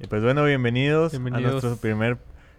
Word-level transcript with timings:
Y 0.00 0.06
pues 0.06 0.22
bueno, 0.22 0.44
bienvenidos, 0.44 1.10
Bienvenidos. 1.10 1.48
a 1.48 1.52
nuestro 1.52 1.76
primer 1.76 2.18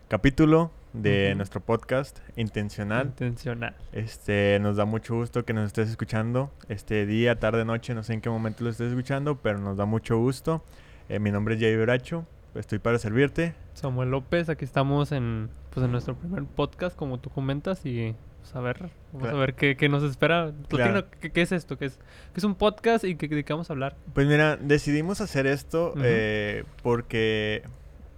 capítulo 0.09 0.71
de 0.91 1.35
nuestro 1.35 1.61
podcast 1.61 2.19
Intencional. 2.35 3.07
Intencional. 3.07 3.75
Este, 3.93 4.59
nos 4.59 4.75
da 4.75 4.83
mucho 4.83 5.15
gusto 5.15 5.45
que 5.45 5.53
nos 5.53 5.67
estés 5.67 5.89
escuchando 5.89 6.51
este 6.67 7.05
día, 7.05 7.39
tarde, 7.39 7.63
noche, 7.63 7.93
no 7.93 8.03
sé 8.03 8.13
en 8.13 8.21
qué 8.21 8.29
momento 8.29 8.65
lo 8.65 8.69
estés 8.69 8.89
escuchando, 8.89 9.37
pero 9.37 9.59
nos 9.59 9.77
da 9.77 9.85
mucho 9.85 10.17
gusto. 10.17 10.65
Eh, 11.07 11.19
mi 11.19 11.31
nombre 11.31 11.55
es 11.55 11.61
Jay 11.61 11.77
Bracho, 11.77 12.25
estoy 12.55 12.79
para 12.79 12.99
servirte. 12.99 13.55
Samuel 13.73 14.11
López, 14.11 14.49
aquí 14.49 14.65
estamos 14.65 15.13
en, 15.13 15.49
pues, 15.69 15.85
en 15.85 15.93
nuestro 15.93 16.15
primer 16.15 16.43
podcast, 16.43 16.97
como 16.97 17.19
tú 17.19 17.29
comentas, 17.29 17.85
y 17.85 18.15
pues, 18.41 18.55
a 18.55 18.59
ver, 18.61 18.77
vamos 19.11 19.21
Claro. 19.23 19.37
a 19.37 19.39
ver 19.39 19.53
qué, 19.55 19.75
qué 19.77 19.89
nos 19.89 20.03
espera. 20.03 20.51
Claro. 20.67 21.05
¿qué, 21.19 21.31
qué 21.31 21.41
es 21.41 21.51
esto? 21.51 21.77
¿Qué 21.77 21.85
es, 21.85 21.97
qué 22.33 22.37
es 22.37 22.43
un 22.43 22.55
podcast 22.55 23.03
y 23.03 23.15
qué, 23.15 23.43
vamos 23.49 23.69
a 23.69 23.73
hablar? 23.73 23.95
Pues 24.13 24.27
mira, 24.27 24.57
decidimos 24.57 25.21
hacer 25.21 25.45
esto 25.47 25.93
eh, 26.03 26.63
porque 26.83 27.63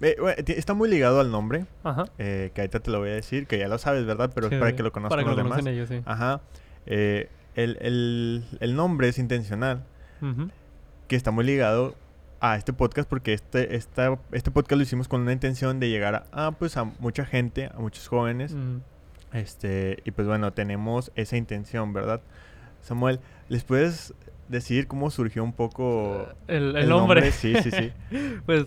eh, 0.02 0.16
bueno, 0.20 0.42
está 0.48 0.74
muy 0.74 0.90
ligado 0.90 1.20
al 1.20 1.32
nombre, 1.32 1.66
Ajá. 1.84 2.06
eh, 2.18 2.52
que 2.56 2.62
ahorita 2.62 2.80
te 2.80 2.90
lo 2.92 3.00
voy 3.00 3.10
a 3.10 3.14
decir, 3.14 3.46
que 3.48 3.58
ya 3.60 3.68
lo 3.68 3.78
sabes, 3.78 4.06
¿verdad? 4.06 4.32
Pero 4.34 4.48
es 4.48 4.58
para 4.60 4.76
que 4.76 4.84
lo 4.84 4.92
conozcan 4.92 5.18
Para 5.18 5.24
que 5.24 5.30
los 5.30 5.38
lo 5.38 5.56
demás. 5.56 5.66
ellos, 5.66 5.90
sí. 5.90 6.02
Ajá. 6.06 6.42
Eh, 6.86 7.30
el, 7.56 7.78
el- 7.82 8.44
el 8.62 8.76
nombre 8.76 9.08
es 9.10 9.20
intencional, 9.20 9.84
Ujú. 10.22 10.50
que 11.08 11.16
está 11.16 11.32
muy 11.32 11.44
ligado 11.46 11.96
a 12.40 12.56
este 12.58 12.74
podcast 12.74 13.08
porque 13.08 13.34
este, 13.34 13.76
esta, 13.76 14.18
este 14.32 14.50
podcast 14.50 14.78
lo 14.78 14.82
hicimos 14.84 15.08
con 15.08 15.22
una 15.22 15.32
intención 15.34 15.80
de 15.80 15.90
llegar 15.90 16.28
a, 16.32 16.48
a, 16.48 16.52
pues, 16.54 16.76
a 16.78 16.86
mucha 16.86 17.24
gente, 17.26 17.70
a 17.72 17.78
muchos 17.80 18.08
jóvenes. 18.08 18.56
Mm. 18.56 18.78
Este, 19.34 20.00
y 20.06 20.12
pues 20.12 20.28
bueno, 20.28 20.52
tenemos 20.54 21.12
esa 21.16 21.38
intención, 21.38 21.94
¿verdad? 21.94 22.22
Samuel, 22.82 23.20
¿les 23.50 23.64
puedes 23.64 24.14
decir 24.50 24.88
cómo 24.88 25.10
surgió 25.12 25.44
un 25.44 25.54
poco 25.54 26.28
El, 26.48 26.76
el 26.76 26.90
nombre. 26.90 27.32
Sí, 27.32 27.54
sí, 27.64 27.72
sí. 27.72 27.92
Pues, 28.46 28.66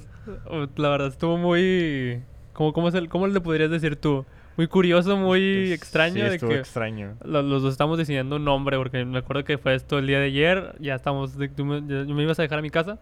uh, 0.50 0.66
la 0.80 0.88
verdad, 0.90 1.08
estuvo 1.08 1.36
muy... 1.36 2.22
¿Cómo, 2.54 2.72
cómo, 2.72 2.88
es 2.88 2.94
el- 2.94 3.08
cómo 3.08 3.26
le 3.26 3.40
podrías 3.40 3.70
decir 3.70 3.96
tú? 3.96 4.24
Muy 4.56 4.68
curioso, 4.68 5.16
muy 5.16 5.66
Sí, 5.66 5.72
extraño 5.72 6.24
de 6.24 6.36
estuvo 6.36 6.50
que... 6.50 6.58
extraño. 6.60 7.16
Lo- 7.24 7.42
Los 7.42 7.62
dos 7.62 7.72
estamos 7.72 7.98
decidiendo 7.98 8.36
un 8.36 8.44
nombre 8.44 8.76
porque 8.78 9.04
me 9.04 9.18
acuerdo 9.18 9.44
que 9.44 9.58
fue 9.58 9.74
esto 9.74 9.98
el 9.98 10.06
día 10.06 10.20
de 10.20 10.26
ayer. 10.26 10.76
Ya 10.78 10.94
estamos. 10.94 11.36
de- 11.36 11.48
tú 11.48 11.64
me, 11.66 11.80
ya- 11.82 12.04
me 12.14 12.22
ibas 12.22 12.38
a 12.38 12.42
dejar 12.42 12.60
a 12.60 12.62
mi 12.62 12.70
casa. 12.70 12.98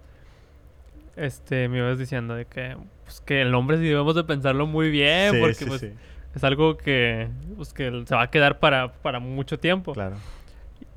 Este, 1.14 1.68
me 1.68 1.78
ibas 1.78 1.98
diciendo 1.98 2.34
de 2.34 2.46
que, 2.46 2.74
pues, 3.04 3.20
que 3.20 3.42
el 3.42 3.50
nombre 3.50 3.76
sí 3.76 3.84
debemos 3.84 4.14
de 4.14 4.24
pensarlo 4.24 4.66
muy 4.66 4.90
bien 4.90 5.32
sí, 5.32 5.38
porque 5.40 5.54
sí, 5.54 5.64
pues, 5.66 5.80
sí, 5.82 5.90
es 6.34 6.44
algo 6.44 6.76
que, 6.76 7.28
pues, 7.56 7.72
que 7.72 8.04
se 8.06 8.14
va 8.14 8.22
a 8.22 8.30
quedar 8.30 8.58
para, 8.58 8.92
para 8.92 9.18
mucho 9.20 9.58
tiempo. 9.58 9.92
claro. 9.92 10.16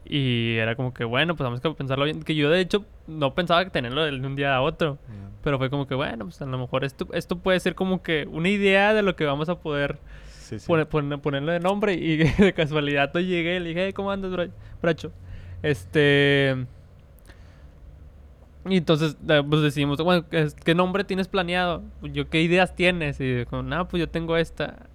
Y 0.08 0.58
era 0.58 0.76
como 0.76 0.94
que, 0.94 1.04
bueno, 1.04 1.36
pues 1.36 1.44
vamos 1.46 1.66
a 1.66 1.74
pensarlo 1.74 2.06
bien. 2.06 2.22
Que 2.22 2.36
yo 2.36 2.52
de 2.52 2.60
hecho 2.62 2.86
no 3.08 3.34
pensaba 3.34 3.64
que 3.64 3.72
tenerlo 3.72 4.04
de 4.04 4.12
un 4.16 4.36
día 4.36 4.56
a 4.56 4.62
otro. 4.62 5.00
Pero 5.44 5.58
fue 5.58 5.70
como 5.72 5.88
que, 5.88 5.96
bueno, 5.96 6.26
pues 6.26 6.40
a 6.42 6.46
lo 6.46 6.58
mejor 6.60 6.84
esto, 6.84 7.08
esto 7.14 7.38
puede 7.40 7.60
ser 7.60 7.74
como 7.74 8.04
que 8.04 8.28
una 8.32 8.50
idea 8.50 8.94
de 8.94 9.02
lo 9.02 9.16
que 9.16 9.26
vamos 9.26 9.50
a 9.50 9.56
poder 9.60 9.98
Sí, 10.30 10.60
sí. 10.60 10.68
pone- 10.68 10.86
pone- 10.86 11.18
ponerle 11.18 11.54
de 11.54 11.60
nombre 11.60 11.94
y 11.96 12.18
de 12.38 12.54
casualidad 12.54 13.12
yo 13.16 13.20
llegué 13.20 13.56
y 13.56 13.60
le 13.60 13.70
dije, 13.70 13.86
"Hey, 13.88 13.94
¿cómo 13.94 14.12
andas, 14.12 14.32
Bra- 14.32 14.52
Bracho? 14.82 15.12
Este... 15.64 16.66
Y 18.68 18.78
entonces, 18.78 19.16
eh, 19.28 19.44
pues 19.48 19.62
decidimos, 19.62 19.98
bueno, 20.00 20.28
¿qué, 20.30 20.48
qué 20.64 20.74
nombre 20.74 21.04
tienes 21.04 21.28
planeado? 21.28 21.84
Yo, 22.02 22.30
¿qué 22.30 22.42
ideas 22.42 22.76
tienes? 22.76 23.20
Y 23.20 23.34
dijo, 23.36 23.62
no, 23.62 23.88
pues 23.88 24.00
yo 24.02 24.10
tengo 24.10 24.38
esta. 24.38 24.88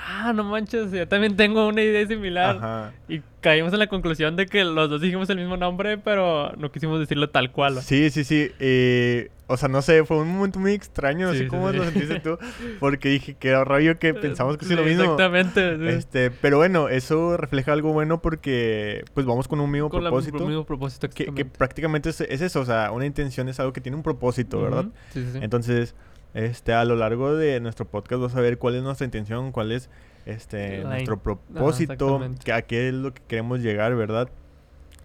Ah, 0.00 0.32
no 0.32 0.44
manches, 0.44 0.90
yo 0.92 1.06
también 1.08 1.36
tengo 1.36 1.66
una 1.68 1.82
idea 1.82 2.06
similar. 2.06 2.56
Ajá. 2.56 2.92
Y 3.08 3.20
caímos 3.40 3.72
en 3.72 3.78
la 3.78 3.86
conclusión 3.88 4.36
de 4.36 4.46
que 4.46 4.64
los 4.64 4.88
dos 4.88 5.00
dijimos 5.00 5.28
el 5.30 5.38
mismo 5.38 5.56
nombre, 5.56 5.98
pero 5.98 6.52
no 6.56 6.70
quisimos 6.72 6.98
decirlo 7.00 7.30
tal 7.30 7.50
cual. 7.52 7.82
Sí, 7.82 8.10
sí, 8.10 8.24
sí. 8.24 8.50
eh, 8.58 9.30
o 9.48 9.56
sea, 9.56 9.68
no 9.68 9.80
sé, 9.82 10.04
fue 10.04 10.18
un 10.18 10.28
momento 10.36 10.58
muy 10.58 10.72
extraño, 10.72 11.26
no 11.26 11.32
Sí, 11.32 11.38
sé 11.38 11.44
sí, 11.44 11.50
cómo 11.50 11.70
sí. 11.70 11.76
lo 11.78 11.84
sentiste 11.84 12.20
tú, 12.20 12.38
porque 12.80 13.08
dije 13.08 13.34
que 13.34 13.48
era 13.48 13.64
rollo 13.64 13.98
que 13.98 14.12
pensamos 14.14 14.56
que 14.58 14.66
sí, 14.66 14.74
lo 14.74 14.82
mismo. 14.82 15.02
Exactamente. 15.02 15.88
Este, 15.96 16.30
pero 16.30 16.58
bueno, 16.58 16.88
eso 16.88 17.36
refleja 17.36 17.72
algo 17.72 17.92
bueno 17.92 18.20
porque 18.22 19.04
pues 19.14 19.24
vamos 19.26 19.48
con 19.48 19.60
un 19.60 19.70
mismo 19.70 19.88
Con 19.88 20.02
propósito. 20.02 20.38
el 20.38 20.46
mismo 20.48 20.64
propósito, 20.64 21.08
que, 21.10 21.32
que 21.34 21.44
prácticamente 21.44 22.10
es, 22.10 22.20
es 22.20 22.40
eso, 22.40 22.60
o 22.60 22.64
sea, 22.64 22.92
una 22.92 23.06
intención 23.06 23.48
es 23.48 23.58
algo 23.60 23.72
que 23.72 23.80
tiene 23.80 23.96
un 23.96 24.02
propósito, 24.02 24.60
¿verdad? 24.62 24.86
Sí, 25.12 25.24
sí. 25.32 25.38
Entonces, 25.40 25.94
este, 26.38 26.72
a 26.72 26.84
lo 26.84 26.94
largo 26.94 27.34
de 27.34 27.58
nuestro 27.58 27.84
podcast 27.84 28.22
vas 28.22 28.36
a 28.36 28.40
ver 28.40 28.58
cuál 28.58 28.76
es 28.76 28.82
nuestra 28.84 29.04
intención, 29.04 29.50
cuál 29.50 29.72
es 29.72 29.90
este 30.24 30.84
La 30.84 30.90
nuestro 30.90 31.20
propósito, 31.20 32.20
que 32.44 32.52
a 32.52 32.62
qué 32.62 32.88
es 32.88 32.94
lo 32.94 33.12
que 33.12 33.20
queremos 33.26 33.58
llegar, 33.58 33.96
¿verdad? 33.96 34.28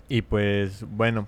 Y 0.07 0.21
pues, 0.21 0.85
bueno, 0.87 1.27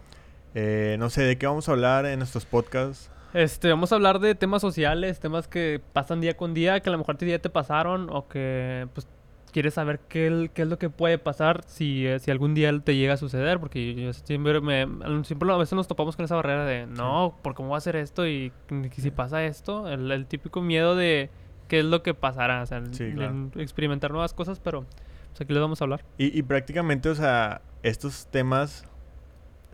eh, 0.54 0.96
no 1.00 1.10
sé 1.10 1.24
de 1.24 1.40
qué 1.40 1.48
vamos 1.48 1.68
a 1.70 1.72
hablar 1.72 2.06
en 2.06 2.20
nuestros 2.20 2.46
podcasts. 2.46 3.10
Este, 3.34 3.70
vamos 3.70 3.92
a 3.92 3.96
hablar 3.96 4.20
de 4.20 4.36
temas 4.36 4.62
sociales, 4.62 5.20
temas 5.20 5.48
que 5.48 5.82
pasan 5.92 6.22
día 6.22 6.38
con 6.38 6.54
día, 6.54 6.80
que 6.82 6.90
a 6.90 6.92
lo 6.92 7.00
mejor 7.00 7.18
ya 7.18 7.40
te 7.40 7.50
pasaron 7.50 8.10
o 8.12 8.28
que 8.28 8.88
pues 8.94 9.08
quieres 9.56 9.76
saber 9.76 10.00
qué, 10.10 10.52
qué 10.54 10.64
es 10.64 10.68
lo 10.68 10.78
que 10.78 10.90
puede 10.90 11.18
pasar 11.18 11.64
si, 11.66 12.06
eh, 12.06 12.20
si 12.20 12.30
algún 12.30 12.54
día 12.54 12.78
te 12.82 12.94
llega 12.98 13.14
a 13.14 13.18
suceder, 13.18 13.58
porque 13.58 13.96
yo 13.96 14.12
siempre 14.12 14.60
me 14.60 14.86
siempre 15.24 15.50
a 15.50 15.56
veces 15.56 15.72
nos 15.78 15.88
topamos 15.88 16.18
con 16.18 16.26
esa 16.26 16.36
barrera 16.36 16.66
de 16.66 16.88
no, 16.88 17.38
¿por 17.42 17.54
cómo 17.56 17.70
va 17.70 17.78
a 17.78 17.82
ser 17.82 17.96
esto? 17.96 18.28
y 18.28 18.52
que 18.68 19.00
si 19.00 19.12
pasa 19.12 19.46
esto, 19.46 19.88
el, 19.88 20.12
el 20.12 20.26
típico 20.26 20.62
miedo 20.62 20.98
de 20.98 21.30
qué 21.70 21.80
es 21.80 21.86
lo 21.86 22.04
que 22.04 22.14
pasará, 22.14 22.64
o 22.64 22.66
sea, 22.66 22.80
el- 22.80 22.94
Sí, 22.94 23.14
claro. 23.14 23.50
experimentar 23.56 24.12
nuevas 24.12 24.34
cosas, 24.34 24.60
pero 24.60 24.82
pues, 25.30 25.40
aquí 25.40 25.54
les 25.54 25.62
vamos 25.62 25.80
a 25.80 25.86
hablar. 25.86 26.04
Y, 26.18 26.38
y 26.38 26.44
prácticamente, 26.44 27.08
o 27.08 27.16
sea, 27.16 27.62
estos 27.82 28.28
temas, 28.28 28.86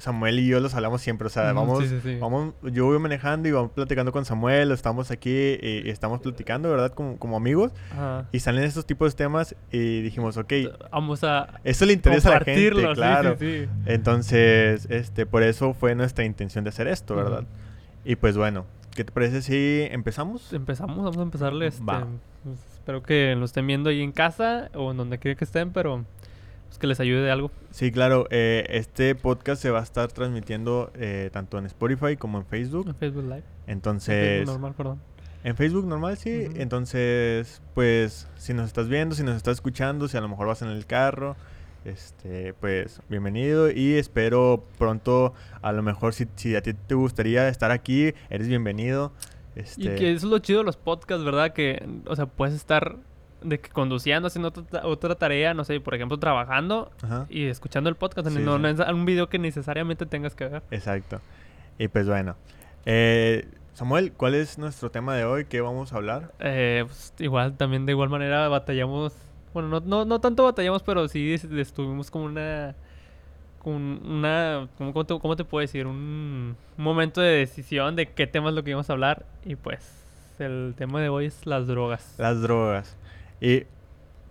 Samuel 0.02 0.40
y 0.40 0.48
yo 0.48 0.60
los 0.60 0.74
hablamos 0.74 1.02
siempre, 1.02 1.28
o 1.28 1.30
sea, 1.30 1.54
vamos, 1.54 1.80
sí, 1.84 1.88
sí, 1.90 2.00
sí. 2.02 2.18
vamos, 2.20 2.54
yo 2.64 2.86
voy 2.86 3.00
manejando 3.00 3.48
y 3.48 3.52
vamos 3.52 3.72
platicando 3.72 4.12
con 4.12 4.26
Samuel, 4.26 4.72
estamos 4.72 5.12
aquí 5.12 5.58
y, 5.62 5.84
y 5.86 5.90
estamos 5.90 6.22
platicando, 6.22 6.70
¿verdad? 6.70 6.94
Como, 6.94 7.18
como 7.18 7.38
amigos. 7.38 7.72
Ajá. 7.92 8.28
Y 8.32 8.40
salen 8.40 8.64
estos 8.64 8.86
tipos 8.86 9.14
de 9.14 9.18
temas 9.18 9.56
y 9.72 10.02
dijimos, 10.02 10.38
ok, 10.38 10.54
Vamos 10.92 11.24
a 11.24 11.60
esto 11.64 11.86
le 11.86 11.94
interesa 11.94 12.30
a 12.30 12.40
la 12.40 12.46
gente, 12.46 12.94
claro. 12.94 13.38
Entonces, 13.86 14.88
este, 14.90 15.26
por 15.26 15.44
eso 15.44 15.74
fue 15.74 15.96
nuestra 15.96 16.26
intención 16.26 16.64
de 16.64 16.70
hacer 16.70 16.88
esto, 16.88 17.16
¿verdad? 17.16 17.46
Y 18.04 18.16
pues 18.16 18.38
bueno, 18.38 18.66
¿qué 18.96 19.04
te 19.04 19.12
parece 19.12 19.42
si 19.42 19.88
empezamos? 19.92 20.52
Empezamos, 20.54 20.98
vamos 20.98 21.18
a 21.18 21.22
empezarle. 21.22 21.68
Este, 21.68 21.84
Va. 21.84 22.08
pues, 22.44 22.60
espero 22.74 23.04
que 23.04 23.36
lo 23.36 23.46
estén 23.46 23.68
viendo 23.68 23.90
ahí 23.90 24.02
en 24.02 24.12
casa 24.12 24.70
o 24.74 24.92
en 24.92 24.98
donde 24.98 25.20
quiera 25.20 25.38
que 25.38 25.46
estén, 25.46 25.72
pero 25.72 26.06
pues, 26.72 26.80
que 26.80 26.88
les 26.88 27.02
ayude 27.02 27.22
de 27.22 27.30
algo. 27.32 27.52
Sí, 27.72 27.92
claro, 27.92 28.28
eh, 28.30 28.66
este 28.70 29.14
podcast 29.14 29.62
se 29.62 29.72
va 29.72 29.80
a 29.80 29.84
estar 29.84 30.10
transmitiendo 30.10 30.90
eh, 30.96 31.30
tanto 31.34 31.58
en 31.58 31.66
Spotify 31.66 32.16
como 32.16 32.38
en 32.38 32.46
Facebook. 32.46 32.88
En 32.88 32.96
Facebook 32.96 33.24
Live. 33.26 33.44
En 33.68 33.74
Entonces, 33.74 34.38
Facebook 34.38 34.52
normal, 34.54 34.74
perdón. 34.78 35.02
en 35.44 35.58
Facebook 35.58 35.86
normal, 35.86 36.16
sí. 36.18 36.48
Entonces, 36.56 37.62
pues, 37.74 38.30
si 38.38 38.54
nos 38.54 38.68
estás 38.68 38.88
viendo, 38.88 39.16
si 39.16 39.24
nos 39.24 39.36
estás 39.36 39.56
escuchando, 39.56 40.08
si 40.08 40.16
a 40.16 40.22
lo 40.22 40.30
mejor 40.30 40.48
vas 40.48 40.62
en 40.62 40.70
el 40.70 40.86
carro, 40.86 41.36
este, 41.84 42.54
pues, 42.54 43.02
bienvenido 43.10 43.70
y 43.70 43.96
espero 43.96 44.64
pronto, 44.78 45.34
a 45.62 45.74
lo 45.74 45.84
mejor 45.84 46.14
si, 46.14 46.26
si 46.38 46.56
a 46.56 46.62
ti 46.62 46.74
te 46.74 46.96
gustaría 46.96 47.50
estar 47.50 47.72
aquí, 47.72 48.14
eres 48.30 48.48
bienvenido. 48.48 49.12
Este, 49.56 49.82
Y 49.82 49.96
que 49.96 50.14
eso 50.14 50.28
es 50.28 50.32
lo 50.32 50.40
chido 50.40 50.60
de 50.60 50.66
los 50.66 50.78
podcasts, 50.78 51.26
¿verdad? 51.26 51.52
Que, 51.52 51.86
o 52.06 52.16
sea, 52.16 52.28
puedes 52.28 52.56
estar 52.56 52.96
de 53.42 53.60
que 53.60 53.70
conduciendo, 53.70 54.28
haciendo 54.28 54.50
otra, 54.50 54.86
otra 54.86 55.16
tarea, 55.16 55.54
no 55.54 55.64
sé, 55.64 55.80
por 55.80 55.96
ejemplo, 55.96 56.18
trabajando 56.20 56.92
Ajá, 57.04 57.26
y 57.30 57.46
escuchando 57.48 57.90
el 57.90 57.96
podcast. 57.96 58.28
Sí, 58.30 58.40
no, 58.40 58.56
sí. 58.58 58.62
no 58.62 58.68
es 58.68 58.80
un 58.80 59.06
video 59.06 59.30
que 59.30 59.40
necesariamente 59.40 60.06
tengas 60.06 60.36
que 60.36 60.48
ver. 60.48 60.64
exacto. 60.72 61.20
Y 61.78 61.88
pues 61.88 62.08
bueno, 62.08 62.36
eh, 62.86 63.48
Samuel, 63.74 64.12
¿cuál 64.14 64.36
es 64.36 64.58
nuestro 64.58 64.92
tema 64.92 65.16
de 65.16 65.26
hoy? 65.26 65.46
¿Qué 65.46 65.62
vamos 65.62 65.94
a 65.94 65.96
hablar? 65.98 66.32
Eh, 66.40 66.84
pues, 66.86 67.14
igual, 67.20 67.58
también 67.58 67.86
de 67.86 67.94
igual 67.94 68.10
manera 68.10 68.48
batallamos. 68.50 69.14
Bueno, 69.54 69.70
no, 69.70 69.80
no, 69.82 70.06
no 70.06 70.20
tanto 70.22 70.44
batallamos, 70.44 70.84
pero 70.84 71.08
sí 71.08 71.34
es- 71.34 71.44
estuvimos 71.46 72.12
como 72.12 72.26
una. 72.26 72.76
Con 73.60 73.74
una. 74.06 74.68
¿cómo, 74.78 74.92
cómo 74.94 75.06
te, 75.06 75.20
cómo 75.20 75.36
te 75.36 75.44
puedo 75.46 75.62
decir? 75.62 75.86
Un 75.88 76.56
momento 76.78 77.22
de 77.22 77.30
decisión 77.38 77.96
de 77.96 78.08
qué 78.08 78.28
tema 78.28 78.50
es 78.50 78.56
lo 78.56 78.64
que 78.64 78.72
íbamos 78.72 78.90
a 78.90 78.94
hablar. 78.94 79.26
Y 79.46 79.56
pues, 79.56 80.04
el 80.40 80.74
tema 80.78 81.00
de 81.02 81.10
hoy 81.10 81.26
es 81.28 81.46
las 81.46 81.68
drogas. 81.68 82.16
Las 82.18 82.42
drogas. 82.42 82.98
Y 83.42 83.66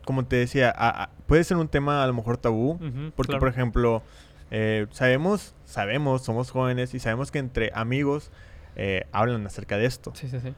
como 0.06 0.24
te 0.24 0.36
decía, 0.36 0.70
a- 0.74 1.02
a- 1.04 1.10
puede 1.26 1.44
ser 1.44 1.58
un 1.58 1.68
tema 1.68 2.02
a 2.02 2.06
lo 2.06 2.14
mejor 2.14 2.38
tabú, 2.38 2.78
porque 3.14 3.32
claro. 3.32 3.40
por 3.40 3.48
ejemplo, 3.48 4.02
eh, 4.50 4.86
sabemos, 4.90 5.54
sabemos, 5.66 6.22
somos 6.22 6.50
jóvenes 6.50 6.94
y 6.94 6.98
sabemos 7.00 7.30
que 7.30 7.38
entre 7.38 7.70
amigos 7.74 8.30
eh, 8.76 9.04
hablan 9.12 9.46
acerca 9.46 9.76
de 9.76 9.84
esto. 9.84 10.12
Sí, 10.14 10.28
sí, 10.28 10.40
sí. 10.40 10.54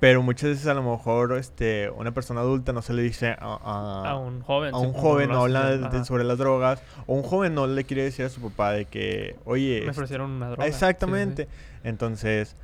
Pero 0.00 0.22
muchas 0.22 0.50
veces 0.50 0.66
a 0.68 0.74
lo 0.74 0.82
mejor 0.84 1.32
este, 1.36 1.90
una 1.90 2.12
persona 2.12 2.40
adulta 2.40 2.72
no 2.72 2.82
se 2.82 2.92
le 2.92 3.02
dice 3.02 3.30
a, 3.30 3.36
a- 3.40 4.10
A 4.10 4.16
un 4.16 4.42
joven. 4.42 4.72
a 4.72 4.78
un 4.78 4.92
joven, 4.92 5.28
no 5.30 5.42
habla 5.42 5.76
de- 5.76 6.04
sobre 6.04 6.22
las 6.22 6.38
drogas, 6.38 6.80
o 7.06 7.14
un 7.14 7.22
joven 7.24 7.52
no 7.54 7.66
le 7.66 7.82
quiere 7.84 8.04
decir 8.04 8.24
a 8.26 8.28
su 8.28 8.40
papá 8.40 8.70
de 8.72 8.84
que, 8.84 9.36
oye, 9.44 9.72
Me 9.72 9.78
este, 9.78 9.90
ofrecieron 9.90 10.30
una 10.30 10.50
droga. 10.50 10.62
sí, 10.64 10.70
sí, 10.70 10.70
sí. 10.70 10.76
Exactamente. 10.76 11.48
Entonces, 11.82 12.54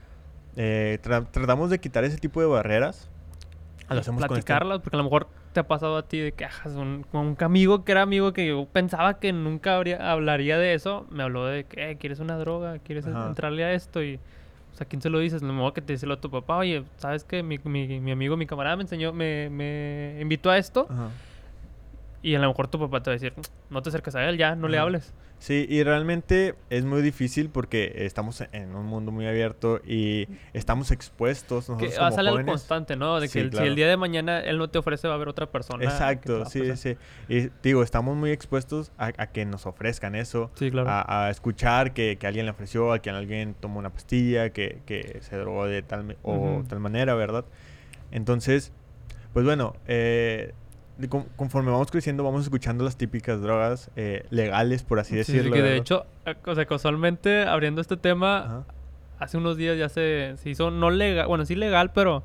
eh, 0.56 0.98
tra- 1.02 1.26
tratamos 1.28 1.70
de 1.70 1.80
quitar 1.80 2.04
ese 2.04 2.18
tipo 2.18 2.40
de 2.40 2.46
barreras. 2.46 3.08
Lo 3.88 4.00
hacemos 4.00 4.20
este- 4.22 4.28
platicarlas, 4.34 4.80
porque 4.80 4.96
a 4.96 4.98
lo 4.98 5.04
mejor 5.04 5.28
te 5.52 5.60
ha 5.60 5.68
pasado 5.68 5.96
a 5.96 6.02
ti 6.08 6.18
de 6.18 6.32
que 6.32 6.44
ajas 6.44 6.74
un, 6.74 7.06
un 7.12 7.36
amigo 7.40 7.84
que 7.84 7.92
era 7.92 8.02
amigo 8.02 8.32
que 8.32 8.46
yo 8.46 8.66
pensaba 8.66 9.18
que 9.20 9.32
nunca 9.32 9.76
habría, 9.76 10.10
hablaría 10.10 10.58
de 10.58 10.74
eso, 10.74 11.06
me 11.10 11.22
habló 11.22 11.46
de 11.46 11.64
que 11.64 11.90
"Eh, 11.90 11.96
quieres 11.96 12.18
una 12.18 12.36
droga, 12.38 12.78
quieres 12.80 13.06
Ajá. 13.06 13.26
entrarle 13.28 13.64
a 13.64 13.72
esto 13.72 14.02
y 14.02 14.18
O 14.72 14.76
sea, 14.76 14.88
¿quién 14.88 15.00
se 15.00 15.08
lo 15.08 15.20
dices? 15.20 15.40
No 15.42 15.52
modo 15.52 15.72
que 15.72 15.80
te 15.82 15.92
dice 15.92 16.10
a 16.12 16.16
tu 16.16 16.28
papá, 16.32 16.56
oye, 16.56 16.82
¿sabes 16.96 17.22
qué? 17.22 17.44
Mi, 17.44 17.58
mi, 17.62 18.00
mi 18.00 18.10
amigo, 18.10 18.36
mi 18.36 18.44
camarada 18.44 18.74
me 18.74 18.82
enseñó, 18.82 19.12
me, 19.12 19.48
me 19.48 20.18
invitó 20.20 20.50
a 20.50 20.58
esto. 20.58 20.88
Ajá. 20.90 21.10
Y 22.24 22.34
a 22.36 22.38
lo 22.38 22.48
mejor 22.48 22.68
tu 22.68 22.78
papá 22.78 23.02
te 23.02 23.10
va 23.10 23.12
a 23.16 23.18
decir, 23.18 23.34
no 23.68 23.82
te 23.82 23.90
acerques 23.90 24.14
a 24.14 24.26
él, 24.26 24.38
ya, 24.38 24.56
no 24.56 24.66
le 24.66 24.78
hables. 24.78 25.12
Sí, 25.38 25.66
y 25.68 25.82
realmente 25.82 26.54
es 26.70 26.86
muy 26.86 27.02
difícil 27.02 27.50
porque 27.50 27.92
estamos 27.96 28.42
en 28.52 28.74
un 28.74 28.86
mundo 28.86 29.12
muy 29.12 29.26
abierto 29.26 29.82
y 29.84 30.26
estamos 30.54 30.90
expuestos 30.90 31.66
Que 31.66 31.72
nosotros 31.72 31.94
ah, 31.98 32.04
como 32.04 32.12
sale 32.16 32.28
al 32.30 32.34
jóvenes. 32.36 32.52
constante, 32.52 32.96
¿no? 32.96 33.20
De 33.20 33.26
que 33.26 33.32
Sí, 33.32 33.38
el- 33.40 33.50
si 33.50 33.50
claro. 33.56 33.66
el 33.66 33.74
día 33.74 33.88
de 33.88 33.98
mañana 33.98 34.40
él 34.40 34.56
no 34.56 34.70
te 34.70 34.78
ofrece, 34.78 35.06
va 35.06 35.12
a 35.12 35.16
haber 35.16 35.28
otra 35.28 35.50
persona. 35.50 35.80
que 35.80 35.84
Exacto, 35.84 36.46
sí, 36.46 36.74
sí. 36.76 36.96
Y 37.28 37.50
digo, 37.62 37.82
estamos 37.82 38.16
muy 38.16 38.30
expuestos 38.30 38.90
a, 38.96 39.08
a 39.18 39.26
que 39.32 39.44
nos 39.44 39.66
ofrezcan 39.66 40.14
eso, 40.14 40.50
Sí, 40.54 40.70
claro. 40.70 40.88
a, 40.88 41.26
a 41.26 41.30
escuchar 41.30 41.92
que, 41.92 42.16
que 42.16 42.26
alguien 42.26 42.46
le 42.46 42.52
ofreció, 42.52 42.90
a 42.94 43.00
que 43.00 43.10
alguien 43.10 43.52
tomó 43.52 43.80
una 43.80 43.90
pastilla, 43.90 44.48
que, 44.48 44.80
que 44.86 45.18
se 45.20 45.36
drogó 45.36 45.66
de 45.66 45.82
tal 45.82 46.16
o 46.22 46.32
Ujú. 46.36 46.64
tal 46.68 46.80
manera, 46.80 47.14
¿verdad? 47.16 47.44
Entonces, 48.12 48.72
pues 49.34 49.44
bueno, 49.44 49.74
eh, 49.86 50.54
conforme 51.36 51.70
vamos 51.70 51.90
creciendo, 51.90 52.22
vamos 52.24 52.42
escuchando 52.44 52.84
las 52.84 52.96
típicas 52.96 53.40
drogas 53.40 53.90
eh, 53.96 54.24
legales, 54.30 54.82
por 54.82 54.98
así 55.00 55.16
Sí, 55.16 55.24
sí, 55.24 55.32
decirlo. 55.32 55.52
que 55.52 55.58
de 55.62 55.68
¿verdad? 55.70 55.80
hecho, 55.82 56.06
eh, 56.26 56.34
o 56.46 56.54
sea, 56.54 56.64
casualmente 56.66 57.42
abriendo 57.44 57.80
este 57.80 57.96
tema, 57.96 58.38
Ajá. 58.38 58.64
hace 59.18 59.36
unos 59.38 59.56
días 59.56 59.76
ya 59.78 59.88
se, 59.88 60.34
se 60.36 60.50
hizo 60.50 60.70
no 60.70 60.90
legal, 60.90 61.26
bueno, 61.26 61.44
sí 61.44 61.54
legal, 61.56 61.90
pero 61.92 62.22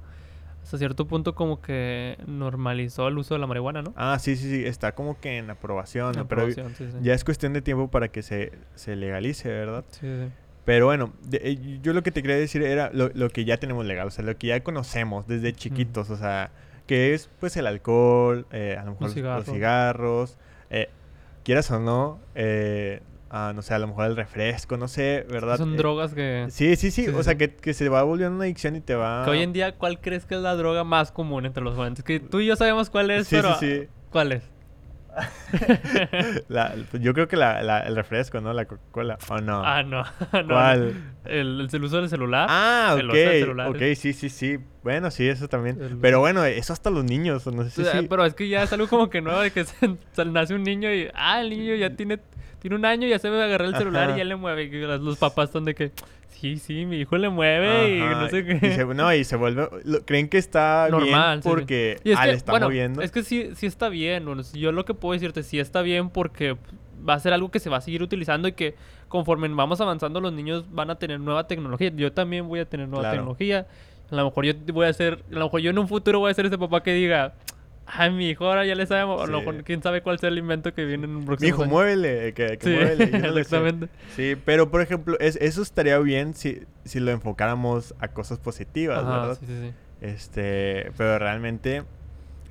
hasta 0.62 0.78
cierto 0.78 1.08
punto 1.08 1.34
como 1.34 1.62
que 1.62 2.18
normalizó 2.28 3.08
el 3.08 3.18
uso 3.18 3.34
de 3.34 3.40
la 3.40 3.48
marihuana, 3.48 3.82
¿no? 3.82 3.94
Ah, 3.96 4.20
sí, 4.20 4.36
sí, 4.36 4.50
sí, 4.50 4.66
está 4.66 4.94
como 4.94 5.20
que 5.20 5.38
en 5.38 5.50
aprobación, 5.50 6.16
¿no? 6.16 6.28
pero 6.28 6.42
aprobación, 6.44 6.76
sí, 6.76 6.86
sí. 6.92 6.98
ya 7.02 7.14
es 7.14 7.24
cuestión 7.24 7.54
de 7.54 7.62
tiempo 7.62 7.90
para 7.90 8.10
que 8.10 8.22
se, 8.22 8.52
se 8.76 8.96
legalice, 8.96 9.50
¿verdad? 9.50 9.84
Sí, 9.90 10.02
sí. 10.02 10.32
Pero 10.66 10.86
bueno, 10.86 11.14
de- 11.24 11.42
eh, 11.44 11.80
yo 11.82 11.94
lo 11.94 12.04
que 12.04 12.12
te 12.12 12.22
quería 12.22 12.38
decir 12.38 12.62
era 12.62 12.92
lo, 12.94 13.10
lo 13.16 13.30
que 13.30 13.46
ya 13.46 13.58
tenemos 13.58 13.84
legal, 13.86 14.08
o 14.08 14.12
sea, 14.12 14.24
lo 14.24 14.38
que 14.38 14.48
ya 14.48 14.62
conocemos 14.62 15.26
desde 15.26 15.54
chiquitos, 15.54 16.12
o 16.12 16.18
sea, 16.18 16.52
que 16.90 17.14
es 17.14 17.30
pues 17.40 17.56
el 17.56 17.68
alcohol, 17.68 18.48
eh, 18.52 18.76
a 18.80 18.84
lo 18.84 18.94
mejor 18.94 19.04
los, 19.04 19.16
los 19.16 19.16
cigarro. 19.16 19.44
cigarros, 19.54 20.38
eh, 20.72 20.90
quieras 21.44 21.70
o 21.70 21.80
no, 21.80 22.20
eh, 22.34 23.02
ah, 23.30 23.52
no 23.54 23.62
sé, 23.62 23.76
a 23.76 23.80
lo 23.80 23.86
mejor 23.88 24.06
el 24.08 24.16
refresco, 24.16 24.76
no 24.76 24.88
sé, 24.88 25.24
¿verdad? 25.30 25.58
Son 25.58 25.76
Eh, 25.76 25.78
drogas 25.78 26.16
que... 26.16 26.48
Sí, 26.50 26.76
sí, 26.78 26.90
sí, 26.90 27.06
Sí, 27.06 27.10
o 27.10 27.22
sea, 27.22 27.36
que, 27.38 27.54
que 27.56 27.76
se 27.76 27.88
va 27.90 28.02
volviendo 28.02 28.36
una 28.38 28.46
adicción 28.46 28.76
y 28.76 28.82
te 28.82 28.96
va... 28.96 29.24
Que 29.24 29.30
hoy 29.30 29.44
en 29.44 29.54
día, 29.54 29.76
¿cuál 29.76 30.02
crees 30.02 30.26
que 30.26 30.34
es 30.34 30.42
la 30.42 30.56
droga 30.56 30.84
más 30.84 31.12
común 31.12 31.46
entre 31.46 31.64
los 31.64 31.76
jóvenes? 31.76 32.02
Que 32.02 32.20
tú 32.20 32.40
y 32.40 32.48
yo 32.48 32.56
sabemos 32.56 32.90
cuál 32.90 33.12
es, 33.12 33.28
Sí, 33.28 33.36
pero... 33.36 33.54
sí, 33.60 33.82
sí. 33.82 33.88
¿Cuál 34.10 34.32
es? 34.32 34.44
La- 36.48 36.76
yo 37.00 37.14
creo 37.14 37.28
que 37.28 37.36
la, 37.38 37.62
la- 37.64 37.82
el 37.82 37.96
refresco, 37.96 38.40
¿no? 38.42 38.54
La 38.54 38.66
Coca-Cola, 38.66 39.18
¿o 39.30 39.40
no? 39.40 39.62
Ah, 39.66 39.84
no. 39.84 40.04
¿Cuál? 40.48 40.94
El, 41.26 41.68
el 41.72 41.84
uso 41.84 41.98
del 42.00 42.10
celular. 42.10 42.48
Ah, 42.50 42.96
el 43.00 43.08
uso 43.08 43.18
de 43.18 43.28
ok, 43.28 43.34
celulares. 43.40 43.76
ok, 43.94 43.98
sí, 44.00 44.14
sí, 44.14 44.30
sí. 44.30 44.58
Bueno, 44.84 45.12
sí, 45.12 45.28
eso 45.28 45.48
también. 45.48 45.82
El- 45.82 45.98
Pero 45.98 46.20
bueno, 46.20 46.44
eso 46.46 46.74
hasta 46.74 46.90
los 46.90 47.04
niños, 47.04 47.46
no 47.48 47.64
sé 47.64 47.70
si... 47.70 47.82
O 47.82 47.86
sea, 47.86 48.00
sí. 48.02 48.08
Pero 48.10 48.26
es 48.26 48.34
que 48.34 48.48
ya 48.48 48.64
es 48.64 48.74
algo 48.74 48.88
como 48.88 49.10
que 49.10 49.22
nuevo 49.22 49.40
de 49.42 49.52
que 49.52 49.64
se, 49.66 49.96
se 50.12 50.26
nace 50.26 50.54
un 50.54 50.64
niño 50.64 50.94
y... 50.94 51.10
Ah, 51.14 51.42
el 51.42 51.50
niño 51.50 51.76
ya 51.76 51.90
tiene... 51.96 52.20
Tiene 52.60 52.76
un 52.76 52.84
año, 52.84 53.08
ya 53.08 53.18
se 53.20 53.30
ve 53.30 53.42
agarrar 53.42 53.70
el 53.70 53.76
celular 53.78 54.10
Ajá. 54.10 54.16
y 54.16 54.18
ya 54.18 54.26
le 54.26 54.36
mueve. 54.36 54.64
Y 54.64 54.82
los, 54.82 55.18
papás 55.18 55.48
están 55.48 55.64
de 55.64 55.76
que... 55.76 55.92
Sí, 56.40 56.58
sí, 56.58 56.86
mi 56.86 56.98
hijo 57.02 57.18
le 57.18 57.30
mueve 57.30 57.98
y 57.98 58.00
no 58.00 58.30
sé 58.30 58.46
qué. 58.46 58.60
y 58.68 58.72
se- 58.72 58.86
no, 58.86 59.14
y 59.14 59.24
se 59.24 59.36
vuelve... 59.36 59.68
lo- 59.84 60.06
creen 60.06 60.30
que 60.30 60.38
está 60.38 60.88
Normal, 60.90 61.10
bien 61.10 61.38
sí, 61.38 61.42
sí. 61.44 61.50
porque... 61.50 62.00
Y 62.04 62.12
es 62.12 62.18
ah, 62.18 62.22
que, 62.24 62.28
le 62.30 62.34
está 62.38 62.52
bueno, 62.54 62.68
moviendo. 62.68 63.02
Es 63.02 63.12
que 63.12 63.24
sí, 63.24 63.50
sí 63.56 63.66
está 63.66 63.90
bien. 63.90 64.26
bueno, 64.26 64.44
yo 64.54 64.72
lo 64.72 64.86
que 64.86 64.94
puedo 64.94 65.14
decirte, 65.14 65.44
sí 65.44 65.60
está 65.60 65.82
bien 65.82 66.10
porque 66.10 66.56
va 67.08 67.14
a 67.16 67.20
ser 67.20 67.34
algo 67.34 67.50
que 67.52 67.60
se 67.60 67.70
va 67.70 67.78
a 67.78 67.82
seguir 67.82 68.04
utilizando 68.04 68.48
y 68.48 68.54
que 68.54 68.76
conforme 69.08 69.48
vamos 69.50 69.82
avanzando 69.82 70.22
los 70.22 70.32
niños 70.34 70.66
van 70.72 70.90
a 70.90 70.96
tener 70.96 71.20
nueva 71.20 71.48
tecnología. 71.48 71.92
Yo 71.96 72.12
también 72.14 72.48
voy 72.48 72.60
a 72.60 72.66
tener 72.70 72.88
nueva 72.88 73.04
Claro. 73.04 73.16
tecnología. 73.18 73.68
A 74.12 74.16
lo 74.16 74.26
mejor 74.26 74.46
yo 74.46 74.54
voy 74.74 74.88
a 74.88 74.94
ser, 74.94 75.24
a 75.32 75.36
lo 75.36 75.46
mejor 75.46 75.62
yo 75.62 75.70
en 75.72 75.78
un 75.80 75.88
futuro 75.88 76.20
voy 76.20 76.32
a 76.32 76.34
ser 76.34 76.46
ese 76.46 76.58
papá 76.58 76.82
que 76.84 76.94
diga, 76.94 77.34
ay, 77.94 78.12
mi 78.12 78.30
hijo 78.30 78.46
ahora 78.46 78.66
ya 78.66 78.76
le 78.76 78.86
sabe, 78.86 79.06
mo-". 79.06 79.22
a 79.22 79.28
lo 79.28 79.40
Sí. 79.40 79.46
mejor 79.46 79.64
quién 79.64 79.82
sabe 79.84 80.02
cuál 80.02 80.20
sea 80.20 80.30
el 80.30 80.38
invento 80.38 80.74
que 80.74 80.86
viene 80.86 81.06
en 81.06 81.12
un 81.12 81.20
Mi 81.20 81.26
próximo 81.26 81.48
hijo, 81.50 81.66
muévele, 81.66 82.34
que, 82.34 82.58
que 82.58 82.66
Sí, 82.66 82.72
muévele. 82.74 83.06
no 83.20 83.28
lo 83.32 83.40
exactamente. 83.40 83.90
Sí, 84.16 84.36
pero 84.46 84.70
por 84.72 84.82
ejemplo, 84.82 85.18
es- 85.20 85.38
eso 85.42 85.62
estaría 85.62 85.98
bien 86.00 86.34
si, 86.34 86.64
si 86.86 87.00
lo 87.00 87.12
enfocáramos 87.12 87.94
a 88.00 88.08
cosas 88.10 88.38
positivas, 88.40 89.00
Ajá, 89.04 89.22
¿verdad? 89.22 89.38
sí, 89.40 89.46
sí, 89.46 89.54
sí. 89.70 89.74
Este, 90.02 90.92
pero 90.98 91.20
realmente, 91.20 91.84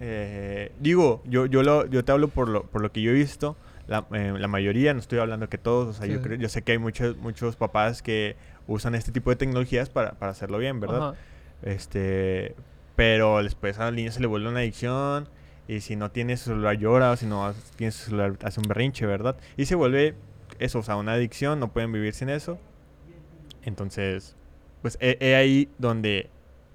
eh, 0.00 0.70
digo, 0.80 1.22
yo, 1.26 1.46
yo, 1.46 1.62
lo, 1.62 1.86
yo 1.86 2.04
te 2.04 2.12
hablo 2.12 2.28
por 2.28 2.48
lo, 2.48 2.62
por 2.64 2.82
lo 2.82 2.92
que 2.92 3.00
yo 3.02 3.10
he 3.10 3.14
visto, 3.14 3.56
la, 3.86 4.06
eh, 4.12 4.34
la 4.38 4.48
mayoría, 4.48 4.92
no 4.94 5.00
estoy 5.00 5.18
hablando 5.18 5.48
que 5.48 5.58
todos, 5.58 5.88
o 5.88 5.92
sea, 5.94 6.06
Sí, 6.06 6.12
yo, 6.12 6.20
creo, 6.22 6.36
yo 6.36 6.48
sé 6.48 6.62
que 6.62 6.72
hay 6.72 6.78
muchos, 6.78 7.16
muchos 7.16 7.56
papás 7.56 8.02
que 8.02 8.36
usan 8.66 8.94
este 8.94 9.12
tipo 9.12 9.30
de 9.30 9.36
tecnologías 9.36 9.88
para, 9.88 10.12
para 10.12 10.32
hacerlo 10.32 10.58
bien, 10.58 10.78
¿verdad? 10.78 10.98
Ajá. 11.10 11.14
Este, 11.62 12.54
pero 12.98 13.40
después 13.44 13.78
al 13.78 13.94
niño 13.94 14.10
se 14.10 14.18
le 14.18 14.26
vuelve 14.26 14.48
una 14.48 14.58
adicción 14.58 15.28
y 15.68 15.82
si 15.82 15.94
no 15.94 16.10
tiene 16.10 16.36
su 16.36 16.46
celular 16.46 16.76
llora 16.78 17.12
o 17.12 17.16
si 17.16 17.26
no 17.26 17.54
tiene 17.76 17.92
su 17.92 18.06
celular 18.06 18.36
hace 18.42 18.58
un 18.58 18.66
berrinche, 18.66 19.06
¿verdad? 19.06 19.36
Y 19.56 19.66
se 19.66 19.76
vuelve 19.76 20.16
eso, 20.58 20.80
o 20.80 20.82
sea, 20.82 20.96
una 20.96 21.12
adicción, 21.12 21.60
no 21.60 21.72
pueden 21.72 21.92
vivir 21.92 22.12
sin 22.12 22.28
eso. 22.28 22.58
Entonces, 23.62 24.34
pues 24.82 24.98
he 25.00 25.36
ahí 25.36 25.70
donde 25.78 26.28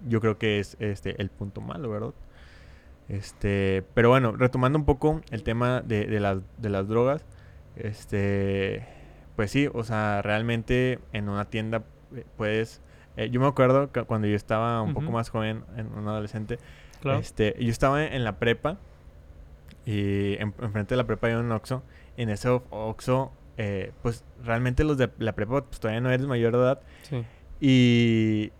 yo 0.07 0.21
creo 0.21 0.37
que 0.37 0.59
es 0.61 0.77
este 0.79 1.21
el 1.21 1.29
punto 1.29 1.59
malo, 1.59 1.89
¿verdad? 1.89 2.13
Este, 3.09 3.83
pero 3.93 4.07
bueno, 4.07 4.31
retomando 4.31 4.79
un 4.79 4.85
poco 4.85 5.19
el 5.29 5.43
tema 5.43 5.81
de, 5.81 6.05
de 6.05 6.21
las, 6.21 6.37
de 6.57 6.69
las 6.69 6.87
drogas, 6.87 7.25
este, 7.75 8.87
pues 9.35 9.51
sí, 9.51 9.67
o 9.73 9.83
sea, 9.83 10.21
realmente 10.21 10.99
en 11.11 11.27
una 11.27 11.49
tienda 11.49 11.83
eh, 12.15 12.23
puedes, 12.37 12.79
eh, 13.17 13.29
yo 13.29 13.39
me 13.39 13.47
acuerdo 13.47 13.91
que 13.91 14.03
cuando 14.03 14.27
yo 14.27 14.35
estaba 14.35 14.81
un 14.81 14.93
poco 14.93 15.11
más 15.11 15.29
joven, 15.29 15.63
en 15.77 15.87
un 15.87 16.07
adolescente, 16.07 16.59
Claro. 17.01 17.19
este, 17.19 17.55
yo 17.59 17.69
estaba 17.69 18.03
en 18.05 18.23
la 18.23 18.39
prepa 18.39 18.77
y 19.85 20.35
en, 20.35 20.53
enfrente 20.61 20.93
de 20.93 20.97
la 20.97 21.05
prepa 21.05 21.27
había 21.27 21.39
un 21.39 21.51
Oxxo. 21.51 21.83
Y 22.15 22.23
en 22.23 22.29
ese 22.29 22.49
Oxxo, 22.49 23.31
eh, 23.57 23.91
pues 24.01 24.23
realmente 24.43 24.83
los 24.83 24.97
de 24.97 25.09
la 25.19 25.33
prepa 25.33 25.63
pues, 25.63 25.79
todavía 25.79 26.01
no 26.01 26.11
eres 26.11 26.25
mayor 26.27 26.53
de 26.53 26.59
edad. 26.59 26.81
Sí. 27.03 27.25
Y... 27.59 28.51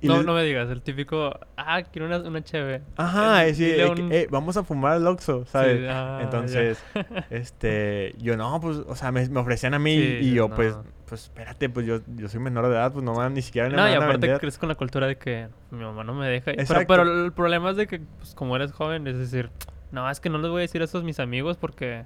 y 0.00 0.08
No, 0.08 0.16
les- 0.18 0.26
no 0.26 0.34
me 0.34 0.42
digas, 0.44 0.68
el 0.70 0.82
típico, 0.82 1.32
ah, 1.56 1.82
quiero 1.82 2.06
una, 2.06 2.18
una 2.18 2.42
cheve. 2.44 2.82
Ajá, 2.96 3.44
Eh, 3.44 3.50
es 3.50 3.58
decir, 3.58 3.72
dile 3.74 3.86
eh, 3.86 3.90
un- 3.90 4.12
eh, 4.12 4.26
vamos 4.30 4.56
a 4.56 4.62
fumar 4.64 4.92
al 4.92 5.06
Oxxo, 5.06 5.44
¿sabes? 5.46 5.78
Sí, 5.80 5.86
ah. 5.88 6.20
Entonces, 6.22 6.82
este, 7.30 8.14
yo 8.18 8.36
no, 8.36 8.60
pues, 8.60 8.78
o 8.78 8.94
sea, 8.94 9.12
me, 9.12 9.28
me 9.28 9.40
ofrecían 9.40 9.74
a 9.74 9.78
mí 9.78 9.94
Sí, 9.96 10.18
y 10.22 10.34
yo, 10.34 10.48
no. 10.48 10.54
pues, 10.54 10.76
pues, 11.08 11.22
espérate, 11.24 11.68
pues 11.68 11.86
yo, 11.86 12.00
yo 12.16 12.28
soy 12.28 12.40
menor 12.40 12.66
de 12.66 12.72
edad, 12.74 12.92
pues 12.92 13.04
no 13.04 13.12
me 13.12 13.18
van 13.18 13.34
ni 13.34 13.42
siquiera 13.42 13.68
me 13.68 13.76
No, 13.76 13.88
y 13.88 13.92
van 13.92 14.02
a 14.02 14.04
aparte 14.06 14.38
crees 14.38 14.58
con 14.58 14.68
la 14.68 14.74
cultura 14.74 15.06
de 15.06 15.16
que 15.16 15.48
mi 15.70 15.84
mamá 15.84 16.04
no 16.04 16.14
me 16.14 16.26
deja. 16.28 16.52
y- 16.52 16.56
Pero, 16.66 16.80
pero 16.86 17.24
el 17.24 17.32
problema 17.32 17.70
es 17.70 17.76
de 17.76 17.86
que, 17.86 18.00
pues, 18.18 18.34
como 18.34 18.56
eres 18.56 18.72
joven, 18.72 19.06
es 19.06 19.16
decir, 19.18 19.50
no, 19.92 20.10
es 20.10 20.20
que 20.20 20.28
no 20.28 20.38
les 20.38 20.50
voy 20.50 20.58
a 20.58 20.62
decir 20.62 20.82
eso 20.82 20.98
a 20.98 21.02
mis 21.02 21.20
amigos 21.20 21.56
porque, 21.56 22.04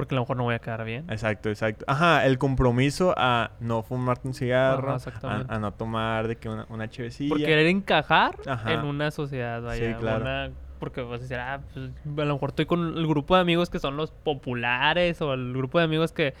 porque 0.00 0.14
a 0.14 0.16
lo 0.16 0.22
mejor 0.22 0.36
no 0.36 0.42
voy 0.44 0.54
a 0.54 0.58
quedar 0.58 0.84
bien. 0.84 1.04
Exacto, 1.10 1.48
exacto. 1.50 1.84
Ajá, 1.88 2.26
el 2.26 2.38
compromiso 2.38 3.14
a 3.16 3.50
no 3.60 3.82
fumarte 3.82 4.26
un 4.28 4.34
cigarro, 4.34 4.94
Ajá, 4.94 5.44
a, 5.48 5.58
no 5.58 5.72
tomar 5.72 6.26
de 6.28 6.36
que 6.36 6.48
una, 6.48 6.66
una 6.70 6.88
chevecilla. 6.88 7.28
Por 7.30 7.38
querer 7.38 7.66
encajar 7.66 8.36
Ajá. 8.46 8.72
en 8.74 8.80
una 8.80 9.10
sociedad, 9.10 9.62
vaya. 9.62 9.96
claro. 9.98 10.22
una- 10.22 10.50
porque 10.78 11.02
vas 11.02 11.18
a 11.18 11.22
decir, 11.22 11.36
ah, 11.36 11.60
pues, 11.74 11.90
a 12.18 12.24
lo 12.24 12.32
mejor 12.34 12.48
estoy 12.50 12.64
con 12.64 12.96
el 12.96 13.06
grupo 13.06 13.34
de 13.34 13.42
amigos 13.42 13.68
que 13.68 13.78
son 13.78 13.98
los 13.98 14.10
populares 14.12 15.20
o 15.20 15.34
el 15.34 15.52
grupo 15.52 15.78
de 15.78 15.84
amigos 15.84 16.10
que, 16.12 16.32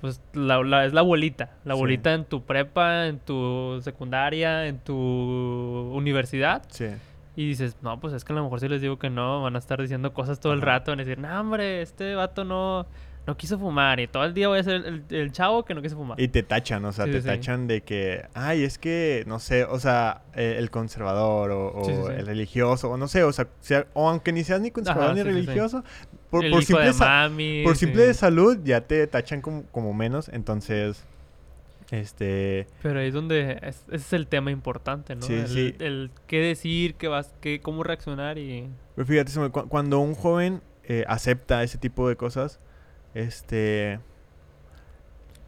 pues, 0.00 0.22
la, 0.32 0.62
la- 0.64 0.86
es 0.86 0.94
la 0.94 1.02
bolita. 1.02 1.50
La 1.64 1.74
Sí. 1.74 1.80
bolita 1.80 2.14
en 2.14 2.24
tu 2.24 2.42
prepa, 2.42 3.06
en 3.06 3.18
tu 3.18 3.78
secundaria, 3.82 4.66
en 4.66 4.78
tu 4.78 4.96
universidad. 5.92 6.62
Sí. 6.68 6.86
Y 7.34 7.46
dices, 7.48 7.76
no, 7.80 7.98
pues 7.98 8.12
es 8.12 8.24
que 8.24 8.32
a 8.32 8.36
lo 8.36 8.42
mejor 8.44 8.60
si 8.60 8.68
les 8.68 8.82
digo 8.82 8.98
que 8.98 9.08
no, 9.08 9.42
van 9.42 9.56
a 9.56 9.58
estar 9.58 9.80
diciendo 9.80 10.12
cosas 10.12 10.38
todo 10.38 10.52
el 10.52 10.60
rato. 10.60 10.90
Van 10.92 11.00
a 11.00 11.04
decir, 11.04 11.18
no, 11.18 11.40
hombre, 11.40 11.80
este 11.80 12.14
vato 12.14 12.44
no, 12.44 12.86
no 13.26 13.36
quiso 13.38 13.58
fumar. 13.58 14.00
Y 14.00 14.06
todo 14.06 14.24
el 14.24 14.34
día 14.34 14.48
voy 14.48 14.58
a 14.58 14.62
ser 14.62 14.84
el, 14.84 15.04
el 15.08 15.32
chavo 15.32 15.64
que 15.64 15.74
no 15.74 15.80
quiso 15.80 15.96
fumar. 15.96 16.20
Y 16.20 16.28
te 16.28 16.42
tachan, 16.42 16.84
o 16.84 16.92
sea, 16.92 17.06
Sí, 17.06 17.12
te 17.12 17.16
sí, 17.18 17.22
sí. 17.22 17.28
tachan 17.28 17.66
de 17.66 17.80
que, 17.84 18.26
ay, 18.34 18.64
es 18.64 18.76
que, 18.76 19.24
no 19.26 19.38
sé, 19.38 19.64
o 19.64 19.78
sea, 19.80 20.20
eh, 20.34 20.56
el 20.58 20.70
conservador 20.70 21.52
o, 21.52 21.68
o 21.68 22.10
el 22.10 22.26
religioso, 22.26 22.90
o 22.90 22.96
no 22.98 23.08
sé, 23.08 23.22
o 23.24 23.32
sea, 23.32 23.46
sea- 23.60 23.86
o 23.94 24.10
aunque 24.10 24.32
ni 24.32 24.44
seas 24.44 24.60
ni 24.60 24.70
conservador 24.70 25.12
Ajá, 25.12 25.14
ni 25.14 25.22
religioso, 25.22 25.84
por, 26.28 26.44
el 26.44 26.50
por 26.50 26.60
hijo 26.62 26.66
simple, 26.66 26.86
de 26.86 26.92
mami. 26.98 27.62
por 27.64 27.76
simple 27.76 28.02
de 28.06 28.12
salud 28.14 28.58
ya 28.62 28.82
te 28.82 29.06
tachan 29.06 29.40
como, 29.40 29.64
como 29.70 29.94
menos, 29.94 30.28
entonces, 30.28 31.02
este, 31.92 32.66
Pero 32.82 32.98
ahí 33.00 33.08
es 33.08 33.14
donde 33.14 33.58
es- 33.62 33.84
ese 33.88 33.96
es 33.96 34.12
el 34.14 34.26
tema 34.26 34.50
importante, 34.50 35.14
¿no? 35.14 35.22
Sí, 35.22 35.34
el, 35.34 35.46
sí. 35.48 35.74
el 35.78 36.10
qué 36.26 36.38
decir, 36.40 36.94
qué 36.94 37.06
vas, 37.06 37.34
qué, 37.40 37.60
cómo 37.60 37.82
reaccionar 37.84 38.38
y... 38.38 38.68
Pues 38.94 39.06
fíjate, 39.06 39.32
cuando 39.68 40.00
un 40.00 40.14
joven 40.14 40.62
eh, 40.84 41.04
acepta 41.06 41.62
ese 41.62 41.76
tipo 41.78 42.08
de 42.08 42.16
cosas, 42.16 42.60
este, 43.14 44.00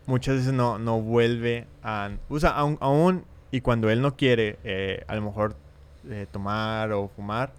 muchas 0.06 0.36
veces 0.36 0.52
no, 0.52 0.78
no 0.78 1.00
vuelve 1.00 1.66
a, 1.82 2.10
o 2.28 2.38
sea, 2.38 2.50
aún, 2.50 2.76
aún 2.80 3.24
y 3.50 3.60
cuando 3.62 3.88
él 3.90 4.02
no 4.02 4.14
quiere, 4.16 4.58
eh, 4.64 5.02
a 5.06 5.14
lo 5.16 5.22
mejor 5.22 5.56
eh, 6.10 6.26
tomar 6.30 6.92
o 6.92 7.08
fumar, 7.08 7.54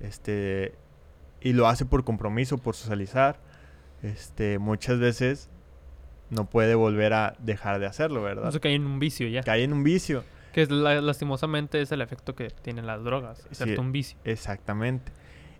este, 0.00 0.74
y 1.40 1.54
lo 1.54 1.68
hace 1.68 1.86
por 1.86 2.04
compromiso, 2.04 2.58
por 2.58 2.74
socializar, 2.74 3.38
este, 4.02 4.58
muchas 4.58 4.98
veces 4.98 5.48
no 6.30 6.44
puede 6.50 6.74
volver 6.74 7.12
a 7.12 7.34
dejar 7.38 7.78
de 7.80 7.86
hacerlo, 7.86 8.22
¿verdad? 8.22 8.50
Sé, 8.50 8.60
cae 8.60 8.74
en 8.74 8.86
un 8.86 8.98
vicio 8.98 9.28
ya. 9.28 9.42
Cae 9.42 9.62
en 9.64 9.72
un 9.72 9.82
vicio. 9.84 10.24
Que 10.52 10.62
es 10.62 10.70
la- 10.70 11.00
lastimosamente 11.00 11.80
es 11.82 11.92
el 11.92 12.00
efecto 12.00 12.34
que 12.34 12.48
tienen 12.50 12.86
las 12.86 13.04
drogas, 13.04 13.38
Sí. 13.42 13.48
hacerte 13.52 13.78
un 13.80 13.92
vicio. 13.92 14.18
Exactamente. 14.24 15.12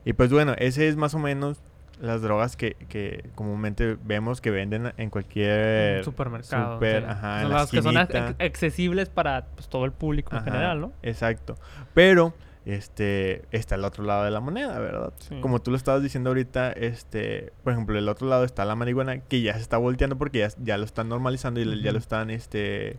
Y 0.05 0.13
pues 0.15 0.31
bueno, 0.33 0.55
ese 0.59 0.89
es 0.89 0.97
más 0.97 1.15
o 1.15 1.19
menos 1.19 1.61
las 2.01 2.21
drogas 2.23 2.57
que, 2.57 2.75
que 2.89 3.31
comúnmente 3.35 3.97
vemos 4.05 4.41
que 4.41 4.51
venden 4.51 4.93
en 4.99 5.11
cualquier 5.11 6.05
supermercado. 6.05 6.75
super, 6.75 7.03
sí. 7.03 7.09
ajá, 7.11 7.43
en 7.43 7.49
la 7.49 7.55
las 7.57 7.71
que 7.71 7.81
son 7.83 7.97
accesibles 7.97 9.09
para 9.09 9.47
pues, 9.55 9.69
todo 9.69 9.85
el 9.85 9.93
público 9.93 10.37
en 10.37 10.45
general, 10.45 10.81
¿no? 10.81 10.93
Exacto. 11.03 11.57
Pero 11.95 12.35
este 12.67 13.45
está 13.53 13.77
el 13.77 13.85
otro 13.85 14.05
lado 14.05 14.25
de 14.25 14.31
la 14.33 14.41
moneda, 14.41 14.79
¿verdad? 14.79 15.13
Sí. 15.19 15.39
Como 15.41 15.63
tú 15.63 15.71
lo 15.71 15.77
estabas 15.77 16.03
diciendo 16.03 16.31
ahorita, 16.31 16.73
este, 16.73 17.53
por 17.65 17.73
ejemplo, 17.73 17.97
el 17.99 18.09
otro 18.09 18.29
lado 18.29 18.45
está 18.45 18.65
la 18.65 18.75
marihuana 18.75 19.21
que 19.21 19.41
ya 19.41 19.55
se 19.55 19.61
está 19.61 19.77
volteando 19.79 20.19
porque 20.19 20.41
ya, 20.41 20.49
ya 20.63 20.77
lo 20.77 20.85
están 20.85 21.09
normalizando 21.09 21.61
y 21.61 21.83
ya 21.83 21.93
lo 21.93 21.99
están 21.99 22.29
este 22.31 22.99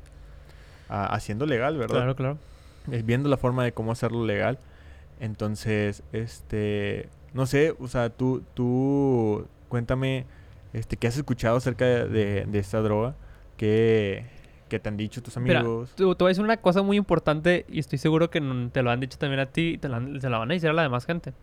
a- 0.89 1.13
haciendo 1.13 1.45
legal, 1.45 1.77
¿verdad? 1.77 1.97
Claro, 1.97 2.15
claro. 2.15 2.37
es 2.91 3.05
viendo 3.05 3.27
la 3.29 3.35
forma 3.37 3.63
de 3.65 3.73
cómo 3.73 3.91
hacerlo 3.91 4.25
legal. 4.25 4.57
Entonces, 5.19 6.01
este, 6.13 7.09
no 7.33 7.45
sé, 7.45 7.75
o 7.79 7.87
sea, 7.89 8.09
tú, 8.09 8.43
tú, 8.53 9.47
cuéntame, 9.67 10.25
este, 10.73 10.95
¿qué 10.95 11.07
has 11.07 11.17
escuchado 11.17 11.57
acerca 11.57 11.85
de, 11.85 12.07
de- 12.07 12.45
de 12.45 12.59
esta 12.59 12.79
droga? 12.81 13.15
¿Qué, 13.57 14.25
qué 14.67 14.79
te 14.79 14.89
han 14.89 14.97
dicho 14.97 15.21
tus 15.21 15.37
Mira, 15.37 15.59
amigos? 15.59 15.93
Te, 15.95 16.03
voy 16.03 16.15
a 16.19 16.27
decir 16.27 16.43
una 16.43 16.57
cosa 16.57 16.81
muy 16.81 16.97
importante 16.97 17.65
y 17.67 17.79
estoy 17.79 17.97
seguro 17.97 18.29
que 18.29 18.41
te 18.71 18.83
lo 18.83 18.91
han 18.91 18.99
dicho 18.99 19.17
también 19.17 19.39
a 19.39 19.47
ti 19.47 19.73
y 19.73 19.77
te, 19.77 19.87
se 20.19 20.29
la 20.29 20.37
van 20.37 20.51
a 20.51 20.53
decir 20.53 20.69
a 20.69 20.73
la 20.73 20.83
demás 20.83 21.05
gente. 21.05 21.33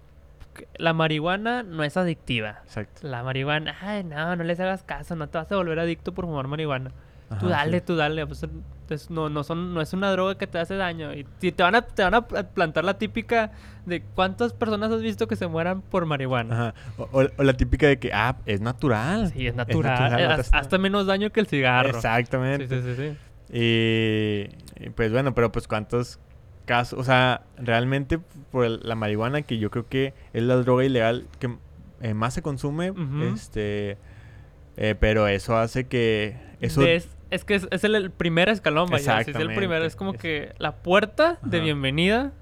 Que 0.55 0.69
La 0.77 0.93
marihuana 0.93 1.63
no 1.63 1.83
es 1.83 1.97
adictiva. 1.97 2.61
Exacto. 2.65 3.07
La 3.07 3.23
marihuana, 3.23 3.77
ay, 3.81 4.05
no, 4.05 4.37
no 4.37 4.45
les 4.45 4.61
hagas 4.61 4.83
caso, 4.85 5.17
no 5.17 5.29
te 5.29 5.39
vas 5.39 5.51
a 5.51 5.57
volver 5.57 5.79
adicto 5.79 6.13
por 6.13 6.27
fumar 6.27 6.47
marihuana. 6.47 6.93
Tú 7.39 7.47
Ajá, 7.47 7.57
dale, 7.65 7.79
sí. 7.79 7.85
tú 7.87 7.97
dale. 7.97 8.27
pues, 8.27 8.43
es- 8.91 9.11
no, 9.11 9.29
no, 9.31 9.43
son, 9.45 9.73
no 9.75 9.81
es 9.81 9.93
una 9.95 10.11
droga 10.13 10.37
que 10.37 10.47
te 10.47 10.59
hace 10.59 10.75
daño. 10.77 11.11
Y 11.15 11.25
te 11.53 11.63
van, 11.63 11.75
a, 11.75 11.83
te 11.83 12.03
van 12.03 12.15
a 12.15 12.27
pl- 12.29 12.45
plantar 12.45 12.85
la 12.85 12.99
típica 12.99 13.51
de 13.87 14.03
cuántas 14.03 14.53
personas 14.53 14.93
has 14.93 15.01
visto 15.01 15.27
que 15.27 15.37
se 15.37 15.47
mueran 15.47 15.81
por 15.83 16.05
marihuana. 16.07 16.55
Ajá. 16.55 16.75
O, 16.99 17.09
o- 17.23 17.29
o 17.39 17.43
la 17.43 17.55
típica 17.55 17.87
de 17.87 17.99
que, 17.99 18.11
ah, 18.13 18.37
es 18.47 18.61
natural. 18.61 19.31
Sí, 19.33 19.47
es 19.47 19.55
natural. 19.55 20.11
natural, 20.11 20.21
eh, 20.21 20.27
hace- 20.41 20.51
hasta 20.57 20.79
menos 20.79 21.07
daño 21.07 21.31
que 21.31 21.41
el 21.41 21.47
cigarro. 21.47 21.89
Exactamente. 21.91 22.69
Sí, 22.69 22.83
sí, 22.83 22.95
sí, 22.95 23.03
sí. 23.03 23.17
Y, 23.79 24.85
y, 24.85 24.91
pues 24.91 25.11
bueno, 25.13 25.35
pero 25.35 25.51
pues 25.53 25.67
cuántos 25.69 26.19
casos, 26.67 26.99
o 26.99 27.05
sea, 27.05 27.43
realmente 27.57 28.19
por 28.51 28.65
el- 28.65 28.81
la 28.83 28.95
marihuana 28.95 29.43
que 29.43 29.59
yo 29.59 29.71
creo 29.71 29.89
que 29.89 30.13
es 30.33 30.43
la 30.43 30.57
droga 30.57 30.85
ilegal 30.85 31.27
que 31.39 31.57
eh, 32.01 32.13
más 32.13 32.35
se 32.35 32.43
consume, 32.43 32.93
este, 33.33 33.97
eh, 34.77 34.95
pero 34.99 35.27
eso 35.27 35.57
hace 35.57 35.85
que 35.87 36.37
eso, 36.61 36.83
Es, 36.83 37.09
es 37.35 37.45
que 37.45 37.55
es, 37.57 37.69
es 37.71 37.85
el, 37.85 37.95
el 37.95 38.11
primer 38.11 38.49
escalón, 38.49 38.89
vaya. 38.91 39.21
Es 39.21 39.29
el 39.29 39.55
primero. 39.55 39.85
Es 39.85 39.97
como 39.97 40.13
Es- 40.13 40.21
que 40.21 40.55
la 40.59 40.77
puerta 40.77 41.39
de 41.43 41.61
bienvenida 41.61 42.33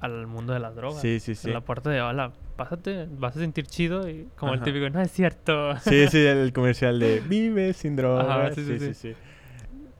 al 0.00 0.26
mundo 0.26 0.52
de 0.52 0.60
las 0.60 0.74
drogas. 0.74 1.00
sí, 1.00 1.18
sí, 1.20 1.34
sí, 1.34 1.50
La 1.50 1.60
puerta 1.62 1.88
de, 1.90 2.00
hola, 2.02 2.32
pásate, 2.56 3.06
vas 3.10 3.36
a 3.36 3.40
sentir 3.40 3.66
chido. 3.66 4.08
Y 4.08 4.28
como 4.36 4.52
el 4.54 4.60
típico, 4.62 4.88
no 4.90 5.00
es 5.00 5.10
cierto. 5.10 5.76
sí, 5.78 6.06
sí, 6.08 6.18
el 6.26 6.52
comercial 6.52 6.98
de 7.00 7.20
vive 7.20 7.72
sin 7.72 7.96
droga, 7.96 8.52
sí, 8.54 8.64
sí, 8.64 8.78
sí, 8.78 8.94
sí. 8.94 9.14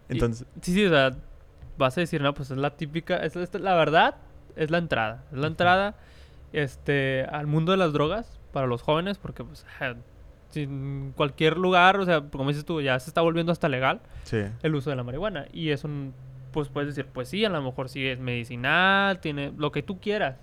Entonces, 0.08 0.46
Sí, 0.60 0.74
sí, 0.74 0.84
o 0.86 0.90
sea, 0.90 1.10
vas 1.78 1.96
a 1.96 2.00
decir, 2.00 2.20
no, 2.20 2.32
pues 2.34 2.50
es 2.50 2.56
la 2.58 2.70
típica, 2.76 3.16
es, 3.16 3.34
es- 3.36 3.54
la 3.54 3.74
verdad, 3.74 4.16
es 4.56 4.70
la 4.70 4.78
entrada. 4.78 5.24
Es 5.32 5.38
la 5.38 5.46
entrada 5.46 5.94
este, 6.52 7.24
al 7.30 7.46
mundo 7.46 7.72
de 7.72 7.78
las 7.78 7.92
drogas 7.92 8.38
para 8.52 8.66
los 8.66 8.82
jóvenes, 8.82 9.18
porque 9.18 9.42
pues 9.44 9.64
en 10.54 11.12
cualquier 11.16 11.56
lugar, 11.56 11.98
o 11.98 12.04
sea, 12.04 12.22
como 12.22 12.48
dices 12.48 12.64
tú, 12.64 12.80
ya 12.80 12.98
se 12.98 13.10
está 13.10 13.20
volviendo 13.20 13.52
hasta 13.52 13.68
legal 13.68 14.00
sí, 14.24 14.38
el 14.62 14.74
uso 14.74 14.90
de 14.90 14.96
la 14.96 15.02
marihuana. 15.02 15.46
Y 15.52 15.70
es 15.70 15.84
un, 15.84 16.14
pues 16.52 16.68
puedes 16.68 16.94
decir, 16.94 17.10
pues 17.12 17.28
sí, 17.28 17.44
a 17.44 17.48
lo 17.48 17.60
mejor 17.62 17.88
sí 17.88 18.06
es 18.06 18.18
medicinal, 18.18 19.20
tiene 19.20 19.52
lo 19.56 19.72
que 19.72 19.82
tú 19.82 20.00
quieras. 20.00 20.36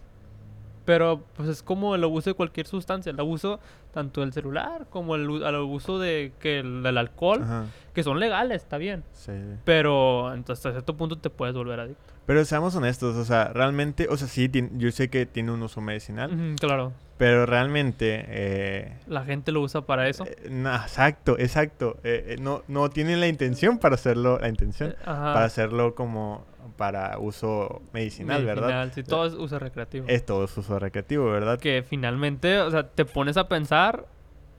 Pero 0.85 1.23
pues 1.35 1.49
es 1.49 1.63
como 1.63 1.95
el 1.95 2.03
abuso 2.03 2.29
de 2.29 2.33
cualquier 2.33 2.67
sustancia, 2.67 3.11
el 3.11 3.19
abuso 3.19 3.59
tanto 3.93 4.21
del 4.21 4.33
celular 4.33 4.87
como 4.89 5.15
el, 5.15 5.29
el 5.43 5.55
abuso 5.55 5.99
de 5.99 6.33
que 6.39 6.59
el, 6.59 6.83
del 6.83 6.97
alcohol, 6.97 7.41
ajá, 7.43 7.65
que 7.93 8.03
son 8.03 8.19
legales, 8.19 8.63
está 8.63 8.77
bien. 8.77 9.03
sí. 9.13 9.31
Pero 9.63 10.33
entonces, 10.33 10.65
hasta 10.65 10.71
cierto 10.71 10.97
punto 10.97 11.17
te 11.17 11.29
puedes 11.29 11.55
volver 11.55 11.79
adicto. 11.79 12.13
Pero 12.25 12.43
seamos 12.45 12.75
honestos, 12.75 13.15
o 13.17 13.25
sea, 13.25 13.49
realmente, 13.53 14.07
o 14.09 14.15
sea, 14.17 14.27
sí, 14.27 14.49
yo 14.77 14.91
sé 14.91 15.09
que 15.09 15.25
tiene 15.25 15.51
un 15.51 15.61
uso 15.61 15.81
medicinal, 15.81 16.55
claro, 16.59 16.93
pero 17.17 17.45
realmente, 17.45 18.25
eh, 18.27 18.97
la 19.07 19.23
gente 19.23 19.51
lo 19.51 19.61
usa 19.61 19.81
para 19.81 20.07
eso. 20.09 20.25
Eh, 20.25 20.47
no, 20.49 20.73
exacto, 20.73 21.37
exacto. 21.37 21.97
Eh, 22.03 22.37
no, 22.39 22.63
no 22.67 22.89
tienen 22.89 23.19
la 23.19 23.27
intención 23.27 23.77
para 23.77 23.95
hacerlo, 23.95 24.39
la 24.39 24.49
intención 24.49 24.95
Ajá. 25.05 25.33
para 25.33 25.45
hacerlo 25.45 25.95
como 25.95 26.45
para 26.77 27.17
uso 27.19 27.81
medicinal, 27.93 28.45
¿verdad? 28.45 28.67
Medicinal, 28.67 28.93
Sí, 28.93 29.03
todo 29.03 29.25
es 29.25 29.33
uso 29.33 29.59
recreativo. 29.59 30.05
Es 30.07 30.25
todo 30.25 30.45
es 30.45 30.57
uso 30.57 30.79
recreativo, 30.79 31.25
¿verdad? 31.25 31.59
que 31.59 31.83
finalmente, 31.87 32.59
o 32.59 32.71
sea, 32.71 32.87
te 32.87 33.05
pones 33.05 33.37
a 33.37 33.47
pensar 33.47 34.05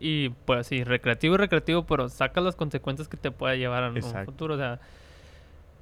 y 0.00 0.30
pues 0.30 0.66
sí, 0.66 0.84
recreativo 0.84 1.34
y 1.34 1.38
recreativo, 1.38 1.84
pero 1.86 2.08
sacas 2.08 2.44
las 2.44 2.56
consecuencias 2.56 3.08
que 3.08 3.16
te 3.16 3.30
puede 3.30 3.58
llevar 3.58 3.84
a 3.84 3.88
un 3.90 3.96
Exacto. 3.96 4.32
futuro, 4.32 4.54
o 4.54 4.58
sea, 4.58 4.80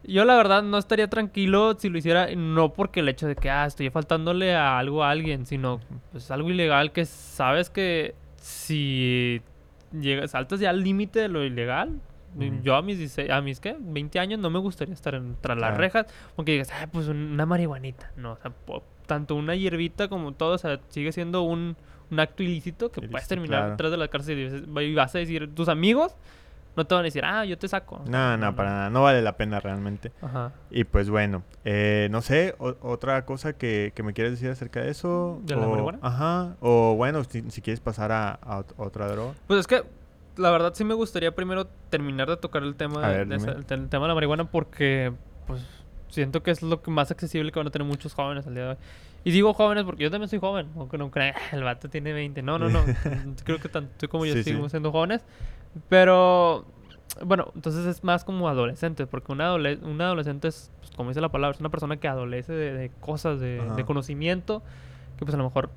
yo 0.04 0.24
la 0.24 0.36
verdad 0.36 0.62
no 0.62 0.78
estaría 0.78 1.08
tranquilo 1.08 1.76
si 1.78 1.88
lo 1.88 1.98
hiciera, 1.98 2.28
no 2.34 2.72
porque 2.72 3.00
el 3.00 3.08
hecho 3.08 3.26
de 3.26 3.36
que, 3.36 3.50
ah, 3.50 3.66
estoy 3.66 3.88
faltándole 3.90 4.54
a 4.54 4.78
algo 4.78 5.04
a 5.04 5.10
alguien, 5.10 5.46
sino 5.46 5.80
pues 6.10 6.30
algo 6.30 6.50
ilegal 6.50 6.92
que 6.92 7.04
sabes 7.04 7.70
que 7.70 8.14
si 8.36 9.42
llegas, 9.92 10.32
saltas 10.32 10.58
ya 10.60 10.70
al 10.70 10.82
límite 10.82 11.20
de 11.20 11.28
lo 11.28 11.44
ilegal, 11.44 12.00
Yo 12.62 12.74
a 12.76 12.82
mis, 12.82 12.98
16 12.98 13.30
a 13.30 13.40
mis, 13.40 13.60
¿qué? 13.60 13.76
20 13.78 14.18
años 14.18 14.40
no 14.40 14.50
me 14.50 14.58
gustaría 14.58 14.94
estar 14.94 15.14
en, 15.14 15.36
tras 15.40 15.58
las 15.58 15.76
rejas, 15.76 16.06
aunque 16.36 16.52
digas, 16.52 16.70
ah, 16.72 16.86
pues 16.90 17.08
una 17.08 17.44
marihuanita, 17.46 18.10
no, 18.16 18.32
o 18.32 18.36
sea, 18.36 18.50
po- 18.50 18.82
tanto 19.06 19.34
una 19.34 19.54
hierbita 19.54 20.08
como 20.08 20.32
todo, 20.32 20.54
o 20.54 20.58
sea, 20.58 20.80
sigue 20.88 21.12
siendo 21.12 21.42
un, 21.42 21.76
un 22.10 22.20
acto 22.20 22.42
ilícito 22.42 22.90
que 22.90 23.02
puedes 23.08 23.28
terminar 23.28 23.58
claro. 23.60 23.70
detrás 23.72 23.90
de 23.90 23.96
la 23.98 24.08
cárcel 24.08 24.64
y 24.80 24.94
vas 24.94 25.14
a 25.14 25.18
decir, 25.18 25.54
tus 25.54 25.68
amigos 25.68 26.16
no 26.74 26.86
te 26.86 26.94
van 26.94 27.02
a 27.02 27.04
decir, 27.04 27.22
ah, 27.22 27.44
yo 27.44 27.58
te 27.58 27.68
saco. 27.68 28.00
No, 28.08 28.38
no, 28.38 28.56
para 28.56 28.70
nada, 28.70 28.90
no 28.90 29.02
vale 29.02 29.20
la 29.20 29.36
pena 29.36 29.60
realmente. 29.60 30.10
Ajá. 30.22 30.52
Y 30.70 30.84
pues 30.84 31.10
bueno, 31.10 31.42
eh, 31.66 32.08
no 32.10 32.22
sé, 32.22 32.54
o- 32.58 32.76
otra 32.80 33.26
cosa 33.26 33.52
que, 33.52 33.92
que 33.94 34.02
me 34.02 34.14
quieres 34.14 34.32
decir 34.32 34.48
acerca 34.48 34.80
de 34.80 34.90
eso. 34.90 35.38
¿De 35.44 35.54
la 35.54 35.66
o- 35.66 35.70
marihuana? 35.70 35.98
Ajá, 36.00 36.56
o 36.60 36.94
bueno, 36.96 37.24
si, 37.24 37.42
si 37.50 37.60
quieres 37.60 37.80
pasar 37.80 38.10
a, 38.10 38.30
a 38.40 38.60
ot- 38.60 38.72
otra 38.78 39.06
droga. 39.08 39.34
Pues 39.46 39.60
es 39.60 39.66
que 39.66 39.82
la 40.36 40.50
verdad 40.50 40.72
sí 40.74 40.84
me 40.84 40.94
gustaría 40.94 41.34
primero 41.34 41.66
terminar 41.90 42.28
de 42.28 42.36
tocar 42.36 42.62
el 42.62 42.74
tema, 42.74 43.06
de, 43.08 43.18
ver, 43.18 43.28
de 43.28 43.36
esa- 43.36 43.46
dime. 43.46 43.58
el, 43.60 43.66
te- 43.66 43.74
el 43.74 43.88
tema 43.88 44.04
de 44.04 44.08
la 44.08 44.14
marihuana 44.14 44.44
porque 44.50 45.12
pues 45.46 45.62
siento 46.08 46.42
que 46.42 46.50
es 46.50 46.62
lo 46.62 46.82
que 46.82 46.90
más 46.90 47.10
accesible 47.10 47.52
que 47.52 47.58
van 47.58 47.66
a 47.66 47.70
tener 47.70 47.86
muchos 47.86 48.14
jóvenes 48.14 48.46
al 48.46 48.54
día 48.54 48.64
de 48.64 48.70
hoy. 48.70 48.76
Y 49.24 49.30
digo 49.30 49.54
jóvenes 49.54 49.84
porque 49.84 50.02
yo 50.02 50.10
también 50.10 50.28
soy 50.28 50.38
joven, 50.40 50.68
aunque 50.76 50.98
no 50.98 51.10
crean, 51.10 51.34
"Ah, 51.36 51.40
el 51.56 51.62
vato 51.64 51.88
tiene 51.88 52.12
20. 52.12 52.42
No, 52.42 52.58
no, 52.58 52.68
no. 52.68 52.80
Creo 53.44 53.58
que 53.60 53.68
tanto 53.68 53.92
tú 53.98 54.08
como 54.08 54.26
yo 54.26 54.34
Sí, 54.34 54.42
siendo 54.68 54.90
jóvenes. 54.92 55.24
Pero 55.88 56.64
bueno, 57.24 57.50
entonces 57.54 57.84
es 57.86 58.04
más 58.04 58.24
como 58.24 58.48
adolescente, 58.48 59.06
porque 59.06 59.32
un, 59.32 59.38
adole- 59.40 59.80
un 59.82 60.00
adolescente 60.00 60.48
es, 60.48 60.70
pues, 60.80 60.90
como 60.92 61.10
dice 61.10 61.20
la 61.20 61.30
palabra, 61.30 61.54
es 61.54 61.60
una 61.60 61.68
persona 61.70 61.96
que 61.98 62.08
adolece 62.08 62.52
de, 62.52 62.72
de 62.72 62.90
cosas, 63.00 63.40
de, 63.40 63.62
de 63.76 63.84
conocimiento, 63.84 64.62
que 65.18 65.24
pues 65.24 65.34
a 65.34 65.38
lo 65.38 65.44
mejor 65.44 65.70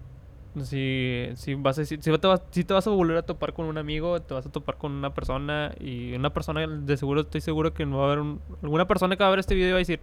si, 0.64 1.30
si 1.36 1.54
vas 1.56 1.78
a 1.78 1.82
decir, 1.82 2.02
si 2.02 2.18
te 2.18 2.28
vas, 2.28 2.42
si 2.52 2.64
te 2.64 2.74
vas 2.74 2.88
a 2.88 2.90
volver 2.92 3.18
a 3.18 3.22
topar 3.24 3.54
con 3.54 3.66
un 3.66 3.78
amigo, 3.78 4.22
te 4.22 4.34
vas 4.34 4.46
a 4.46 4.52
topar 4.52 4.78
con 4.78 4.92
una 4.94 5.14
persona 5.14 5.74
y 5.80 6.14
una 6.14 6.32
persona 6.32 6.66
de 6.66 6.98
seguro, 6.98 7.22
estoy 7.22 7.42
seguro 7.42 7.74
que 7.74 7.86
no 7.86 7.98
va 7.98 8.04
a 8.04 8.08
haber 8.08 8.20
un- 8.20 8.40
alguna 8.64 8.88
persona 8.88 9.16
que 9.16 9.24
va 9.24 9.28
a 9.28 9.32
ver 9.32 9.40
este 9.40 9.56
video 9.56 9.70
y 9.70 9.72
va 9.74 9.78
a 9.78 9.80
decir, 9.80 10.00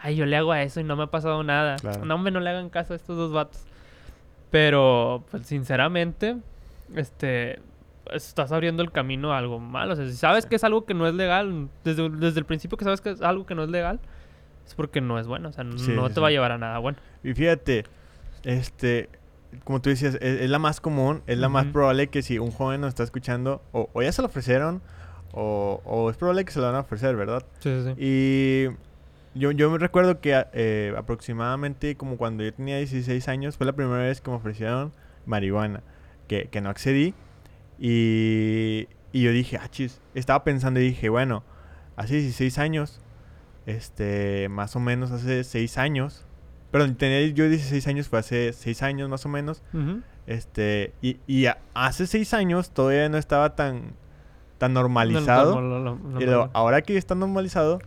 ay, 0.00 0.16
yo 0.16 0.24
le 0.26 0.36
hago 0.36 0.52
a 0.52 0.62
eso 0.62 0.80
y 0.80 0.84
no 0.84 0.96
me 0.96 1.02
ha 1.04 1.06
pasado 1.08 1.42
nada. 1.42 1.76
Claro. 1.76 2.04
No, 2.04 2.14
hombre, 2.14 2.32
no 2.32 2.40
le 2.40 2.50
hagan 2.50 2.70
caso 2.70 2.92
a 2.92 2.96
estos 2.96 3.16
dos 3.16 3.32
vatos. 3.32 3.64
Pero, 4.50 5.24
pues, 5.30 5.46
sinceramente, 5.46 6.36
este, 6.94 7.60
estás 8.12 8.52
abriendo 8.52 8.82
el 8.82 8.90
camino 8.92 9.32
a 9.32 9.38
algo 9.38 9.58
malo. 9.58 9.94
O 9.94 9.96
sea, 9.96 10.06
si 10.06 10.12
sabes 10.16 10.44
Sí. 10.44 10.50
que 10.50 10.56
es 10.56 10.64
algo 10.64 10.84
que 10.84 10.94
no 10.94 11.06
es 11.06 11.14
legal, 11.14 11.68
desde, 11.84 12.08
desde 12.10 12.40
el 12.40 12.44
principio 12.46 12.76
que 12.76 12.84
sabes 12.84 13.00
que 13.00 13.10
es 13.10 13.22
algo 13.22 13.46
que 13.46 13.54
no 13.54 13.62
es 13.62 13.70
legal, 13.70 14.00
es 14.66 14.74
porque 14.74 15.00
no 15.00 15.18
es 15.18 15.26
bueno. 15.26 15.48
O 15.48 15.52
sea, 15.52 15.64
Sí, 15.76 15.92
no 15.92 16.08
sí, 16.08 16.14
te 16.14 16.20
va 16.20 16.28
a 16.28 16.30
llevar 16.30 16.52
a 16.52 16.58
nada 16.58 16.78
bueno. 16.78 16.98
Y 17.24 17.32
fíjate, 17.32 17.84
este, 18.44 19.08
como 19.64 19.80
tú 19.80 19.90
decías, 19.90 20.14
es, 20.20 20.40
es 20.40 20.50
la 20.50 20.58
más 20.58 20.80
común, 20.80 21.22
es 21.26 21.38
la 21.38 21.48
más 21.48 21.64
Ujú. 21.64 21.72
probable 21.72 22.08
que 22.08 22.22
si 22.22 22.38
un 22.38 22.50
joven 22.50 22.80
nos 22.80 22.88
está 22.90 23.02
escuchando, 23.02 23.62
o, 23.72 23.88
o 23.92 24.02
ya 24.02 24.12
se 24.12 24.22
lo 24.22 24.28
ofrecieron, 24.28 24.82
o, 25.32 25.80
o 25.84 26.10
es 26.10 26.16
probable 26.16 26.44
que 26.44 26.52
se 26.52 26.58
lo 26.60 26.66
van 26.66 26.74
a 26.74 26.80
ofrecer, 26.80 27.16
¿verdad? 27.16 27.44
Sí, 27.60 27.70
sí, 27.82 27.84
sí. 27.84 27.94
Y 27.98 28.68
yo, 29.38 29.50
yo 29.52 29.70
me 29.70 29.78
recuerdo 29.78 30.20
que 30.20 30.44
eh, 30.52 30.94
aproximadamente 30.96 31.96
como 31.96 32.16
cuando 32.18 32.44
yo 32.44 32.52
tenía 32.52 32.76
16 32.78 33.28
años, 33.28 33.56
fue 33.56 33.66
la 33.66 33.72
primera 33.72 34.02
vez 34.02 34.20
que 34.20 34.30
me 34.30 34.36
ofrecieron 34.36 34.92
marihuana, 35.26 35.82
que, 36.28 36.48
que 36.48 36.60
no 36.60 36.68
accedí. 36.70 37.14
Y, 37.78 38.88
y 39.12 39.22
yo 39.22 39.32
dije, 39.32 39.58
ah, 39.60 39.68
chis, 39.70 40.00
estaba 40.14 40.44
pensando 40.44 40.80
y 40.80 40.84
dije, 40.84 41.08
bueno, 41.08 41.42
hace 41.96 42.14
16 42.16 42.58
años, 42.58 43.00
este, 43.66 44.48
más 44.48 44.76
o 44.76 44.80
menos 44.80 45.10
hace 45.10 45.44
6 45.44 45.78
años, 45.78 46.24
perdón, 46.72 46.96
tenía 46.96 47.24
yo 47.28 47.48
16 47.48 47.86
años, 47.86 48.08
fue 48.08 48.18
hace 48.18 48.52
6 48.52 48.82
años 48.82 49.08
más 49.08 49.24
o 49.24 49.28
menos, 49.28 49.62
este, 50.26 50.92
y, 51.02 51.18
y 51.28 51.46
a- 51.46 51.58
hace 51.74 52.06
6 52.08 52.34
años 52.34 52.70
todavía 52.70 53.08
no 53.08 53.18
estaba 53.18 53.54
tan, 53.54 53.92
tan 54.58 54.72
No, 54.72 54.80
no, 54.80 54.88
normalizado. 54.88 55.54
no, 55.54 55.60
no, 55.60 55.78
no, 55.78 55.96
no, 55.96 56.20
Y 56.20 56.24
no, 56.24 56.30
luego, 56.30 56.44
no. 56.46 56.50
ahora 56.54 56.82
que 56.82 56.96
está 56.96 57.14
normalizado, 57.14 57.78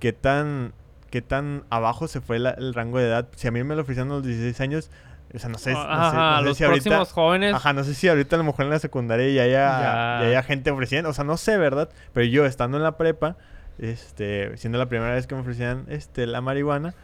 ¿qué 0.00 0.12
tan, 0.12 0.72
qué 1.10 1.22
tan 1.22 1.64
abajo 1.70 2.08
se 2.08 2.20
fue 2.20 2.38
la- 2.38 2.50
el 2.50 2.74
rango 2.74 2.98
de 2.98 3.06
edad. 3.06 3.28
Si 3.36 3.48
a 3.48 3.50
mí 3.50 3.62
me 3.64 3.74
lo 3.76 3.82
ofrecieron 3.82 4.10
a 4.12 4.16
los 4.16 4.24
16 4.24 4.60
años, 4.60 4.90
o 5.34 5.38
sea, 5.38 5.48
no 5.50 5.58
sé, 5.58 5.72
no 5.72 5.82
sé- 5.82 5.86
Ajá, 5.88 6.30
no 6.36 6.38
sé 6.38 6.44
los 6.44 6.56
si 6.58 6.64
ahorita- 6.64 6.84
próximos 6.84 7.12
jóvenes. 7.12 7.54
Ajá, 7.54 7.72
no 7.72 7.84
sé 7.84 7.94
si 7.94 8.08
ahorita 8.08 8.36
a 8.36 8.38
lo 8.38 8.44
mejor 8.44 8.64
en 8.64 8.70
la 8.70 8.78
secundaria 8.78 9.28
ya 9.30 9.42
haya, 9.42 9.80
Ya. 9.80 10.18
ya 10.22 10.26
haya 10.28 10.42
gente 10.42 10.70
ofreciendo, 10.70 11.10
o 11.10 11.12
sea, 11.12 11.24
no 11.24 11.36
sé, 11.36 11.56
¿verdad? 11.58 11.90
Pero 12.14 12.26
yo 12.26 12.46
estando 12.46 12.76
en 12.78 12.82
la 12.84 12.96
prepa, 12.96 13.36
este, 13.78 14.56
siendo 14.56 14.78
la 14.78 14.86
primera 14.88 15.12
vez 15.14 15.26
que 15.26 15.34
me 15.34 15.40
ofrecían 15.42 15.84
este, 15.88 16.26
la 16.26 16.40
marihuana, 16.40 16.94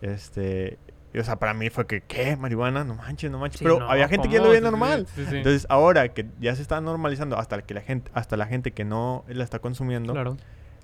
este, 0.00 0.78
o 1.18 1.22
sea, 1.24 1.36
para 1.36 1.54
mí 1.54 1.70
fue 1.70 1.86
que, 1.86 2.00
¿qué? 2.02 2.36
¿Marihuana? 2.36 2.84
No 2.84 2.94
manches, 2.94 3.30
no 3.30 3.38
manches. 3.38 3.58
Sí, 3.58 3.64
Pero 3.64 3.80
no, 3.80 3.90
había 3.90 4.08
gente 4.08 4.28
que 4.28 4.34
ya 4.34 4.38
¿cómo? 4.40 4.46
lo 4.48 4.50
veía 4.52 4.70
normal. 4.70 5.06
sí, 5.14 5.24
sí. 5.28 5.36
Entonces, 5.38 5.66
ahora 5.68 6.08
que 6.08 6.26
ya 6.40 6.54
se 6.54 6.62
está 6.62 6.80
normalizando, 6.80 7.38
hasta 7.38 7.62
que 7.62 7.74
la 7.74 7.80
gente, 7.80 8.10
hasta 8.14 8.36
la 8.36 8.46
gente 8.46 8.72
que 8.72 8.84
no 8.84 9.24
la 9.28 9.44
está 9.44 9.58
consumiendo, 9.58 10.12
Claro. 10.12 10.36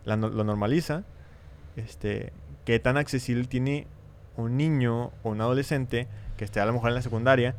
la 0.04 0.16
no- 0.16 0.28
lo 0.30 0.44
normaliza, 0.44 1.04
este, 1.76 2.32
qué 2.64 2.78
tan 2.78 2.96
accesible 2.96 3.44
tiene 3.46 3.86
un 4.36 4.56
niño 4.56 5.12
o 5.22 5.30
un 5.30 5.40
adolescente 5.40 6.08
que 6.36 6.44
esté 6.44 6.60
a 6.60 6.66
lo 6.66 6.72
mejor 6.72 6.88
en 6.88 6.94
la 6.96 7.02
secundaria, 7.02 7.54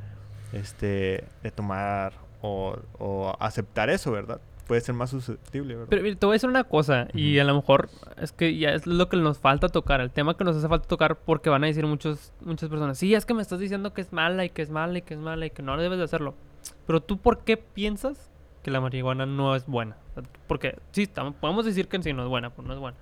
este, 0.53 1.23
de 1.43 1.51
tomar 1.51 2.13
o, 2.41 2.77
o 2.99 3.35
aceptar 3.39 3.89
eso, 3.89 4.11
¿verdad? 4.11 4.39
Puede 4.67 4.81
ser 4.81 4.95
más 4.95 5.11
susceptible, 5.11 5.75
¿verdad? 5.75 5.87
Pero 5.89 6.01
mira, 6.01 6.15
te 6.15 6.25
voy 6.25 6.33
a 6.33 6.35
decir 6.35 6.49
una 6.49 6.63
cosa, 6.63 7.07
y 7.13 7.33
Ujú. 7.37 7.41
a 7.41 7.43
lo 7.51 7.55
mejor 7.55 7.89
es 8.21 8.31
que 8.31 8.57
ya 8.57 8.71
es 8.71 8.87
lo 8.87 9.09
que 9.09 9.17
nos 9.17 9.37
falta 9.37 9.69
tocar, 9.69 10.01
el 10.01 10.09
tema 10.11 10.35
que 10.37 10.43
nos 10.43 10.55
hace 10.57 10.67
falta 10.67 10.87
tocar, 10.87 11.17
porque 11.19 11.49
van 11.51 11.63
a 11.63 11.67
decir 11.67 11.85
muchos, 11.85 12.33
muchas 12.41 12.69
personas, 12.69 12.97
sí, 12.97 13.13
es 13.13 13.25
que 13.25 13.33
me 13.35 13.41
estás 13.43 13.59
diciendo 13.59 13.93
que 13.93 14.01
es 14.01 14.11
mala 14.11 14.43
y 14.43 14.49
que 14.49 14.61
es 14.63 14.69
mala 14.71 14.97
y 14.97 15.01
que 15.03 15.13
es 15.13 15.19
mala 15.19 15.45
y 15.45 15.51
que 15.51 15.61
no 15.61 15.77
debes 15.77 15.99
de 15.99 16.03
hacerlo. 16.05 16.33
Pero 16.87 17.01
tú, 17.01 17.17
¿por 17.19 17.39
qué 17.43 17.57
piensas 17.57 18.31
que 18.63 18.71
la 18.71 18.81
marihuana 18.81 19.25
no 19.27 19.55
es 19.55 19.67
buena? 19.67 19.97
Porque 20.47 20.79
sí, 20.91 21.07
podemos 21.39 21.65
decir 21.65 21.87
que 21.87 21.97
en 21.97 22.03
sí 22.03 22.13
no 22.13 22.23
es 22.23 22.29
buena, 22.29 22.49
pues 22.49 22.67
no 22.67 22.73
es 22.73 22.79
buena. 22.79 22.97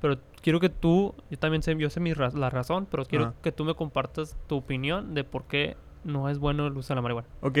Pero 0.00 0.16
quiero 0.40 0.60
que 0.60 0.68
tú, 0.68 1.14
yo 1.30 1.38
también 1.38 1.62
sé, 1.62 1.76
yo 1.76 1.90
sé 1.90 1.98
mi 2.00 2.12
raz- 2.14 2.34
la 2.34 2.48
razón, 2.50 2.86
pero 2.90 3.04
quiero 3.04 3.24
Ajá. 3.26 3.34
que 3.42 3.50
tú 3.52 3.64
me 3.64 3.74
compartas 3.74 4.36
tu 4.46 4.56
opinión 4.56 5.12
de 5.14 5.24
por 5.24 5.44
qué 5.44 5.76
no 6.04 6.28
es 6.28 6.38
bueno 6.38 6.66
el 6.68 6.76
uso 6.76 6.94
de 6.94 6.96
la 6.96 7.02
marihuana. 7.02 7.28
Ok, 7.42 7.58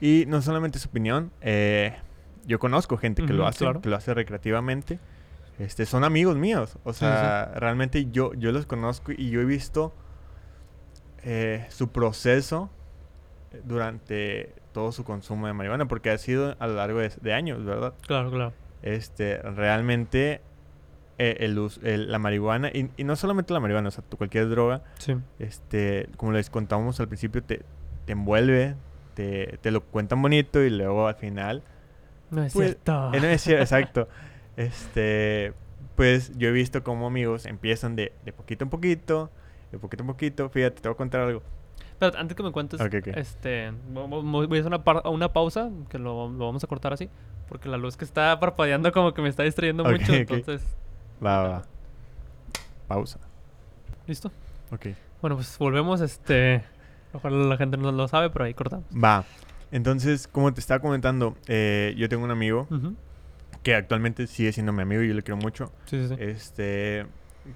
y 0.00 0.24
no 0.26 0.42
solamente 0.42 0.78
su 0.78 0.88
opinión, 0.88 1.30
eh, 1.40 1.96
yo 2.48 2.58
conozco 2.58 2.96
gente 2.96 3.24
que 3.24 3.32
lo 3.32 3.46
hace, 3.46 3.60
claro. 3.64 3.80
que 3.80 3.88
lo 3.88 3.94
hace 3.96 4.12
recreativamente. 4.14 4.98
Este, 5.60 5.86
son 5.86 6.02
amigos 6.04 6.36
míos. 6.36 6.78
O 6.84 6.92
sí. 6.92 7.00
sea, 7.00 7.52
realmente 7.56 8.10
yo, 8.10 8.32
yo 8.34 8.50
los 8.52 8.66
conozco 8.66 9.12
y 9.12 9.30
yo 9.30 9.40
he 9.40 9.44
visto 9.44 9.92
eh, 11.24 11.66
su 11.68 11.88
proceso 11.90 12.70
durante 13.64 14.54
todo 14.72 14.92
su 14.92 15.04
consumo 15.04 15.46
de 15.46 15.52
marihuana, 15.52 15.86
porque 15.88 16.10
ha 16.10 16.18
sido 16.18 16.56
a 16.58 16.66
lo 16.66 16.74
largo 16.74 17.00
de, 17.00 17.10
de 17.20 17.32
años, 17.34 17.64
¿verdad? 17.64 17.94
Claro, 18.06 18.30
claro. 18.30 18.52
Este, 18.82 19.38
realmente 19.42 20.40
eh, 21.18 21.36
el, 21.40 22.10
la 22.12 22.18
marihuana, 22.18 22.68
y, 22.68 22.90
y 22.96 23.04
no 23.04 23.16
solamente 23.16 23.52
la 23.52 23.60
marihuana, 23.60 23.88
o 23.88 23.90
sea, 23.90 24.04
cualquier 24.16 24.48
droga, 24.48 24.82
Sí. 24.98 25.16
este, 25.38 26.08
como 26.16 26.32
les 26.32 26.50
contábamos 26.50 27.00
al 27.00 27.08
principio, 27.08 27.42
te, 27.42 27.62
te 28.04 28.12
envuelve, 28.12 28.76
te, 29.14 29.58
te 29.60 29.70
lo 29.72 29.82
cuentan 29.82 30.22
bonito 30.22 30.62
y 30.62 30.70
luego 30.70 31.08
al 31.08 31.16
final 31.16 31.62
No 32.30 32.42
es 32.44 32.52
Pues, 32.52 32.68
cierto. 32.70 33.10
eh, 33.14 33.20
no 33.20 33.26
es 33.26 33.42
cierto, 33.42 33.62
exacto. 33.64 34.08
Este, 34.56 35.52
pues 35.96 36.36
yo 36.36 36.48
he 36.48 36.52
visto 36.52 36.82
cómo 36.82 37.06
amigos 37.06 37.46
empiezan 37.46 37.96
de, 37.96 38.12
de 38.24 38.32
poquito 38.32 38.64
en 38.64 38.70
poquito, 38.70 39.30
de 39.72 39.78
poquito 39.78 40.02
en 40.02 40.06
poquito. 40.08 40.48
Fíjate, 40.50 40.80
te 40.80 40.88
voy 40.88 40.94
a 40.94 40.96
contar 40.96 41.20
algo. 41.22 41.42
Pero 41.98 42.16
antes 42.18 42.36
que 42.36 42.42
me 42.44 42.52
cuentes, 42.52 42.80
este, 43.16 43.70
vo- 43.92 44.08
vo- 44.08 44.46
voy 44.46 44.58
a 44.58 44.60
hacer 44.60 44.66
una, 44.66 44.84
par- 44.84 45.02
una 45.06 45.32
pausa, 45.32 45.70
que 45.88 45.98
lo, 45.98 46.28
lo 46.30 46.46
vamos 46.46 46.62
a 46.62 46.66
cortar 46.68 46.92
así, 46.92 47.08
porque 47.48 47.68
la 47.68 47.76
luz 47.76 47.96
que 47.96 48.04
está 48.04 48.38
parpadeando 48.38 48.92
como 48.92 49.12
que 49.14 49.20
me 49.22 49.28
está 49.28 49.42
distrayendo 49.42 49.84
mucho, 49.84 50.12
entonces, 50.12 50.62
Va, 51.24 51.42
va, 51.42 51.48
va. 51.48 51.62
Pausa. 52.86 53.18
¿listo? 54.06 54.30
Ok. 54.70 54.86
Bueno, 55.20 55.34
pues 55.36 55.58
volvemos, 55.58 56.00
este, 56.00 56.62
ojalá 57.12 57.36
la 57.36 57.56
gente 57.56 57.76
no 57.76 57.90
lo 57.90 58.06
sabe, 58.06 58.30
pero 58.30 58.44
ahí 58.44 58.54
cortamos. 58.54 58.86
Va. 58.92 59.24
Entonces, 59.70 60.28
como 60.28 60.52
te 60.54 60.60
estaba 60.60 60.80
comentando, 60.80 61.36
eh, 61.46 61.94
yo 61.96 62.08
tengo 62.08 62.24
un 62.24 62.30
amigo 62.30 62.66
que 63.62 63.74
actualmente 63.74 64.26
sigue 64.26 64.52
siendo 64.52 64.72
mi 64.72 64.82
amigo 64.82 65.02
y 65.02 65.08
yo 65.08 65.14
le 65.14 65.22
quiero 65.22 65.36
mucho. 65.36 65.72
Sí, 65.86 66.00
sí, 66.02 66.08
sí. 66.08 66.14
Este, 66.18 67.06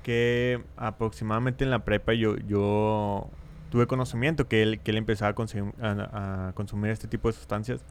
que 0.02 0.62
aproximadamente 0.76 1.64
en 1.64 1.70
la 1.70 1.84
prepa 1.84 2.12
yo, 2.14 2.36
yo 2.36 3.30
tuve 3.70 3.86
conocimiento 3.86 4.46
que 4.48 4.62
él, 4.62 4.80
que 4.80 4.90
él 4.90 4.98
empezaba 4.98 5.30
a 5.30 5.34
consumir, 5.34 5.72
a- 5.80 6.48
a 6.48 6.52
consumir 6.54 6.90
este 6.90 7.08
tipo 7.08 7.28
de 7.28 7.34
sustancias. 7.34 7.82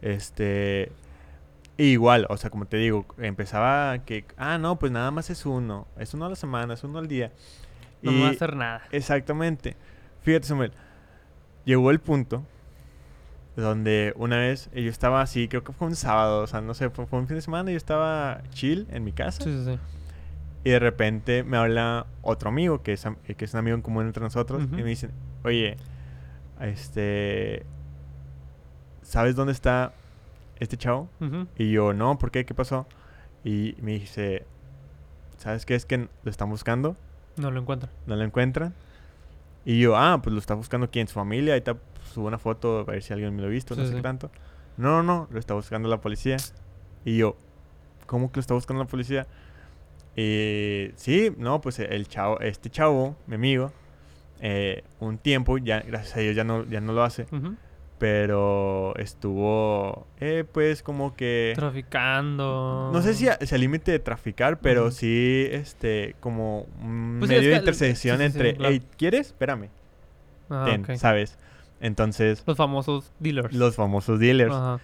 Este. 0.00 0.90
e 1.78 1.84
igual, 1.84 2.26
o 2.28 2.36
sea, 2.36 2.50
como 2.50 2.66
te 2.66 2.76
digo, 2.76 3.06
empezaba 3.18 3.98
que, 4.04 4.24
ah, 4.36 4.58
no, 4.58 4.78
pues 4.78 4.92
nada 4.92 5.10
más 5.10 5.30
es 5.30 5.46
uno, 5.46 5.86
es 5.98 6.12
uno 6.14 6.26
a 6.26 6.28
la 6.28 6.36
semana, 6.36 6.74
es 6.74 6.84
uno 6.84 6.98
al 6.98 7.08
día. 7.08 7.32
No 8.02 8.10
me 8.12 8.20
va 8.20 8.26
a 8.26 8.30
hacer 8.32 8.54
nada. 8.56 8.82
Exactamente. 8.90 9.76
Fíjate, 10.22 10.46
Samuel, 10.46 10.72
llegó 11.64 11.90
el 11.90 11.98
punto 12.00 12.44
donde 13.56 14.12
una 14.16 14.38
vez 14.38 14.70
eh, 14.72 14.82
yo 14.82 14.90
estaba 14.90 15.20
así, 15.20 15.48
creo 15.48 15.62
que 15.64 15.72
fue 15.72 15.88
un 15.88 15.96
sábado, 15.96 16.42
o 16.42 16.46
sea, 16.46 16.60
no 16.60 16.72
sé, 16.74 16.88
fue, 16.90 17.06
fue 17.06 17.18
un 17.18 17.26
fin 17.26 17.36
de 17.36 17.42
semana, 17.42 17.70
yo 17.70 17.76
estaba 17.76 18.42
chill 18.50 18.86
en 18.90 19.04
mi 19.04 19.12
casa 19.12 19.42
Sí, 19.44 19.52
sí, 19.52 19.64
sí. 19.72 19.78
y 20.64 20.70
de 20.70 20.78
repente 20.78 21.42
me 21.44 21.56
habla 21.58 22.06
otro 22.22 22.48
amigo 22.48 22.82
que 22.82 22.94
es, 22.94 23.04
am- 23.04 23.16
que 23.16 23.44
es 23.44 23.52
un 23.52 23.58
amigo 23.60 23.74
en 23.76 23.82
común 23.82 24.06
entre 24.06 24.22
nosotros 24.22 24.62
y 24.64 24.76
me 24.76 24.84
dicen, 24.84 25.10
oye, 25.44 25.76
este, 26.60 27.64
¿sabes 29.02 29.34
dónde 29.36 29.52
está 29.52 29.92
este 30.60 30.76
chavo? 30.76 31.08
Y 31.58 31.70
yo, 31.72 31.92
no, 31.92 32.18
¿por 32.18 32.30
qué? 32.30 32.44
¿Qué 32.44 32.54
pasó? 32.54 32.86
Y 33.44 33.74
me 33.82 33.92
dice, 33.92 34.44
¿sabes 35.38 35.66
qué? 35.66 35.74
Es 35.74 35.84
que 35.84 35.98
lo 36.22 36.30
están 36.30 36.48
buscando, 36.50 36.96
No 37.36 37.50
lo 37.50 37.60
encuentro. 37.60 37.90
no 38.06 38.14
lo 38.16 38.22
encuentran. 38.22 38.74
Y 39.64 39.78
yo, 39.80 39.96
ah, 39.96 40.20
pues 40.22 40.32
lo 40.32 40.38
está 40.40 40.54
buscando 40.54 40.90
quién, 40.90 41.06
su 41.08 41.14
familia. 41.14 41.54
Ahorita 41.54 41.76
subo 42.12 42.28
una 42.28 42.38
foto 42.38 42.80
a 42.80 42.84
ver 42.84 43.02
si 43.02 43.12
alguien 43.12 43.34
me 43.34 43.42
lo 43.42 43.48
ha 43.48 43.50
visto, 43.50 43.74
no 43.74 43.82
Sí, 43.82 43.88
sé 43.88 43.90
sí. 43.92 43.96
qué 43.96 44.02
tanto. 44.02 44.30
No, 44.76 45.02
no, 45.02 45.02
no, 45.02 45.28
lo 45.30 45.38
está 45.38 45.54
buscando 45.54 45.88
la 45.88 46.00
policía. 46.00 46.36
Y 47.04 47.16
yo, 47.18 47.36
¿cómo 48.06 48.30
que 48.30 48.36
lo 48.36 48.40
está 48.40 48.54
buscando 48.54 48.82
la 48.84 48.88
policía? 48.88 49.26
Y 50.16 50.90
sí, 50.96 51.32
no, 51.38 51.60
pues 51.60 51.78
el 51.78 52.06
chavo, 52.08 52.38
este 52.40 52.70
chavo, 52.70 53.16
mi 53.26 53.34
amigo, 53.36 53.72
eh, 54.40 54.82
un 55.00 55.18
tiempo, 55.18 55.58
ya, 55.58 55.80
gracias 55.80 56.16
a 56.16 56.20
Dios 56.20 56.36
ya 56.36 56.44
no, 56.44 56.64
ya 56.66 56.80
no 56.80 56.92
lo 56.92 57.02
hace, 57.02 57.26
Ujú. 57.32 57.56
pero 57.98 58.94
estuvo, 58.96 60.06
eh, 60.20 60.44
pues 60.50 60.82
como 60.82 61.14
que... 61.14 61.52
Traficando. 61.54 62.90
No 62.92 63.00
sé 63.02 63.14
si 63.14 63.26
si 63.46 63.54
al 63.54 63.60
límite 63.60 63.92
de 63.92 63.98
traficar, 64.00 64.60
pero 64.60 64.82
Ujú. 64.88 64.92
sí, 64.92 65.48
este, 65.50 66.14
como 66.20 66.66
un 66.82 67.18
Pues 67.20 67.30
sí, 67.30 67.36
medio 67.36 67.48
es 67.48 67.52
de 67.52 67.58
intersección 67.58 68.18
sí, 68.18 68.24
sí, 68.26 68.32
sí, 68.32 68.38
entre, 68.38 68.54
claro. 68.54 68.70
hey, 68.72 68.82
¿quieres? 68.98 69.26
Espérame, 69.28 69.68
Ah, 70.50 70.64
ten", 70.66 70.82
ok. 70.82 70.94
¿sabes? 70.96 71.38
Entonces, 71.82 72.42
Los 72.46 72.56
famosos 72.56 73.12
dealers. 73.18 73.52
los 73.54 73.74
famosos 73.76 74.18
dealers. 74.18 74.54
Ajá. 74.54 74.80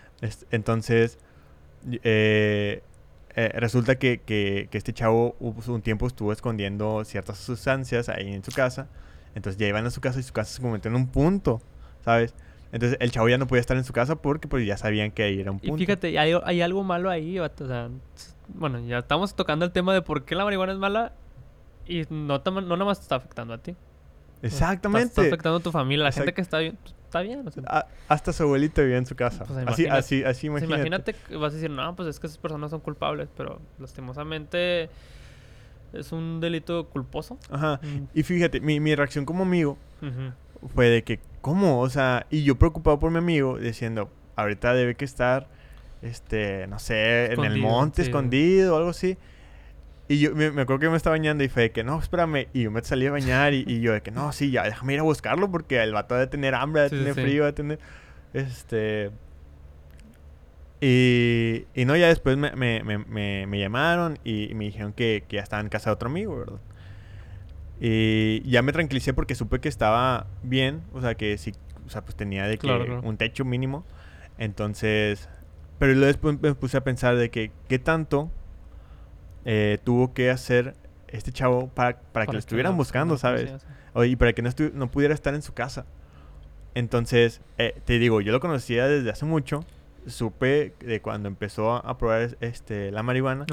Entonces, 0.51 1.19
y- 1.91 2.01
eh, 2.03 2.83
eh, 3.37 3.53
resulta 3.55 3.95
que, 4.01 4.21
que- 4.21 4.69
que 4.71 4.77
este 4.79 4.93
chavo 4.93 5.37
un 5.39 5.81
tiempo 5.81 6.07
estuvo 6.09 6.33
escondiendo 6.33 7.05
ciertas 7.05 7.39
sustancias 7.39 8.09
ahí 8.09 8.33
en 8.35 8.43
su 8.45 8.51
casa. 8.51 8.89
Entonces 9.35 9.59
ya 9.61 9.69
iban 9.69 9.87
a 9.87 9.91
su 9.91 10.01
casa 10.01 10.19
y 10.19 10.25
su 10.25 10.33
casa 10.33 10.53
se 10.53 10.61
convirtió 10.61 10.91
en 10.91 10.97
un 10.97 11.07
punto, 11.07 11.61
¿sabes? 12.05 12.35
Entonces 12.73 12.99
el 13.01 13.13
chavo 13.13 13.29
ya 13.29 13.39
no 13.39 13.47
podía 13.47 13.61
estar 13.61 13.77
en 13.77 13.85
su 13.85 13.93
casa 13.93 14.17
porque 14.17 14.49
pues 14.49 14.67
ya 14.67 14.77
sabían 14.77 15.13
que 15.13 15.23
ahí 15.23 15.41
era 15.41 15.53
un 15.53 15.59
Y 15.63 15.69
punto. 15.69 15.79
fíjate, 15.79 16.19
hay, 16.19 16.35
hay 16.45 16.61
algo 16.63 16.83
malo 16.83 17.09
ahí, 17.11 17.39
o 17.39 17.49
sea, 17.57 17.89
bueno, 18.49 18.81
ya 18.81 18.99
estamos 18.99 19.35
tocando 19.37 19.65
el 19.65 19.71
tema 19.73 19.95
de 19.95 20.03
por 20.03 20.25
qué 20.25 20.35
la 20.35 20.45
marihuana 20.45 20.73
es 20.73 20.79
mala 20.79 21.13
y 21.87 22.03
no, 22.11 22.43
no 22.45 22.61
nada 22.63 22.85
más 22.85 22.99
te 22.99 23.03
está 23.05 23.15
afectando 23.15 23.55
a 23.55 23.59
ti. 23.59 23.77
Exactamente. 24.43 25.09
Está, 25.09 25.23
está 25.23 25.35
afectando 25.35 25.59
a 25.59 25.63
tu 25.63 25.73
familia, 25.73 26.05
la 26.05 26.13
gente 26.13 26.33
que 26.33 26.41
está 26.41 26.59
bien, 26.59 26.79
pues, 26.83 26.95
está 27.05 27.21
bien. 27.23 27.47
O 27.47 27.51
sea, 27.51 27.63
A- 27.67 27.87
hasta 28.09 28.33
su 28.33 28.43
abuelito 28.45 28.83
vivía 28.83 28.99
en 28.99 29.07
su 29.07 29.17
casa. 29.17 29.45
Pues, 29.45 29.51
así, 29.59 29.63
imagínate. 29.85 29.99
así, 29.99 30.25
así, 30.25 30.49
o 30.49 30.59
sea, 30.59 30.67
imagínate. 30.67 30.77
imagínate 30.89 31.15
que 31.29 31.37
vas 31.37 31.53
a 31.53 31.57
decir, 31.57 31.71
no, 31.71 31.97
pues 31.97 32.09
es 32.09 32.21
que 32.21 32.27
esas 32.27 32.39
personas 32.39 32.71
son 32.71 32.81
culpables, 32.81 33.29
pero 33.37 33.61
lastimosamente 33.79 34.89
es 35.93 36.13
un 36.13 36.41
delito 36.41 36.89
culposo. 36.89 37.39
Ajá. 37.51 37.81
Mm, 37.83 38.05
Y 38.15 38.23
fíjate, 38.23 38.61
mi, 38.61 38.79
mi 38.81 38.95
reacción 38.95 39.25
como 39.25 39.43
amigo 39.43 39.79
fue 40.75 40.89
de 40.89 41.03
que, 41.03 41.21
¿cómo? 41.41 41.81
O 41.81 41.89
sea, 41.91 42.27
y 42.31 42.45
yo 42.45 42.57
preocupado 42.59 42.99
por 42.99 43.11
mi 43.11 43.19
amigo, 43.19 43.59
diciendo, 43.59 44.11
ahorita 44.37 44.75
debe 44.75 44.95
que 44.95 45.05
estar, 45.05 45.49
este, 46.03 46.67
no 46.69 46.79
sé, 46.79 47.33
en 47.33 47.45
el 47.45 47.59
monte, 47.59 48.03
sí. 48.03 48.09
escondido 48.09 48.75
o 48.75 48.77
algo 48.79 48.91
así. 48.91 49.17
Y 50.09 50.19
yo 50.21 50.35
me, 50.35 50.51
me 50.51 50.63
acuerdo 50.63 50.81
que 50.81 50.89
me 50.89 50.97
estaba 50.97 51.15
bañando 51.17 51.45
y 51.45 51.49
fue 51.49 51.65
de 51.65 51.71
que, 51.73 51.85
no, 51.85 51.99
espérame. 51.99 52.47
Y 52.55 52.63
yo 52.63 52.71
me 52.71 52.83
salí 52.83 53.07
a 53.07 53.11
bañar 53.11 53.53
y, 53.53 53.65
y 53.67 53.81
yo 53.81 53.93
de 53.93 54.01
que, 54.03 54.11
no, 54.11 54.33
sí, 54.33 54.51
ya, 54.51 54.65
déjame 54.65 54.95
ir 54.95 55.01
a 55.01 55.03
buscarlo 55.03 55.51
porque 55.51 55.83
el 55.83 55.93
vato 55.93 56.15
debe 56.15 56.27
tener 56.29 56.55
hambre, 56.55 56.83
debe 56.83 56.91
Sí, 56.91 56.97
tener 56.99 57.15
sí. 57.15 57.21
frío, 57.21 57.43
debe 57.45 57.53
tener, 57.53 57.79
este... 58.33 59.11
Y, 60.81 61.67
y 61.75 61.85
no, 61.85 61.97
ya 61.97 62.07
después 62.07 62.37
me, 62.37 62.53
me, 62.55 62.83
me, 62.85 62.99
me, 62.99 63.47
me 63.49 63.59
llamaron 63.59 64.19
y, 64.23 64.51
y 64.51 64.55
me 64.55 64.65
dijeron 64.67 64.93
que, 64.93 65.25
que 65.29 65.37
ya 65.37 65.43
estaba 65.43 65.61
en 65.61 65.69
casa 65.69 65.91
de 65.91 65.95
otro 65.95 66.09
amigo, 66.09 66.39
¿verdad? 66.39 66.61
Y 67.81 68.49
ya 68.49 68.63
me 68.63 68.73
tranquilicé 68.73 69.13
porque 69.15 69.35
supe 69.35 69.61
que 69.61 69.69
estaba 69.69 70.27
bien, 70.43 70.83
o 70.93 71.01
sea, 71.01 71.15
que 71.17 71.37
sí, 71.39 71.53
o 71.87 71.91
sea, 71.91 72.03
pues 72.03 72.17
tenía 72.17 72.45
de 72.47 72.55
que 72.59 72.67
Claro, 72.67 72.85
claro. 72.87 73.01
un 73.03 73.17
techo 73.17 73.45
mínimo. 73.45 73.85
Entonces, 74.39 75.29
pero 75.79 75.93
luego 75.93 76.07
después 76.07 76.41
me 76.41 76.55
puse 76.55 76.77
a 76.77 76.85
pensar 76.85 77.17
de 77.17 77.31
que 77.31 77.51
qué 77.69 77.79
tanto 77.79 78.31
eh, 79.51 79.79
tuvo 79.83 80.13
que 80.13 80.31
hacer 80.31 80.75
este 81.07 81.33
chavo 81.33 81.69
para, 81.69 81.99
para, 81.99 82.27
que 82.27 82.35
lo 82.35 82.39
estuvieran 82.39 82.77
buscando, 82.77 83.17
¿sabes? 83.17 83.51
O, 83.95 84.05
y 84.05 84.15
para 84.15 84.35
que 84.35 84.43
no, 84.43 84.51
no 84.75 84.91
pudiera 84.91 85.15
estar 85.15 85.35
en 85.35 85.41
su 85.41 85.55
casa. 85.55 85.87
Entonces, 86.75 87.41
eh, 87.57 87.81
te 87.87 87.99
digo, 87.99 88.21
yo 88.21 88.31
lo 88.31 88.41
conocía 88.41 88.87
desde 88.87 89.09
hace 89.09 89.25
mucho. 89.25 89.65
Supe 90.07 90.75
de 90.81 91.01
cuando 91.01 91.29
empezó 91.29 91.77
a, 91.77 91.97
probar 91.97 92.37
este, 92.43 92.93
la 92.93 93.03
marihuana. 93.03 93.47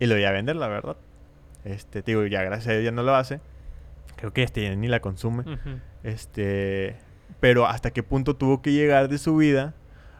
Y 0.00 0.06
lo 0.06 0.18
iba 0.18 0.30
a 0.30 0.32
vender, 0.32 0.56
la 0.56 0.66
verdad. 0.66 0.96
Este, 1.64 2.02
te 2.02 2.10
digo, 2.10 2.26
ya 2.26 2.42
gracias 2.42 2.70
a 2.70 2.72
Dios 2.72 2.84
ya 2.84 2.90
no 2.90 3.04
lo 3.04 3.14
hace. 3.14 3.40
Creo 4.16 4.32
que 4.32 4.42
este 4.42 4.74
ni 4.74 4.88
la 4.88 4.98
consume. 4.98 5.44
Este, 6.02 6.96
pero 7.38 7.68
hasta 7.68 7.92
qué 7.92 8.02
punto 8.02 8.34
tuvo 8.34 8.62
que 8.62 8.72
llegar 8.72 9.08
de 9.08 9.18
su 9.18 9.36
vida 9.36 9.74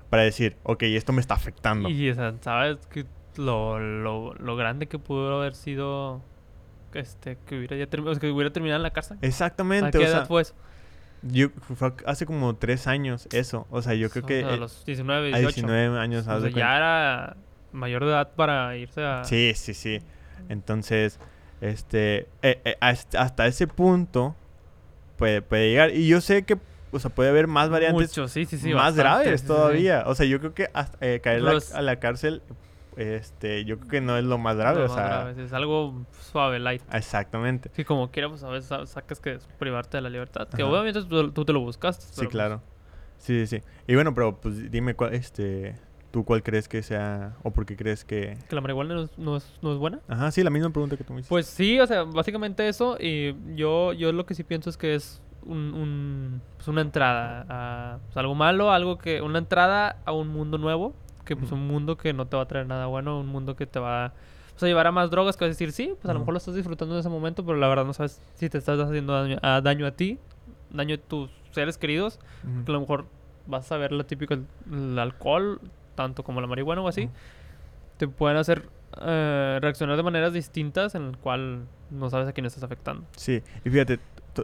para 0.08 0.22
decir, 0.22 0.56
ok, 0.62 0.84
esto 0.84 1.12
me 1.12 1.20
está 1.20 1.34
afectando. 1.34 1.88
Y, 1.88 2.14
¿sabes? 2.14 2.86
Que 2.86 3.06
lo, 3.36 3.78
lo, 3.78 4.34
lo 4.34 4.56
grande 4.56 4.86
que 4.86 4.98
pudo 4.98 5.40
haber 5.40 5.54
sido 5.54 6.22
este, 6.94 7.36
que 7.46 7.58
hubiera 7.58 7.76
ya 7.76 7.86
que 7.86 8.30
hubiera 8.30 8.52
terminado 8.52 8.78
en 8.78 8.82
la 8.82 8.90
cárcel. 8.90 9.18
Exactamente. 9.20 9.98
¿A 9.98 10.00
qué 10.00 10.06
edad 10.06 10.26
fue 10.26 10.42
eso? 10.42 10.54
Yo, 11.22 11.48
fue 11.74 11.92
hace 12.06 12.26
como 12.26 12.54
tres 12.56 12.86
años 12.86 13.28
eso. 13.32 13.66
O 13.70 13.82
sea, 13.82 13.94
yo 13.94 14.10
creo 14.10 14.24
que... 14.26 14.44
A 14.44 14.56
los 14.56 14.84
19, 14.84 15.28
18. 15.28 15.48
A 15.48 15.52
19 15.52 15.98
años. 15.98 16.26
O 16.26 16.40
sea, 16.40 16.50
ya 16.50 16.76
era 16.76 17.36
mayor 17.72 18.04
de 18.04 18.10
edad 18.10 18.32
para 18.34 18.76
irse 18.76 19.02
a... 19.02 19.24
Sí, 19.24 19.52
sí, 19.54 19.74
sí. 19.74 20.00
Entonces, 20.48 21.18
este... 21.60 22.28
Eh, 22.42 22.60
eh, 22.64 22.76
hasta 22.80 23.46
ese 23.46 23.66
punto 23.66 24.36
puede, 25.16 25.40
puede 25.40 25.70
llegar. 25.70 25.90
Y 25.94 26.06
yo 26.06 26.20
sé 26.20 26.44
que 26.44 26.58
o 26.94 27.00
sea, 27.00 27.10
puede 27.10 27.30
haber 27.30 27.48
más 27.48 27.70
variantes 27.70 28.10
Mucho, 28.10 28.28
sí, 28.28 28.46
sí, 28.46 28.56
sí, 28.56 28.72
más 28.72 28.94
graves 28.94 29.44
todavía. 29.44 30.04
O 30.06 30.14
sea, 30.14 30.26
yo 30.26 30.38
creo 30.38 30.54
que 30.54 30.70
eh, 31.00 31.20
caer 31.20 31.42
a 31.74 31.82
la 31.82 31.98
cárcel, 31.98 32.40
este, 32.96 33.64
yo 33.64 33.78
creo 33.78 33.90
que 33.90 34.00
no 34.00 34.16
es 34.16 34.24
lo 34.24 34.38
más 34.38 34.56
grave. 34.56 34.82
o 34.82 34.88
sea, 34.88 35.34
es 35.36 35.52
algo 35.52 36.04
suave, 36.20 36.58
light. 36.58 36.82
Exactamente. 36.92 37.70
Sí, 37.74 37.84
como 37.84 38.10
quiera, 38.10 38.28
pues 38.28 38.42
a 38.44 38.48
veces 38.48 38.88
sacas 38.88 39.20
que 39.20 39.34
es 39.34 39.46
privarte 39.58 39.96
de 39.96 40.02
la 40.02 40.10
libertad. 40.10 40.48
Que 40.48 40.62
obviamente 40.62 41.02
tú, 41.04 41.44
te 41.44 41.52
lo 41.52 41.60
buscaste. 41.60 42.04
Sí, 42.10 42.26
claro. 42.26 42.62
Sí, 43.18 43.46
sí, 43.46 43.58
sí. 43.58 43.64
Y 43.86 43.94
bueno, 43.94 44.14
pero 44.14 44.40
pues 44.40 44.70
dime 44.70 44.94
cuál, 44.94 45.14
este, 45.14 45.76
¿Tú 46.14 46.24
cuál 46.24 46.44
crees 46.44 46.68
que 46.68 46.80
sea 46.80 47.34
o 47.42 47.50
por 47.50 47.66
qué 47.66 47.76
crees 47.76 48.04
que... 48.04 48.38
¿Que 48.48 48.54
la 48.54 48.60
marihuana 48.60 48.94
no 48.94 49.36
es, 49.36 49.52
no 49.62 49.72
es, 49.72 49.78
buena? 49.78 49.98
Ajá, 50.06 50.30
sí, 50.30 50.44
la 50.44 50.50
misma 50.50 50.70
pregunta 50.70 50.96
que 50.96 51.02
tú 51.02 51.12
me 51.12 51.18
hiciste. 51.18 51.28
Pues 51.28 51.46
sí, 51.46 51.80
o 51.80 51.86
sea, 51.88 52.04
básicamente 52.04 52.68
eso. 52.68 52.96
Y 53.00 53.34
yo, 53.56 53.92
yo 53.92 54.12
lo 54.12 54.24
que 54.24 54.34
sí 54.34 54.44
pienso 54.44 54.70
es 54.70 54.76
que 54.76 54.94
es 54.94 55.20
un, 55.44 56.40
pues 56.56 56.68
una 56.68 56.82
entrada 56.82 57.46
a 57.48 57.98
pues 58.04 58.16
algo 58.16 58.36
malo, 58.36 58.70
algo 58.70 58.96
que 58.96 59.22
una 59.22 59.38
entrada 59.38 59.96
a 60.04 60.12
un 60.12 60.28
mundo 60.28 60.56
nuevo, 60.56 60.94
que 61.24 61.36
pues 61.36 61.52
un 61.52 61.66
mundo 61.66 61.96
que 61.96 62.12
no 62.12 62.26
te 62.26 62.36
va 62.36 62.42
a 62.42 62.48
traer 62.48 62.66
nada 62.66 62.86
bueno, 62.86 63.20
un 63.20 63.26
mundo 63.26 63.56
que 63.56 63.66
te 63.66 63.78
va 63.78 64.12
pues, 64.52 64.62
a 64.62 64.66
llevar 64.66 64.86
a 64.86 64.92
más 64.92 65.10
drogas, 65.10 65.36
que 65.36 65.44
vas 65.44 65.48
a 65.48 65.54
decir, 65.54 65.72
sí, 65.72 65.94
pues 66.00 66.08
a 66.10 66.12
lo 66.12 66.20
mejor 66.20 66.34
lo 66.34 66.38
estás 66.38 66.54
disfrutando 66.54 66.94
en 66.94 67.00
ese 67.00 67.08
momento, 67.08 67.44
pero 67.44 67.58
la 67.58 67.68
verdad 67.68 67.84
no 67.84 67.92
sabes 67.92 68.20
si 68.34 68.48
te 68.48 68.58
estás 68.58 68.78
haciendo 68.78 69.12
daño 69.12 69.38
a, 69.42 69.60
daño 69.60 69.86
a 69.86 69.92
ti, 69.92 70.18
daño 70.70 70.94
a 70.94 70.98
tus 70.98 71.30
seres 71.50 71.78
queridos, 71.78 72.18
que 72.64 72.70
a 72.70 72.74
lo 72.74 72.80
mejor 72.80 73.06
vas 73.46 73.70
a 73.72 73.76
ver 73.76 73.92
lo 73.92 74.04
típico, 74.06 74.34
el, 74.34 74.98
alcohol, 74.98 75.60
tanto 75.94 76.22
como 76.22 76.40
la 76.40 76.46
marihuana 76.46 76.82
o 76.82 76.88
así, 76.88 77.08
te 77.96 78.08
pueden 78.08 78.36
hacer 78.36 78.68
eh, 79.00 79.58
reaccionar 79.60 79.96
de 79.96 80.02
maneras 80.02 80.32
distintas 80.32 80.94
en 80.94 81.04
el 81.04 81.18
cual 81.18 81.66
no 81.90 82.10
sabes 82.10 82.28
a 82.28 82.32
quién 82.32 82.46
estás 82.46 82.62
afectando. 82.62 83.04
Sí, 83.16 83.42
y 83.64 83.70
fíjate, 83.70 83.98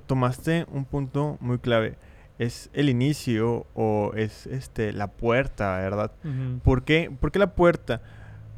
tomaste 0.07 0.67
un 0.73 0.85
punto 0.85 1.37
muy 1.41 1.59
clave. 1.59 1.97
Es 2.41 2.71
el 2.73 2.89
inicio 2.89 3.67
o 3.75 4.13
es 4.17 4.47
este 4.47 4.95
la 4.95 5.09
puerta, 5.09 5.77
¿verdad? 5.77 6.11
¿Por, 6.65 6.85
qué? 6.85 7.13
¿Por, 7.21 7.33
qué, 7.33 7.39
la 7.39 7.55
puerta? 7.55 8.01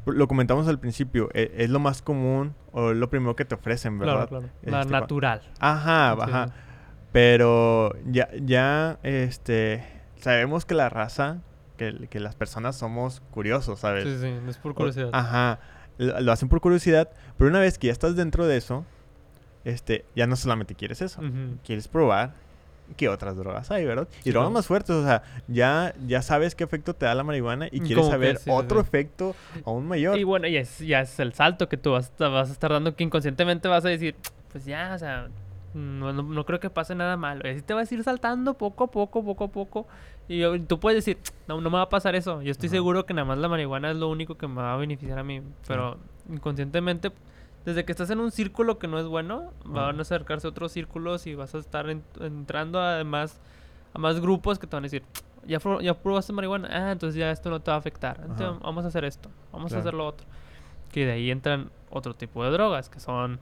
Lo 0.05 0.27
comentamos 0.29 0.69
al 0.69 0.79
principio, 0.79 1.29
e, 1.33 1.51
es, 1.57 1.69
lo 1.69 1.79
más 1.79 2.01
común 2.01 2.55
o 2.71 2.93
lo 2.93 3.09
primero 3.09 3.35
que 3.35 3.43
te 3.43 3.55
ofrecen, 3.55 3.99
¿verdad? 3.99 4.29
Claro, 4.29 4.47
claro. 4.47 4.49
la 4.63 4.81
este, 4.81 4.91
natural. 4.93 5.41
Ajá, 5.59 6.11
ajá. 6.13 6.53
Pero 7.11 7.93
ya, 8.05 8.29
ya, 8.41 8.99
este, 9.03 9.83
sabemos 10.15 10.63
que 10.65 10.75
la 10.75 10.87
raza, 10.87 11.41
que, 11.75 12.07
que, 12.09 12.21
las 12.21 12.35
personas 12.35 12.77
somos 12.77 13.21
curiosos, 13.31 13.79
¿sabes? 13.81 14.05
Sí, 14.05 14.17
sí, 14.17 14.33
es 14.47 14.57
por 14.59 14.75
curiosidad. 14.75 15.09
Ajá, 15.11 15.59
lo 15.97 16.31
hacen 16.31 16.47
por 16.47 16.61
curiosidad, 16.61 17.09
pero 17.37 17.49
una 17.49 17.59
vez 17.59 17.77
que 17.77 17.87
ya 17.87 17.93
estás 17.93 18.15
dentro 18.15 18.47
de 18.47 18.55
eso, 18.55 18.85
este, 19.65 20.05
ya 20.15 20.25
no 20.25 20.37
solamente 20.37 20.73
quieres 20.73 21.01
eso, 21.01 21.21
quieres 21.63 21.87
probar 21.87 22.33
qué 22.93 23.09
otras 23.09 23.35
drogas 23.35 23.71
hay, 23.71 23.85
¿verdad? 23.85 24.07
Y 24.23 24.31
drogas 24.31 24.51
más 24.51 24.67
fuertes, 24.67 24.95
o 24.95 25.03
sea, 25.03 25.23
ya, 25.47 25.93
ya 26.07 26.21
sabes 26.21 26.55
qué 26.55 26.63
efecto 26.63 26.93
te 26.93 27.05
da 27.05 27.15
la 27.15 27.23
marihuana 27.23 27.67
y 27.71 27.79
quieres 27.81 28.07
saber 28.07 28.39
otro 28.47 28.79
efecto 28.79 29.35
aún 29.65 29.87
mayor. 29.87 30.17
Y 30.17 30.23
bueno, 30.23 30.47
ya 30.47 30.59
es, 30.59 30.79
ya 30.79 31.01
es 31.01 31.19
el 31.19 31.33
salto 31.33 31.69
que 31.69 31.77
tú 31.77 31.91
vas, 31.91 32.11
vas, 32.17 32.49
a 32.49 32.53
estar 32.53 32.71
dando 32.71 32.95
que 32.95 33.03
inconscientemente 33.03 33.67
vas 33.67 33.85
a 33.85 33.89
decir, 33.89 34.15
pues 34.51 34.65
ya, 34.65 34.93
o 34.93 34.97
sea, 34.99 35.27
no, 35.73 36.45
creo 36.45 36.59
que 36.59 36.69
pase 36.69 36.95
nada 36.95 37.17
malo. 37.17 37.41
Y 37.45 37.51
así 37.51 37.61
te 37.61 37.73
vas 37.73 37.91
a 37.91 37.95
ir 37.95 38.03
saltando 38.03 38.53
poco 38.55 38.85
a 38.85 38.91
poco, 38.91 39.23
poco 39.23 39.43
a 39.45 39.47
poco. 39.47 39.87
Y 40.27 40.59
tú 40.61 40.79
puedes 40.79 41.03
decir, 41.03 41.17
no, 41.47 41.59
no 41.59 41.69
me 41.69 41.77
va 41.77 41.83
a 41.83 41.89
pasar 41.89 42.15
eso. 42.15 42.41
Yo 42.41 42.51
estoy 42.51 42.69
seguro 42.69 43.05
que 43.05 43.13
nada 43.13 43.25
más 43.25 43.37
la 43.37 43.49
marihuana 43.49 43.91
es 43.91 43.97
lo 43.97 44.09
único 44.09 44.35
que 44.35 44.47
me 44.47 44.55
va 44.55 44.73
a 44.73 44.77
beneficiar 44.77 45.19
a 45.19 45.23
mí. 45.23 45.41
Pero 45.67 45.97
inconscientemente 46.29 47.11
desde 47.65 47.85
que 47.85 47.91
estás 47.91 48.09
en 48.09 48.19
un 48.19 48.31
círculo 48.31 48.77
que 48.77 48.87
no 48.87 48.99
es 48.99 49.05
bueno, 49.05 49.51
van 49.65 49.97
a 49.97 50.01
acercarse 50.01 50.47
otros 50.47 50.71
círculos 50.71 51.27
y 51.27 51.35
vas 51.35 51.55
a 51.55 51.59
estar 51.59 51.89
entrando 51.89 52.79
además 52.79 53.39
a 53.93 53.99
más 53.99 54.19
grupos 54.19 54.59
que 54.59 54.67
te 54.67 54.75
van 54.75 54.83
a 54.83 54.87
decir, 54.87 55.03
ya, 55.45 55.59
ya 55.81 55.93
probaste 55.93 56.33
marihuana, 56.33 56.69
ah, 56.71 56.91
entonces 56.91 57.17
ya 57.17 57.31
esto 57.31 57.49
no 57.49 57.61
te 57.61 57.71
va 57.71 57.75
a 57.75 57.79
afectar, 57.79 58.19
entonces 58.21 58.59
vamos 58.61 58.85
a 58.85 58.87
hacer 58.89 59.05
esto, 59.05 59.29
vamos 59.51 59.73
a 59.73 59.79
hacer 59.79 59.93
lo 59.93 60.05
otro. 60.05 60.25
Que 60.91 61.05
de 61.05 61.13
ahí 61.13 61.31
entran 61.31 61.71
otro 61.89 62.13
tipo 62.13 62.43
de 62.43 62.51
drogas, 62.51 62.89
que 62.89 62.99
son, 62.99 63.39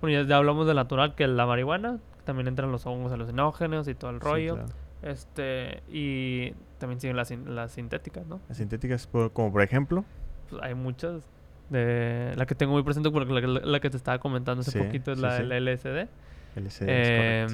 bueno, 0.00 0.22
ya, 0.22 0.36
hablamos 0.36 0.66
del 0.66 0.76
natural, 0.76 1.14
que 1.14 1.24
es 1.24 1.30
la 1.30 1.46
marihuana, 1.46 1.98
también 2.24 2.48
entran 2.48 2.72
los 2.72 2.86
hongos 2.86 3.12
alucinógenos 3.12 3.86
y 3.88 3.94
todo 3.94 4.10
el 4.10 4.20
rollo. 4.20 4.58
Este, 5.02 5.82
y 5.88 6.52
también 6.78 7.00
siguen 7.00 7.16
las, 7.16 7.30
las 7.30 7.72
sintéticas, 7.72 8.26
¿no? 8.26 8.40
Las 8.48 8.56
sintéticas, 8.58 9.06
como 9.06 9.52
por 9.52 9.62
ejemplo. 9.62 10.04
Pues 10.50 10.60
hay 10.62 10.74
muchas 10.74 11.22
de 11.70 12.32
la 12.36 12.46
que 12.46 12.54
tengo 12.54 12.72
muy 12.72 12.82
presente 12.82 13.10
porque 13.10 13.32
la, 13.32 13.80
que 13.80 13.90
te 13.90 13.96
estaba 13.96 14.18
comentando 14.18 14.62
hace 14.62 14.78
poquito 14.78 15.12
es 15.12 15.18
la, 15.18 15.38
LSD. 15.40 16.08
LSD 16.56 16.84
eh, 16.86 17.46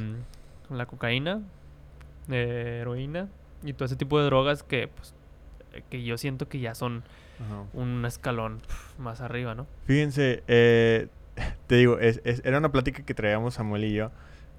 la 0.70 0.86
cocaína, 0.86 1.42
eh, 2.30 2.78
heroína 2.80 3.28
y 3.62 3.72
todo 3.72 3.86
ese 3.86 3.96
tipo 3.96 4.18
de 4.18 4.26
drogas 4.26 4.62
que 4.62 4.88
pues 4.88 5.14
que 5.90 6.04
yo 6.04 6.16
siento 6.18 6.48
que 6.48 6.60
ya 6.60 6.74
son 6.74 7.02
un 7.72 8.04
escalón 8.04 8.60
más 8.98 9.20
arriba, 9.20 9.54
¿no? 9.54 9.66
Fíjense, 9.86 10.42
eh, 10.46 11.08
te 11.66 11.76
digo, 11.76 11.98
es, 11.98 12.20
era 12.44 12.58
una 12.58 12.70
plática 12.70 13.04
que 13.04 13.14
traíamos 13.14 13.54
Samuel 13.54 13.84
y 13.84 13.94
yo. 13.94 14.10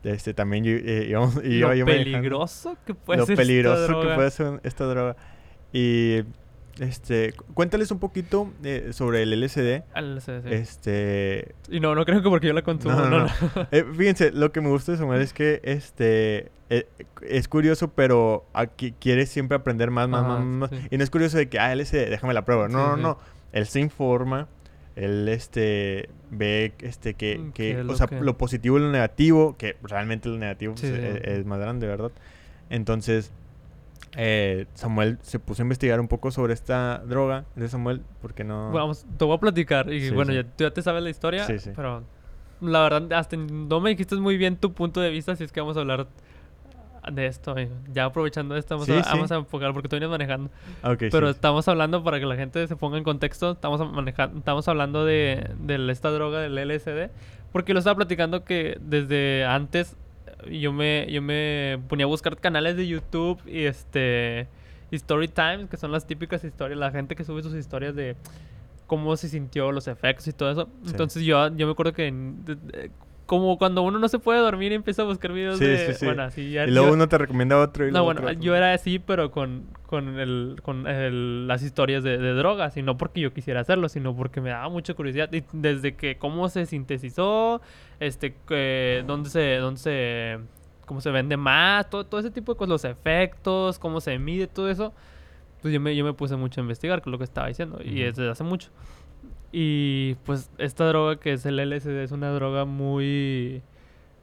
Este, 0.04 0.36
también 0.36 0.64
yo, 0.64 0.72
eh, 0.74 1.08
íbamos, 1.10 1.44
y 1.44 1.60
lo 1.60 1.86
peligroso 1.86 2.78
que 2.86 2.94
puede 2.94 3.22
lo 3.22 3.26
ser 3.26 3.36
peligroso 3.36 3.82
esta 3.82 3.88
droga. 3.88 4.10
que 4.10 4.16
puede 4.16 4.32
ser 4.32 4.60
esta 4.64 4.86
droga. 4.86 5.16
Y 5.74 6.22
este, 6.80 7.34
cuéntales 7.54 7.92
un 7.92 8.00
poquito 8.00 8.52
eh, 8.64 8.90
sobre 8.92 9.24
el 9.24 9.40
LSD. 9.40 9.84
LSD, 9.96 10.44
sí. 10.44 10.50
Este. 10.54 11.56
Y 11.70 11.80
no, 11.80 11.96
no 11.96 12.06
creo 12.06 12.22
que 12.22 12.30
porque 12.30 12.48
yo 12.48 12.54
la 12.54 12.64
consumo. 12.64 12.96
No, 12.96 13.10
no, 13.10 13.28
eh, 13.72 13.86
fíjense, 13.96 14.32
lo 14.32 14.52
que 14.52 14.62
me 14.62 14.70
gusta 14.70 14.92
de 14.92 14.98
Samuel 14.98 15.22
es 15.22 15.34
que 15.34 15.62
este 15.64 16.52
eh, 16.70 16.88
es 17.22 17.48
curioso, 17.48 17.90
pero 17.90 18.46
aquí 18.54 18.94
quiere 19.00 19.26
siempre 19.26 19.56
aprender 19.56 19.92
más, 19.92 20.10
más, 20.10 20.26
más, 20.26 20.42
más. 20.42 20.72
Y 20.90 20.98
no 20.98 21.04
es 21.04 21.10
curioso 21.10 21.38
de 21.38 21.48
que, 21.48 21.60
ah, 21.60 21.74
LSD, 21.74 22.10
déjame 22.10 22.34
la 22.34 22.44
prueba. 22.44 22.68
No, 22.68 22.96
no, 22.96 22.98
no. 22.98 23.18
Él 23.54 23.66
se 23.68 23.80
informa. 23.80 24.48
Él 24.96 25.28
este 25.28 26.10
ve 26.32 26.74
este 26.80 27.16
que, 27.16 27.38
mm, 27.38 27.52
que 27.52 27.82
o 27.82 27.96
sea, 27.96 28.08
lo 28.12 28.38
positivo 28.38 28.78
y 28.78 28.82
lo 28.82 28.92
negativo, 28.92 29.58
que 29.58 29.76
realmente 29.84 30.30
lo 30.30 30.38
negativo 30.38 30.74
pues, 30.76 30.86
es 30.86 31.46
más 31.46 31.60
grande, 31.60 31.86
¿verdad? 31.86 32.12
Entonces, 32.70 33.32
eh, 34.16 34.66
Samuel 34.74 35.18
se 35.22 35.40
puso 35.40 35.62
a 35.62 35.66
investigar 35.66 36.00
un 36.00 36.08
poco 36.08 36.32
sobre 36.32 36.54
esta 36.54 37.00
droga 37.06 37.46
de 37.56 37.68
Samuel, 37.68 38.02
porque 38.22 38.44
no... 38.44 38.72
Vamos, 38.72 39.06
te 39.18 39.26
voy 39.26 39.36
a 39.36 39.40
platicar. 39.40 39.92
Y 39.92 40.10
bueno, 40.12 40.34
Ya, 40.34 40.44
tú 40.44 40.64
ya 40.64 40.72
te 40.72 40.82
sabes 40.82 41.04
la 41.04 41.10
historia, 41.10 41.46
pero 41.76 42.04
la 42.62 42.82
verdad, 42.82 43.14
hasta 43.14 43.36
no 43.38 43.82
me 43.82 43.90
dijiste 43.90 44.16
muy 44.16 44.38
bien 44.38 44.58
tu 44.58 44.74
punto 44.74 45.02
de 45.02 45.10
vista 45.10 45.36
si 45.36 45.44
es 45.44 45.52
que 45.52 45.60
vamos 45.60 45.78
a 45.78 45.82
hablar 45.82 46.08
de 47.12 47.26
esto. 47.28 47.56
Ya 47.94 48.06
aprovechando 48.06 48.56
esto, 48.56 48.78
vamos, 48.78 48.90
a, 48.90 49.14
vamos 49.14 49.32
a 49.32 49.36
enfocar 49.36 49.74
porque 49.74 49.90
tú 49.90 49.96
vienes 49.96 50.10
manejando. 50.10 50.50
pero 51.12 51.30
estamos 51.30 51.68
hablando 51.68 52.04
para 52.04 52.20
que 52.20 52.26
la 52.26 52.36
gente 52.36 52.66
se 52.68 52.76
ponga 52.76 52.98
en 52.98 53.04
contexto. 53.04 53.52
Estamos, 53.52 53.92
manejando, 53.92 54.40
estamos 54.40 54.68
hablando 54.68 55.06
de, 55.06 55.52
de 55.60 55.92
esta 55.92 56.10
droga 56.10 56.40
del 56.40 56.56
LSD. 56.56 57.12
Porque 57.52 57.74
lo 57.74 57.80
estaba 57.80 57.96
platicando 57.96 58.44
que 58.44 58.78
desde 58.82 59.46
antes 59.46 59.96
yo 60.50 60.72
me, 60.74 61.08
yo 61.12 61.22
me 61.22 61.80
ponía 61.88 62.06
a 62.06 62.08
buscar 62.08 62.38
canales 62.38 62.76
de 62.78 62.88
YouTube 62.88 63.42
y 63.46 63.64
este 63.64 64.48
Story 64.92 65.28
Times, 65.28 65.70
que 65.70 65.78
son 65.78 65.92
las 65.92 66.06
típicas 66.08 66.44
historias, 66.44 66.80
la 66.80 66.92
gente 66.92 67.16
que 67.16 67.24
sube 67.24 67.42
sus 67.44 67.54
historias 67.56 67.96
de 67.96 68.16
cómo 68.88 69.16
se 69.18 69.30
sintió, 69.30 69.72
los 69.72 69.88
efectos 69.88 70.28
y 70.28 70.34
todo 70.34 70.52
eso. 70.52 70.70
Entonces 70.86 71.24
yo, 71.24 71.48
yo 71.56 71.66
me 71.66 71.72
acuerdo 71.72 71.94
que 71.94 72.08
como 73.26 73.58
cuando 73.58 73.82
uno 73.82 73.98
no 74.00 74.08
se 74.08 74.20
puede 74.20 74.40
dormir 74.40 74.72
y 74.72 74.76
empieza 74.76 75.02
a 75.02 75.06
buscar 75.06 75.34
videos 75.34 75.58
Sí, 75.58 75.66
de... 75.66 75.88
sí, 75.88 75.94
sí. 75.96 76.06
Bueno, 76.06 76.24
así 76.24 76.52
ya... 76.52 76.66
Y 76.66 76.72
luego 76.72 76.88
yo- 76.90 76.94
uno 76.94 77.08
te 77.10 77.18
recomienda 77.18 77.58
otro 77.60 77.88
y 77.88 77.92
No, 77.92 78.04
bueno, 78.04 78.22
otro, 78.22 78.34
yo 78.34 78.56
era 78.56 78.74
así, 78.74 79.00
pero 79.00 79.32
con, 79.32 79.64
con, 79.88 80.20
el, 80.20 80.58
con 80.62 80.86
el- 80.88 81.48
las 81.48 81.64
historias 81.64 82.04
de, 82.04 82.18
de 82.18 82.34
drogas. 82.34 82.78
Y 82.78 82.82
no 82.84 82.98
porque 82.98 83.22
yo 83.22 83.34
quisiera 83.34 83.62
hacerlo, 83.62 83.90
sino 83.90 84.16
porque 84.16 84.42
me 84.42 84.50
daba 84.52 84.70
mucha 84.70 84.94
curiosidad. 84.94 85.32
Y 85.34 85.44
desde 85.54 85.96
que 85.96 86.18
cómo 86.18 86.50
se 86.50 86.66
sintetizó, 86.66 87.62
este, 88.00 88.36
que, 88.48 89.04
dónde 89.08 89.30
se... 89.30 89.56
Dónde 89.58 89.80
se 89.80 90.40
cómo 90.86 91.02
se 91.02 91.10
vende 91.10 91.36
más, 91.36 91.90
todo, 91.90 92.06
todo 92.06 92.20
ese 92.20 92.30
tipo 92.30 92.54
de 92.54 92.58
cosas, 92.60 92.70
los 92.70 92.86
efectos, 92.86 93.80
cómo 93.80 94.00
se 94.02 94.20
mide, 94.20 94.46
todo 94.46 94.70
eso. 94.70 94.94
Pues 95.64 95.74
yo 95.74 95.80
me, 95.82 95.96
yo 95.96 96.06
me 96.06 96.14
puse 96.14 96.36
mucho 96.36 96.62
a 96.62 96.64
investigar, 96.64 97.00
es 97.00 97.08
lo 97.08 97.18
que 97.18 97.24
estaba 97.24 97.48
diciendo, 97.48 97.80
y 97.84 98.02
desde 98.04 98.30
hace 98.30 98.44
mucho. 98.44 98.70
Y 99.58 100.16
pues 100.26 100.50
esta 100.58 100.86
droga 100.86 101.16
que 101.18 101.32
es 101.32 101.46
el 101.46 101.60
LSD 101.60 102.04
es 102.04 102.12
una 102.12 102.30
droga 102.32 102.66
muy, 102.66 103.62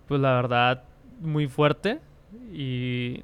pues 0.07 0.21
la 0.21 0.35
verdad, 0.35 0.85
muy 1.23 1.49
fuerte. 1.49 2.01
Y 2.53 3.23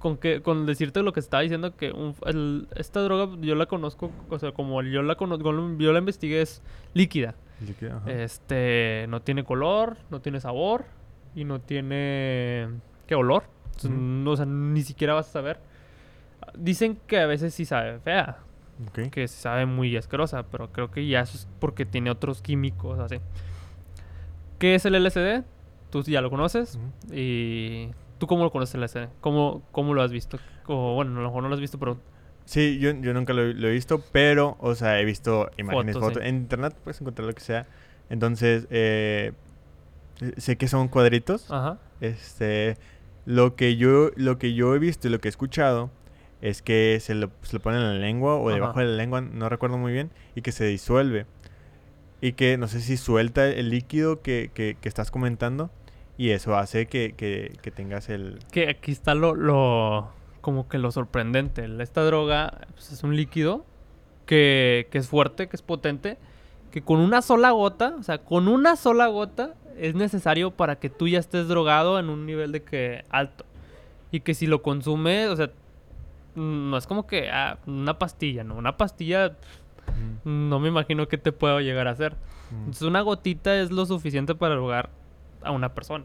con 0.00 0.16
que 0.16 0.42
con 0.42 0.66
decirte 0.66 1.02
lo 1.04 1.12
que 1.12 1.20
estaba 1.20 1.42
diciendo 1.42 1.76
que 1.76 1.92
un- 1.92 2.16
el- 2.26 2.66
esta 2.74 3.00
droga 3.02 3.36
yo 3.40 3.54
la 3.54 3.66
conozco, 3.66 4.10
o 4.28 4.38
sea, 4.40 4.50
como 4.50 4.82
yo 4.82 5.02
la 5.02 5.14
conozco, 5.14 5.52
yo 5.78 5.92
la 5.92 5.98
investigué 6.00 6.42
es 6.42 6.60
líquida. 6.92 7.36
Este, 8.08 9.06
no 9.08 9.22
tiene 9.22 9.44
color, 9.44 9.96
no 10.10 10.20
tiene 10.20 10.40
sabor 10.40 10.86
y 11.36 11.44
no 11.44 11.60
tiene 11.60 12.68
qué 13.06 13.14
olor. 13.14 13.44
No, 14.24 14.32
o 14.32 14.36
sea, 14.36 14.44
ni 14.46 14.82
siquiera 14.82 15.14
vas 15.14 15.28
a 15.28 15.32
saber. 15.32 15.60
Dicen 16.56 16.98
que 17.06 17.18
a 17.20 17.26
veces 17.26 17.54
sí 17.54 17.64
sabe 17.64 17.98
fea, 18.00 18.38
Ok. 18.88 19.10
que 19.10 19.26
sabe 19.28 19.64
muy 19.66 19.96
asquerosa, 19.96 20.44
pero 20.44 20.70
creo 20.72 20.90
que 20.90 21.06
ya 21.06 21.20
eso 21.20 21.36
es 21.38 21.48
porque 21.60 21.86
tiene 21.86 22.10
otros 22.10 22.42
químicos 22.42 22.98
así. 22.98 23.16
¿Qué 24.58 24.74
es 24.74 24.84
el 24.86 24.94
LSD? 25.02 25.44
Tú 25.90 26.02
ya 26.02 26.20
lo 26.20 26.30
conoces 26.30 26.78
y 27.12 27.90
¿tú 28.18 28.26
cómo 28.26 28.44
lo 28.44 28.50
conoces 28.52 28.74
el 28.74 28.82
LSD? 28.82 29.08
¿Cómo, 29.20 29.62
cómo 29.72 29.94
lo 29.94 30.02
has 30.02 30.10
visto? 30.12 30.38
O 30.66 30.94
bueno, 30.94 31.12
a 31.18 31.22
lo 31.22 31.28
mejor 31.28 31.42
no 31.42 31.48
lo 31.48 31.54
has 31.54 31.60
visto, 31.60 31.78
pero 31.78 31.98
Sí, 32.44 32.78
yo, 32.78 32.92
yo 32.92 33.12
nunca 33.12 33.32
lo, 33.32 33.42
lo 33.44 33.66
he 33.68 33.72
visto, 33.72 34.00
pero, 34.12 34.56
o 34.60 34.74
sea, 34.76 35.00
he 35.00 35.04
visto 35.04 35.50
imágenes, 35.56 35.94
Fotos, 35.94 36.10
fotos. 36.10 36.22
sí. 36.22 36.28
En 36.28 36.36
internet 36.36 36.76
puedes 36.84 37.00
encontrar 37.00 37.26
lo 37.26 37.34
que 37.34 37.40
sea. 37.40 37.66
Entonces, 38.08 38.68
eh, 38.70 39.32
sé 40.36 40.56
que 40.56 40.68
son 40.68 40.86
cuadritos. 40.88 41.50
ajá. 41.50 41.78
Este, 42.00 42.76
lo 43.24 43.56
que 43.56 43.76
yo, 43.76 44.10
lo 44.16 44.38
que 44.38 44.54
yo 44.54 44.74
he 44.76 44.78
visto 44.78 45.08
y 45.08 45.10
lo 45.10 45.18
que 45.18 45.26
he 45.26 45.30
escuchado 45.30 45.90
es 46.48 46.62
que 46.62 46.98
se 47.00 47.14
lo, 47.14 47.30
se 47.42 47.54
lo 47.54 47.60
ponen 47.60 47.80
en 47.80 47.88
la 47.88 47.98
lengua 47.98 48.36
o 48.36 48.48
Ajá. 48.48 48.54
debajo 48.54 48.78
de 48.78 48.86
la 48.86 48.96
lengua, 48.96 49.20
no 49.20 49.48
recuerdo 49.48 49.78
muy 49.78 49.92
bien, 49.92 50.10
y 50.36 50.42
que 50.42 50.52
se 50.52 50.64
disuelve. 50.64 51.26
Y 52.20 52.32
que 52.32 52.56
no 52.56 52.68
sé 52.68 52.80
si 52.80 52.96
suelta 52.96 53.46
el 53.48 53.70
líquido 53.70 54.22
que, 54.22 54.50
que, 54.54 54.76
que 54.80 54.88
estás 54.88 55.10
comentando 55.10 55.70
y 56.16 56.30
eso 56.30 56.56
hace 56.56 56.86
que, 56.86 57.14
que, 57.16 57.52
que 57.60 57.70
tengas 57.70 58.08
el... 58.08 58.38
Que 58.52 58.68
aquí 58.68 58.92
está 58.92 59.14
lo, 59.14 59.34
lo 59.34 60.10
como 60.40 60.68
que 60.68 60.78
lo 60.78 60.92
sorprendente. 60.92 61.68
Esta 61.80 62.04
droga 62.04 62.66
pues, 62.74 62.92
es 62.92 63.02
un 63.02 63.16
líquido 63.16 63.66
que, 64.24 64.86
que 64.90 64.98
es 64.98 65.08
fuerte, 65.08 65.48
que 65.48 65.56
es 65.56 65.62
potente, 65.62 66.16
que 66.70 66.80
con 66.80 67.00
una 67.00 67.22
sola 67.22 67.50
gota, 67.50 67.96
o 67.98 68.02
sea, 68.02 68.18
con 68.18 68.46
una 68.46 68.76
sola 68.76 69.08
gota 69.08 69.54
es 69.76 69.94
necesario 69.94 70.52
para 70.52 70.76
que 70.76 70.88
tú 70.90 71.08
ya 71.08 71.18
estés 71.18 71.48
drogado 71.48 71.98
en 71.98 72.08
un 72.08 72.24
nivel 72.24 72.52
de 72.52 72.62
que 72.62 73.04
alto. 73.10 73.44
Y 74.12 74.20
que 74.20 74.34
si 74.34 74.46
lo 74.46 74.62
consumes, 74.62 75.28
o 75.28 75.36
sea, 75.36 75.50
no 76.36 76.76
es 76.76 76.86
como 76.86 77.06
que 77.06 77.30
ah, 77.30 77.58
una 77.66 77.98
pastilla, 77.98 78.44
¿no? 78.44 78.54
Una 78.56 78.76
pastilla 78.76 79.36
Mm, 80.24 80.48
no 80.48 80.58
me 80.60 80.68
imagino 80.68 81.08
qué 81.08 81.18
te 81.18 81.32
puedo 81.32 81.60
llegar 81.60 81.88
a 81.88 81.92
hacer. 81.92 82.14
mm, 82.50 82.56
Entonces 82.58 82.82
una 82.82 83.00
gotita 83.00 83.56
es 83.56 83.70
lo 83.70 83.86
suficiente 83.86 84.34
para 84.34 84.54
drogar 84.54 84.90
a 85.42 85.50
una 85.50 85.74
persona. 85.74 86.04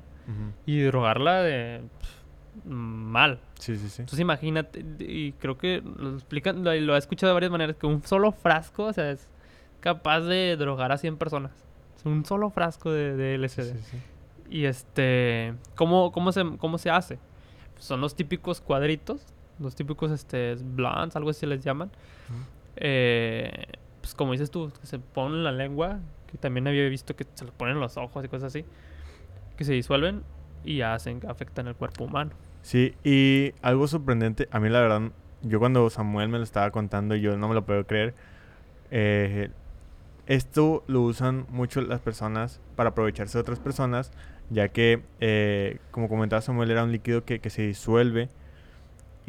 Y 0.66 0.80
drogarla 0.84 1.42
de 1.42 1.82
pff, 2.00 2.66
mal. 2.66 3.40
Sí, 3.60 3.76
sí, 3.76 3.90
sí. 3.90 4.04
Entonces 4.04 4.20
imagínate, 4.22 4.86
y 5.00 5.34
creo 5.34 5.58
que 5.58 5.84
lo 5.84 6.14
explican, 6.14 6.64
lo, 6.64 6.74
lo 6.74 6.96
he 6.96 6.98
escuchado 6.98 7.32
de 7.32 7.34
varias 7.34 7.52
maneras, 7.52 7.76
que 7.76 7.86
un 7.86 8.02
solo 8.04 8.32
frasco, 8.32 8.86
o 8.86 8.94
sea, 8.94 9.12
es 9.12 9.28
capaz 9.82 10.22
de 10.22 10.56
drogar 10.56 10.94
a 10.94 10.98
100 10.98 11.18
personas. 11.18 11.52
Es 11.98 12.06
un 12.06 12.24
solo 12.24 12.50
frasco 12.50 12.92
de, 12.92 13.18
de 13.18 13.36
LSD. 13.36 13.64
Sí, 13.64 13.72
sí, 13.74 13.84
sí. 13.92 13.98
Y 14.50 14.66
este, 14.66 15.54
¿cómo, 15.76 16.14
cómo, 16.14 16.32
se, 16.32 16.46
¿cómo 16.58 16.78
se 16.78 16.92
hace? 16.92 17.20
Son 17.78 18.00
los 18.00 18.16
típicos 18.16 18.62
cuadritos, 18.62 19.26
los 19.62 19.76
típicos 19.76 20.12
este, 20.12 20.56
blondes, 20.56 21.16
algo 21.16 21.30
así 21.30 21.46
les 21.46 21.64
llaman. 21.64 21.92
Eh, 22.76 23.66
pues 24.02 24.16
como 24.16 24.32
dices 24.32 24.50
tú, 24.52 24.72
que 24.80 24.88
se 24.88 25.00
ponen 25.00 25.40
en 25.40 25.44
la 25.44 25.52
lengua, 25.52 26.00
que 26.28 26.38
también 26.38 26.68
había 26.68 26.88
visto 26.90 27.16
que 27.16 27.26
se 27.34 27.46
lo 27.46 27.52
ponen 27.52 27.76
en 27.76 27.82
los 27.82 27.98
ojos 27.98 28.26
y 28.26 28.28
cosas 28.28 28.48
así, 28.48 28.66
que 29.58 29.64
se 29.64 29.74
disuelven 29.74 30.24
y 30.64 30.82
hacen, 30.82 31.22
afectan 31.28 31.68
el 31.68 31.76
cuerpo 31.76 32.06
humano. 32.06 32.32
Sí, 32.62 32.94
y 33.04 33.54
algo 33.62 33.88
sorprendente, 33.88 34.48
a 34.52 34.60
mí 34.60 34.70
la 34.70 34.82
verdad, 34.82 35.02
yo 35.42 35.60
cuando 35.60 35.90
Samuel 35.90 36.30
me 36.30 36.38
lo 36.38 36.44
estaba 36.44 36.72
contando, 36.72 37.16
yo 37.16 37.38
no 37.38 37.48
me 37.48 37.56
lo 37.56 37.66
puedo 37.66 37.86
creer. 37.86 38.14
eh, 38.92 39.50
esto 40.28 40.84
lo 40.88 41.02
usan 41.02 41.46
mucho 41.50 41.82
las 41.82 42.00
personas 42.00 42.62
para 42.76 42.92
aprovecharse 42.92 43.38
de 43.38 43.42
otras 43.42 43.60
personas, 43.60 44.12
ya 44.50 44.70
que, 44.70 45.02
eh, 45.20 45.80
como 45.92 46.08
comentaba 46.08 46.42
Samuel, 46.42 46.72
era 46.72 46.84
un 46.84 46.92
líquido 46.92 47.26
que, 47.26 47.40
que 47.40 47.50
se 47.50 47.64
disuelve. 47.64 48.30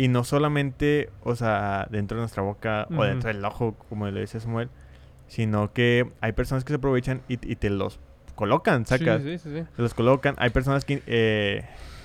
Y 0.03 0.09
no 0.09 0.25
solamente, 0.25 1.11
o 1.23 1.37
sea, 1.37 1.87
dentro 1.91 2.17
de 2.17 2.23
nuestra 2.23 2.43
boca 2.43 2.87
o 2.91 2.95
Ujú. 2.95 3.03
dentro 3.05 3.33
del 3.33 3.45
ojo, 3.45 3.75
como 3.89 4.07
le 4.11 4.21
decía 4.21 4.41
Samuel, 4.41 4.69
sino 5.29 5.73
que 5.73 6.11
hay 6.21 6.33
personas 6.33 6.65
que 6.65 6.71
se 6.73 6.77
aprovechan 6.77 7.23
y, 7.29 7.35
y 7.35 7.57
te 7.57 7.71
los 7.71 8.01
colocan, 8.35 8.85
sacas 8.85 9.23
Sí, 9.23 9.39
sí, 9.39 9.51
sí, 9.51 9.65
se 9.77 9.83
los 9.83 9.95
colocan. 9.95 10.35
Hay 10.39 10.51
personas 10.51 10.85
que, 10.85 11.03
eh, 11.07 11.65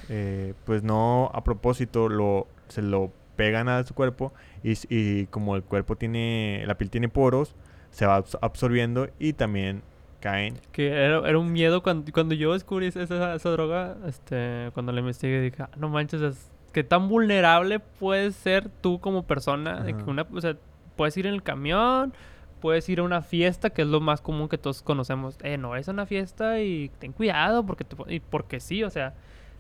eh, 0.10 0.54
pues 0.66 0.84
no 0.84 1.32
a 1.34 1.44
propósito, 1.44 2.08
lo, 2.08 2.48
se 2.68 2.82
lo 2.84 3.12
pegan 3.36 3.68
a 3.68 3.84
su 3.84 3.94
cuerpo 3.96 4.32
y, 4.64 4.74
y 4.90 5.26
como 5.28 5.56
el 5.56 5.64
cuerpo 5.64 5.96
tiene, 5.96 6.64
la 6.68 6.78
piel 6.78 6.90
tiene 6.92 7.10
poros, 7.10 7.56
se 7.90 8.06
va 8.06 8.20
abs- 8.24 8.38
absorbiendo 8.42 9.10
y 9.18 9.34
también 9.34 9.82
caen. 10.20 10.60
Que 10.72 10.90
era, 10.90 11.28
era 11.28 11.38
un 11.40 11.52
miedo 11.52 11.82
cuando, 11.82 12.12
cuando 12.12 12.36
yo 12.36 12.54
descubrí 12.54 12.88
esa, 12.88 13.02
esa, 13.02 13.34
esa 13.36 13.50
droga, 13.50 13.98
este, 14.08 14.70
cuando 14.74 14.92
la 14.92 15.00
investigué, 15.00 15.42
dije, 15.42 15.64
"Ah, 15.64 15.70
no 15.78 15.90
manches, 15.90 16.22
es, 16.22 16.52
qué 16.72 16.84
tan 16.84 17.08
vulnerable 17.10 17.80
puedes 17.80 18.36
ser 18.36 18.70
tú 18.82 19.00
como 19.00 19.24
persona. 19.24 19.82
De 19.82 19.96
que 19.96 20.04
una, 20.04 20.26
o 20.32 20.42
sea, 20.42 20.56
puedes 20.96 21.16
ir 21.18 21.28
en 21.28 21.34
el 21.34 21.44
camión, 21.44 22.14
puedes 22.62 22.88
ir 22.90 23.00
a 23.00 23.04
una 23.04 23.22
fiesta, 23.22 23.70
que 23.70 23.84
es 23.84 23.88
lo 23.88 24.00
más 24.00 24.22
común 24.22 24.50
que 24.50 24.58
todos 24.58 24.82
conocemos. 24.82 25.38
Eh, 25.44 25.58
no 25.58 25.76
es 25.76 25.88
una 25.88 26.06
fiesta 26.06 26.60
y 26.62 26.90
ten 27.00 27.12
cuidado, 27.14 27.66
porque 27.66 27.84
te, 27.84 27.96
y 28.14 28.20
porque 28.20 28.60
sí, 28.60 28.84
o 28.84 28.90
sea, 28.90 29.14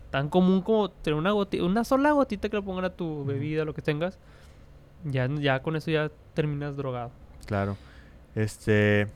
tan 0.09 0.29
común 0.29 0.61
como 0.61 0.89
tener 0.89 1.17
una 1.19 1.33
una 1.33 1.83
sola 1.83 2.11
gotita 2.11 2.49
que 2.49 2.57
le 2.57 2.63
pongan 2.63 2.85
a 2.85 2.89
tu 2.91 3.25
bebida, 3.25 3.65
lo 3.65 3.73
que 3.73 3.81
tengas. 3.81 4.17
Ya, 5.03 5.27
ya 5.27 5.61
con 5.61 5.75
eso 5.75 5.91
ya 5.91 6.09
terminas 6.33 6.75
drogado. 6.75 7.11
Claro. 7.45 7.77
Este. 8.35 9.07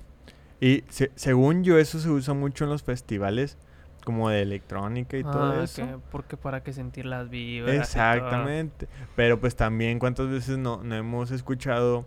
Y 0.60 0.84
se- 0.90 1.12
según 1.16 1.64
yo, 1.64 1.78
eso 1.80 2.00
se 2.00 2.10
usa 2.10 2.34
mucho 2.36 2.66
en 2.66 2.70
los 2.70 2.84
festivales, 2.84 3.58
como 4.04 4.30
de 4.30 4.42
electrónica 4.42 5.18
y 5.18 5.24
todo 5.24 5.52
Ah, 5.60 5.64
eso. 5.64 5.82
que- 5.86 5.98
porque 6.12 6.38
para 6.38 6.62
que 6.64 6.74
sentir 6.74 7.06
las 7.06 7.30
vibras. 7.30 7.76
Exactamente. 7.76 8.88
Pero 9.16 9.40
pues 9.40 9.56
también, 9.56 10.00
¿cuántas 10.00 10.28
veces 10.30 10.58
no, 10.58 10.84
no 10.84 10.96
hemos 10.96 11.32
escuchado? 11.32 12.06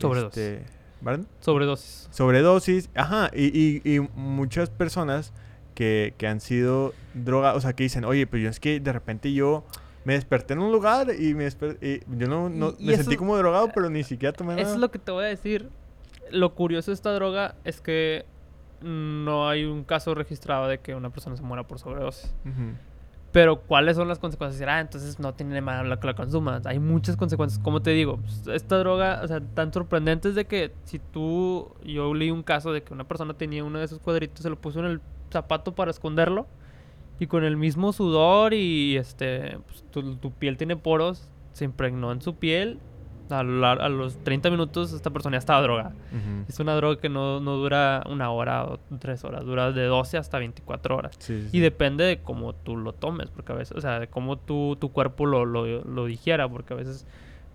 Sobredosis. 0.00 0.38
Este, 0.38 0.66
¿Perdón? 1.02 1.28
Sobredosis. 1.40 2.08
Sobredosis, 2.10 2.88
ajá, 2.94 3.30
y, 3.34 3.46
y, 3.58 3.82
y 3.96 4.00
muchas 4.14 4.70
personas 4.70 5.32
que, 5.74 6.14
que 6.18 6.26
han 6.26 6.40
sido 6.40 6.94
drogadas, 7.14 7.56
o 7.56 7.60
sea, 7.60 7.72
que 7.74 7.82
dicen, 7.82 8.04
oye, 8.04 8.26
pues 8.26 8.42
yo 8.42 8.48
es 8.48 8.58
que 8.60 8.80
de 8.80 8.92
repente 8.92 9.32
yo 9.32 9.64
me 10.04 10.14
desperté 10.14 10.54
en 10.54 10.60
un 10.60 10.72
lugar 10.72 11.08
y 11.18 11.34
me 11.34 11.46
y 11.80 12.00
yo 12.16 12.26
no, 12.28 12.48
no- 12.48 12.74
Y- 12.78 12.86
me 12.86 12.92
eso- 12.94 13.02
sentí 13.02 13.16
como 13.16 13.36
drogado, 13.36 13.70
pero 13.74 13.90
ni 13.90 14.02
siquiera 14.04 14.32
tomé 14.32 14.54
Eso 14.54 14.62
nada. 14.62 14.74
es 14.74 14.80
lo 14.80 14.90
que 14.90 14.98
te 14.98 15.10
voy 15.10 15.24
a 15.24 15.28
decir. 15.28 15.68
Lo 16.30 16.54
curioso 16.54 16.90
de 16.90 16.94
esta 16.94 17.12
droga 17.12 17.54
es 17.64 17.80
que 17.80 18.24
no 18.84 19.48
hay 19.48 19.64
un 19.64 19.84
caso 19.84 20.14
registrado 20.14 20.68
de 20.68 20.78
que 20.78 20.94
una 20.94 21.10
persona 21.10 21.36
se 21.36 21.42
muera 21.42 21.66
por 21.66 21.78
sobredosis. 21.78 22.34
Pero 23.32 23.62
¿cuáles 23.62 23.96
son 23.96 24.06
las 24.06 24.20
consecuencias? 24.20 24.68
Ah, 24.68 24.78
entonces 24.78 25.18
no 25.18 25.34
tiene 25.34 25.60
malo 25.60 25.98
que 25.98 26.06
la 26.06 26.14
consumas. 26.14 26.64
Hay 26.66 26.78
muchas 26.78 27.16
consecuencias. 27.16 27.60
Como 27.60 27.82
te 27.82 27.90
digo, 27.90 28.18
pues, 28.18 28.46
esta 28.46 28.78
droga, 28.78 29.22
o 29.24 29.26
sea, 29.26 29.40
tan 29.40 29.72
sorprendente 29.72 30.28
es 30.28 30.36
de 30.36 30.44
que 30.44 30.72
si 30.84 31.00
tú... 31.00 31.74
Yo 31.82 32.14
leí 32.14 32.30
un 32.30 32.44
caso 32.44 32.72
de 32.72 32.84
que 32.84 32.94
una 32.94 33.08
persona 33.08 33.34
tenía 33.34 33.64
uno 33.64 33.80
de 33.80 33.86
esos 33.86 33.98
cuadritos, 33.98 34.42
se 34.42 34.50
lo 34.50 34.60
puso 34.60 34.78
en 34.78 34.84
el 34.86 35.00
zapato 35.32 35.74
para 35.74 35.90
esconderlo. 35.90 36.46
Y 37.18 37.26
con 37.26 37.42
el 37.42 37.56
mismo 37.56 37.92
sudor 37.92 38.54
y 38.54 38.96
este... 38.96 39.58
pues, 39.66 39.84
tu, 39.90 40.14
tu 40.14 40.30
piel 40.30 40.56
tiene 40.56 40.76
poros, 40.76 41.28
se 41.54 41.64
impregnó 41.64 42.12
en 42.12 42.20
su 42.20 42.36
piel. 42.36 42.78
A, 43.30 43.42
la- 43.42 43.72
a 43.72 43.88
los 43.88 44.16
30 44.22 44.50
minutos 44.50 44.92
esta 44.92 45.10
persona 45.10 45.34
ya 45.36 45.38
estaba 45.38 45.62
drogada. 45.62 45.90
Ujú. 46.12 46.44
Es 46.48 46.60
una 46.60 46.74
droga 46.74 47.00
que 47.00 47.08
no, 47.08 47.40
no 47.40 47.56
dura 47.56 48.02
una 48.10 48.30
hora 48.30 48.64
o 48.64 48.78
tres 48.98 49.24
horas, 49.24 49.44
dura 49.44 49.72
de 49.72 49.84
12 49.86 50.18
hasta 50.18 50.38
24 50.38 50.96
horas. 50.96 51.16
Sí, 51.18 51.40
sí, 51.40 51.46
Y 51.48 51.50
sí. 51.50 51.60
depende 51.60 52.04
de 52.04 52.20
cómo 52.20 52.54
tú 52.54 52.76
lo 52.76 52.92
tomes, 52.92 53.30
porque 53.30 53.52
a 53.52 53.54
veces, 53.54 53.76
o 53.76 53.80
sea, 53.80 53.98
de 54.00 54.08
cómo 54.08 54.36
tú, 54.38 54.76
tu 54.80 54.92
cuerpo 54.92 55.24
lo, 55.26 55.44
lo, 55.46 55.66
lo 55.84 56.04
digiera, 56.06 56.48
porque 56.48 56.74
a 56.74 56.76
veces 56.76 57.06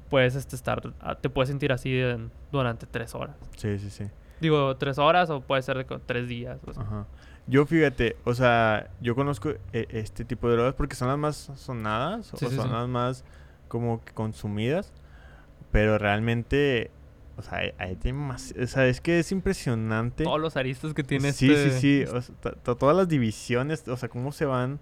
puedes 0.10 0.34
este, 0.36 0.56
estar, 0.56 0.82
ah, 1.02 1.16
te 1.16 1.30
puedes 1.30 1.50
sentir 1.50 1.72
así 1.72 2.00
en- 2.00 2.32
durante 2.52 2.88
tres 2.88 3.14
horas. 3.14 3.36
Sí, 3.58 3.78
sí, 3.78 3.90
sí. 3.92 4.06
Digo, 4.42 4.76
tres 4.78 4.98
horas 4.98 5.30
o 5.30 5.42
puede 5.42 5.62
ser 5.62 5.78
de 5.78 6.00
tres 6.06 6.28
días. 6.28 6.58
o 6.66 6.74
sea. 6.74 6.82
Ajá. 6.84 7.06
Yo 7.46 7.66
fíjate, 7.66 8.16
o 8.26 8.34
sea, 8.34 8.90
yo 9.02 9.14
conozco 9.16 9.50
eh, 9.74 9.86
este 9.90 10.24
tipo 10.26 10.48
de 10.50 10.56
drogas 10.56 10.74
porque 10.76 10.96
son 10.96 11.08
las 11.10 11.18
más 11.18 11.52
sonadas 11.56 12.34
o 12.34 12.38
son 12.38 12.72
las 12.72 12.88
más 12.88 13.24
como 13.68 14.04
que 14.04 14.14
consumidas, 14.14 14.94
pero 15.72 15.98
realmente, 15.98 16.92
o 17.38 17.42
sea, 17.42 17.60
hay, 17.60 17.72
hay 17.78 17.96
demas- 17.96 18.54
o 18.62 18.68
sea, 18.68 18.88
es 18.88 19.02
que 19.02 19.20
es 19.20 19.32
impresionante. 19.32 20.24
Todos 20.24 20.40
los 20.40 20.58
aristas 20.58 20.94
que 20.94 21.04
tiene 21.04 21.32
sí, 21.34 21.52
este... 21.52 21.72
sí, 21.72 22.06
sí, 22.06 22.12
o 22.12 22.22
sea, 22.22 22.36
to- 22.42 22.54
to- 22.54 22.76
todas 22.76 22.96
las 22.96 23.08
divisiones, 23.08 23.88
o 23.88 23.98
sea, 23.98 24.10
cómo 24.10 24.32
se 24.32 24.46
van 24.46 24.80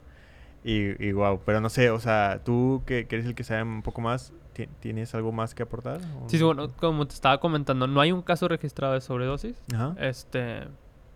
y, 0.63 1.01
y 1.05 1.11
wow, 1.13 1.39
pero 1.45 1.61
no 1.61 1.69
sé, 1.69 1.89
o 1.91 1.99
sea, 1.99 2.41
tú 2.43 2.83
que, 2.85 3.07
que 3.07 3.15
eres 3.17 3.27
el 3.27 3.35
que 3.35 3.43
sabe 3.43 3.63
un 3.63 3.83
poco 3.83 4.01
más, 4.01 4.33
¿ti- 4.53 4.67
¿tienes 4.79 5.13
algo 5.15 5.31
más 5.31 5.53
que 5.53 5.63
aportar? 5.63 5.99
o- 6.23 6.29
Sí, 6.29 6.37
sí, 6.37 6.43
bueno, 6.43 6.69
como 6.75 7.05
te 7.07 7.13
estaba 7.13 7.39
comentando, 7.39 7.87
no 7.87 8.01
hay 8.01 8.11
un 8.11 8.21
caso 8.21 8.47
registrado 8.47 8.93
de 8.93 9.01
sobredosis. 9.01 9.61
Ajá. 9.73 9.95
Este, 9.99 10.63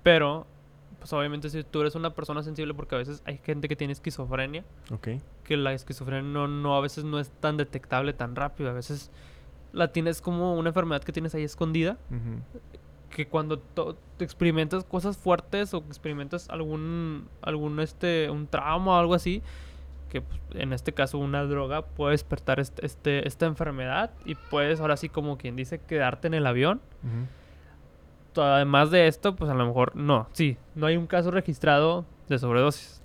pero, 0.03 0.45
pues 0.99 1.11
obviamente 1.13 1.49
si 1.49 1.63
tú 1.63 1.81
eres 1.81 1.95
una 1.95 2.13
persona 2.13 2.43
sensible, 2.43 2.73
porque 2.75 2.95
a 2.95 2.99
veces 2.99 3.23
hay 3.25 3.39
gente 3.43 3.67
que 3.67 3.75
tiene 3.75 3.93
esquizofrenia, 3.93 4.63
Ok. 4.91 5.07
que 5.43 5.57
la 5.57 5.73
esquizofrenia 5.73 6.21
no, 6.31 6.47
no, 6.47 6.77
a 6.77 6.81
veces 6.81 7.03
no 7.03 7.19
es 7.19 7.29
tan 7.39 7.57
detectable 7.57 8.13
tan 8.13 8.35
rápido, 8.35 8.69
a 8.69 8.73
veces 8.73 9.09
la 9.73 9.91
tienes 9.91 10.21
como 10.21 10.55
una 10.55 10.69
enfermedad 10.69 11.03
que 11.03 11.11
tienes 11.11 11.35
ahí 11.35 11.43
escondida, 11.43 11.97
que 13.09 13.27
cuando 13.27 13.59
te 13.59 14.23
experimentas 14.23 14.83
cosas 14.83 15.17
fuertes 15.17 15.73
o 15.73 15.77
experimentas 15.79 16.49
algún, 16.49 17.27
algún 17.41 17.79
este, 17.79 18.29
un 18.29 18.47
trauma 18.47 18.93
o 18.93 18.99
algo 18.99 19.13
así, 19.13 19.41
que 20.09 20.21
pues, 20.21 20.39
en 20.55 20.73
este 20.73 20.93
caso 20.93 21.17
una 21.17 21.43
droga 21.43 21.83
puede 21.83 22.11
despertar 22.11 22.59
este, 22.59 22.85
este, 22.85 23.27
esta 23.27 23.45
enfermedad 23.45 24.11
y 24.25 24.35
puedes 24.35 24.79
ahora 24.81 24.97
sí 24.97 25.09
como 25.09 25.37
quien 25.37 25.55
dice 25.55 25.79
quedarte 25.79 26.27
en 26.27 26.33
el 26.33 26.47
avión. 26.47 26.81
Además 28.35 28.91
de 28.91 29.07
esto, 29.07 29.35
pues 29.35 29.51
a 29.51 29.53
lo 29.53 29.65
mejor 29.65 29.95
no, 29.95 30.27
sí, 30.31 30.57
no 30.75 30.87
hay 30.87 30.95
un 30.95 31.07
caso 31.07 31.31
registrado 31.31 32.05
de 32.29 32.39
sobredosis, 32.39 33.01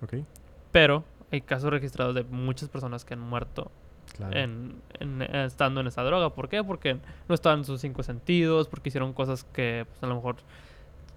pero 0.70 1.04
hay 1.32 1.40
casos 1.40 1.70
registrados 1.70 2.14
de 2.14 2.22
muchas 2.22 2.68
personas 2.68 3.04
que 3.04 3.14
han 3.14 3.20
muerto 3.20 3.70
claro. 4.16 4.36
en, 4.38 4.74
en- 5.00 5.22
eh, 5.22 5.44
estando 5.46 5.80
en 5.80 5.86
esa 5.86 6.02
droga. 6.02 6.30
¿Por 6.30 6.48
qué? 6.48 6.62
Porque 6.64 6.98
no 7.28 7.34
estaban 7.34 7.60
en 7.60 7.64
sus 7.64 7.80
cinco 7.80 8.02
sentidos, 8.02 8.68
porque 8.68 8.88
hicieron 8.88 9.12
cosas 9.12 9.44
que 9.44 9.86
pues, 9.88 10.02
a 10.02 10.06
lo 10.06 10.16
mejor 10.16 10.36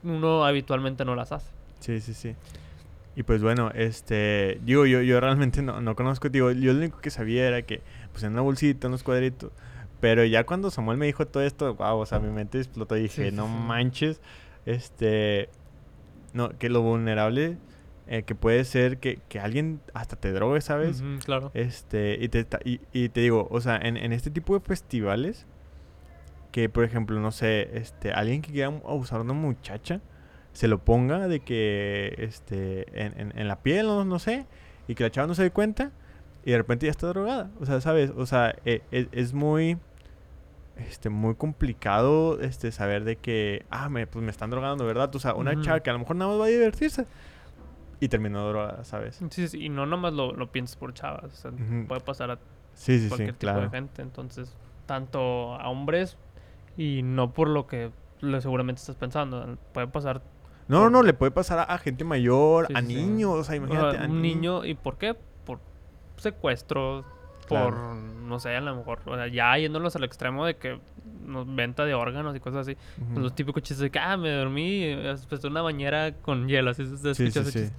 uno 0.03 0.45
habitualmente 0.45 1.05
no 1.05 1.15
las 1.15 1.31
hace. 1.31 1.49
Sí, 1.79 1.99
sí, 2.01 2.13
sí. 2.13 2.35
Y 3.15 3.23
pues 3.23 3.41
bueno, 3.41 3.71
este, 3.73 4.59
digo, 4.63 4.85
yo, 4.85 5.01
yo 5.01 5.19
realmente 5.19 5.61
no, 5.61 5.81
no 5.81 5.95
conozco, 5.95 6.29
digo, 6.29 6.51
yo 6.51 6.71
lo 6.71 6.79
único 6.79 6.99
que 6.99 7.09
sabía 7.09 7.47
era 7.47 7.63
que, 7.63 7.81
pues 8.11 8.23
en 8.23 8.31
una 8.33 8.41
bolsita, 8.41 8.87
unos 8.87 9.03
cuadritos, 9.03 9.51
pero 9.99 10.23
ya 10.23 10.45
cuando 10.45 10.71
Samuel 10.71 10.97
me 10.97 11.05
dijo 11.07 11.27
todo 11.27 11.43
esto, 11.43 11.73
wow, 11.75 11.97
o 11.97 12.05
sea, 12.05 12.19
mi 12.19 12.29
mente 12.29 12.59
explotó 12.59 12.95
y 12.95 13.03
dije, 13.03 13.29
sí, 13.31 13.35
no 13.35 13.45
sí. 13.45 13.51
manches, 13.53 14.21
este, 14.65 15.49
no, 16.33 16.49
que 16.57 16.69
lo 16.69 16.81
vulnerable 16.81 17.57
eh, 18.11 18.23
que 18.23 18.33
puede 18.33 18.65
ser 18.65 18.97
que, 18.97 19.19
que 19.29 19.39
alguien 19.39 19.81
hasta 19.93 20.15
te 20.15 20.31
drogue, 20.31 20.61
¿sabes? 20.61 21.03
Claro. 21.23 21.51
Este, 21.53 22.17
y 22.19 22.27
te, 22.27 22.45
y, 22.65 22.81
y 22.91 23.09
te 23.09 23.21
digo, 23.21 23.47
o 23.51 23.61
sea, 23.61 23.77
en, 23.77 23.97
en 23.97 24.13
este 24.13 24.31
tipo 24.31 24.55
de 24.55 24.61
festivales, 24.61 25.45
que 26.51 26.69
por 26.69 26.83
ejemplo, 26.83 27.19
no 27.19 27.31
sé, 27.31 27.69
este, 27.77 28.11
alguien 28.11 28.41
que 28.41 28.51
quiera 28.51 28.67
abusar 28.67 29.19
a 29.19 29.21
una 29.21 29.33
muchacha, 29.33 30.01
se 30.53 30.67
lo 30.67 30.79
ponga 30.79 31.27
de 31.27 31.41
que, 31.41 32.15
este, 32.17 32.87
en, 32.99 33.19
en, 33.19 33.37
en 33.39 33.47
la 33.47 33.61
piel, 33.61 33.85
no, 33.85 34.03
no 34.03 34.17
sé, 34.17 34.47
y 34.87 34.95
que 34.95 35.03
la 35.03 35.11
chava 35.11 35.27
no 35.27 35.35
se 35.35 35.43
dé 35.43 35.51
cuenta, 35.51 35.91
y 36.43 36.49
de 36.51 36.57
repente 36.57 36.87
ya 36.87 36.91
está 36.91 37.05
drogada, 37.07 37.51
o 37.59 37.65
sea, 37.67 37.79
¿sabes? 37.79 38.11
O 38.17 38.25
sea, 38.25 38.55
e- 38.65 38.81
e- 38.91 39.07
es, 39.11 39.33
muy, 39.33 39.77
este, 40.77 41.09
muy 41.11 41.35
complicado, 41.35 42.41
este, 42.41 42.71
saber 42.71 43.03
de 43.03 43.17
que, 43.17 43.67
ah, 43.69 43.87
me, 43.89 44.07
pues 44.07 44.25
me 44.25 44.31
están 44.31 44.49
drogando, 44.49 44.83
¿verdad? 44.83 45.15
O 45.15 45.19
sea, 45.19 45.35
una 45.35 45.61
chava 45.61 45.81
que 45.81 45.91
a 45.91 45.93
lo 45.93 45.99
mejor 45.99 46.15
nada 46.15 46.31
más 46.31 46.41
va 46.41 46.45
a 46.45 46.49
divertirse, 46.49 47.05
y 47.99 48.07
terminó 48.07 48.47
drogada, 48.47 48.83
¿sabes? 48.83 49.19
Sí, 49.29 49.47
sí, 49.47 49.65
y 49.65 49.69
no 49.69 49.85
nomás 49.85 50.13
lo, 50.13 50.33
lo 50.33 50.51
piensas 50.51 50.75
por 50.77 50.93
chavas, 50.93 51.25
o 51.25 51.35
sea, 51.35 51.51
puede 51.87 52.01
pasar 52.01 52.31
a 52.31 52.35
Sí, 52.73 52.97
sí, 52.97 53.01
sí, 53.03 53.07
cualquier 53.09 53.33
tipo 53.33 53.39
claro. 53.51 53.61
de 53.61 53.69
gente. 53.69 54.01
Entonces, 54.01 54.55
tanto 54.85 55.55
a 55.55 55.67
hombres 55.69 56.17
y 56.77 57.01
no 57.03 57.33
por 57.33 57.49
lo 57.49 57.67
que 57.67 57.91
lo 58.21 58.39
seguramente 58.39 58.79
estás 58.79 58.95
pensando. 58.95 59.57
Puede 59.73 59.87
pasar 59.87 60.21
No, 60.69 60.83
no, 60.83 60.89
no, 60.89 61.03
le 61.03 61.13
puede 61.13 61.31
pasar 61.31 61.59
a, 61.59 61.63
a 61.63 61.77
gente 61.77 62.03
mayor, 62.05 62.67
a 62.73 62.81
niños, 62.81 63.31
o 63.31 63.43
sea, 63.43 63.53
o 63.53 63.57
imagínate. 63.57 63.97
sea, 63.97 64.05
a 64.05 64.09
un 64.09 64.21
ni- 64.21 64.33
niño. 64.35 64.63
¿Y 64.65 64.75
por 64.75 64.97
qué? 64.97 65.15
Por 65.45 65.59
secuestro, 66.17 67.03
Claro. 67.49 67.69
por, 67.71 67.95
no 67.95 68.39
sé, 68.39 68.55
a 68.55 68.61
lo 68.61 68.75
mejor, 68.75 68.99
o 69.05 69.15
sea, 69.15 69.27
ya 69.27 69.57
yéndolos 69.57 69.95
al 69.97 70.03
extremo 70.05 70.45
de 70.45 70.55
que 70.55 70.79
nos 71.25 71.53
venta 71.53 71.83
de 71.85 71.93
órganos 71.93 72.35
y 72.35 72.39
cosas 72.39 72.61
así. 72.67 72.77
Pues 72.97 73.19
los 73.19 73.35
típicos 73.35 73.61
chistes 73.61 73.79
de 73.79 73.89
que, 73.91 73.99
ah, 73.99 74.15
me 74.17 74.31
dormí, 74.31 74.83
después 74.95 75.41
de 75.41 75.47
una 75.49 75.61
bañera 75.61 76.13
con 76.21 76.47
hielo, 76.47 76.71
así 76.71 76.85
se 76.85 77.13
Sí, 77.13 77.29
sí. 77.31 77.69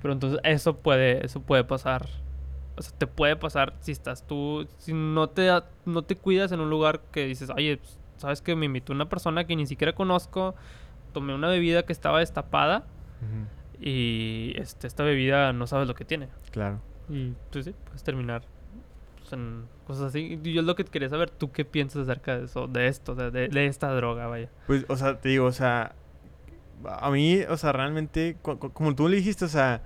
Pero 0.00 0.14
entonces 0.14 0.40
eso 0.44 0.76
puede, 0.78 1.24
eso 1.26 1.40
puede 1.42 1.64
pasar. 1.64 2.08
O 2.76 2.82
sea, 2.82 2.96
te 2.96 3.06
puede 3.06 3.34
pasar 3.36 3.74
si 3.80 3.90
estás 3.92 4.24
tú, 4.26 4.66
si 4.78 4.92
no 4.92 5.28
te, 5.28 5.46
da- 5.46 5.66
no 5.84 6.02
te 6.02 6.16
cuidas 6.16 6.52
en 6.52 6.60
un 6.60 6.70
lugar 6.70 7.00
que 7.12 7.26
dices, 7.26 7.50
oye, 7.50 7.76
pues, 7.78 7.98
sabes 8.16 8.40
que 8.40 8.54
me 8.56 8.66
invitó 8.66 8.92
una 8.92 9.08
persona 9.08 9.44
que 9.44 9.54
ni 9.56 9.66
siquiera 9.66 9.94
conozco, 9.94 10.54
tomé 11.12 11.34
una 11.34 11.48
bebida 11.48 11.82
que 11.84 11.92
estaba 11.92 12.20
destapada 12.20 12.84
y 13.80 14.52
este, 14.56 14.86
esta 14.86 15.02
bebida 15.04 15.52
no 15.52 15.66
sabes 15.66 15.88
lo 15.88 15.94
que 15.94 16.04
tiene. 16.04 16.28
Claro. 16.50 16.80
Y 17.08 17.32
pues 17.50 17.64
sí, 17.64 17.74
puedes 17.84 18.02
terminar 18.02 18.42
en 19.32 19.66
cosas 19.86 20.04
así. 20.06 20.38
Yo 20.42 20.60
es 20.60 20.66
lo 20.66 20.74
que 20.76 20.84
quería 20.84 21.08
saber, 21.08 21.30
¿tú 21.30 21.50
qué 21.52 21.64
piensas 21.64 22.02
acerca 22.08 22.38
de 22.38 22.44
eso, 22.46 22.66
de 22.68 22.86
esto, 22.88 23.14
de, 23.14 23.30
de- 23.30 23.48
de 23.48 23.66
esta 23.66 23.92
droga, 23.94 24.26
vaya? 24.26 24.48
Pues, 24.66 24.84
o 24.88 24.96
sea, 24.96 25.20
te 25.20 25.28
digo, 25.30 25.46
o 25.46 25.52
sea, 25.52 25.94
a 26.84 27.10
mí, 27.10 27.40
o 27.48 27.56
sea, 27.56 27.72
realmente, 27.72 28.36
como 28.42 28.94
tú 28.94 29.08
le 29.08 29.16
dijiste, 29.16 29.44
o 29.44 29.48
sea, 29.48 29.82